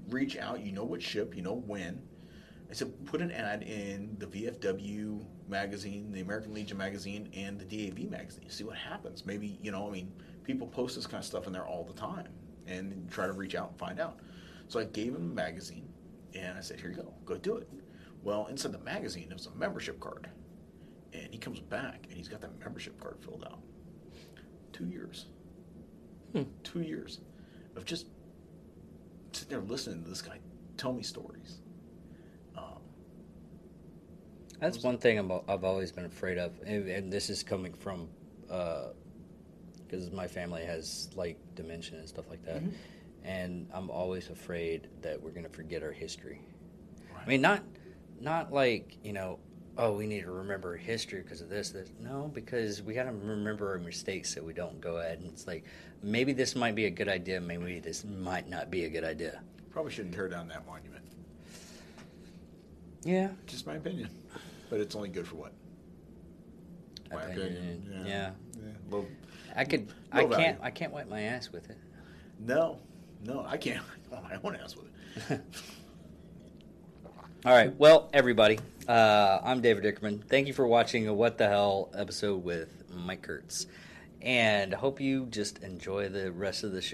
[0.10, 0.62] reach out.
[0.62, 2.02] You know what ship, you know when.
[2.70, 7.66] I said, put an ad in the VFW magazine, the American Legion magazine, and the
[7.66, 8.50] DAV magazine.
[8.50, 9.26] See what happens.
[9.26, 10.12] Maybe, you know, I mean,
[10.44, 12.28] people post this kind of stuff in there all the time
[12.68, 14.20] and try to reach out and find out.
[14.68, 15.88] So I gave him a magazine
[16.34, 17.70] and I said, here you go, go do it.
[18.22, 20.30] Well, inside the magazine, there was a membership card.
[21.14, 23.60] And he comes back and he's got that membership card filled out.
[24.74, 25.28] Two years.
[26.34, 26.44] Hmm.
[26.64, 27.22] Two years
[27.78, 28.08] of just
[29.32, 30.40] sitting there listening to this guy
[30.76, 31.60] tell me stories.
[34.60, 38.08] That's one thing i have always been afraid of, and, and this is coming from
[38.42, 43.28] because uh, my family has like dementia and stuff like that, mm-hmm.
[43.28, 46.42] and I'm always afraid that we're going to forget our history.
[47.14, 47.24] Right.
[47.26, 47.64] I mean, not
[48.20, 49.40] not like you know
[49.78, 51.90] oh, we need to remember history because of this, this.
[52.00, 55.20] No, because we got to remember our mistakes so we don't go ahead.
[55.20, 55.66] And it's like,
[56.02, 57.40] maybe this might be a good idea.
[57.40, 59.42] Maybe this might not be a good idea.
[59.72, 61.04] Probably shouldn't tear down that monument.
[63.04, 63.30] Yeah.
[63.46, 64.10] Just my opinion.
[64.70, 65.54] But it's only good for what?
[67.12, 67.48] My opinion.
[67.48, 68.06] opinion.
[68.06, 68.08] Yeah.
[68.08, 68.32] yeah.
[68.56, 68.72] yeah.
[68.90, 69.06] Low,
[69.56, 69.94] I could.
[70.12, 70.60] I can't.
[70.62, 71.78] I can't wipe my ass with it.
[72.40, 72.80] No,
[73.26, 73.84] no, I can't.
[74.12, 74.86] wipe my own ass with
[75.32, 75.42] it.
[77.46, 77.74] All right.
[77.78, 80.24] Well, everybody, uh, I'm David Dickerman.
[80.24, 83.68] Thank you for watching a What the Hell episode with Mike Kurtz.
[84.22, 86.86] And I hope you just enjoy the rest of the show.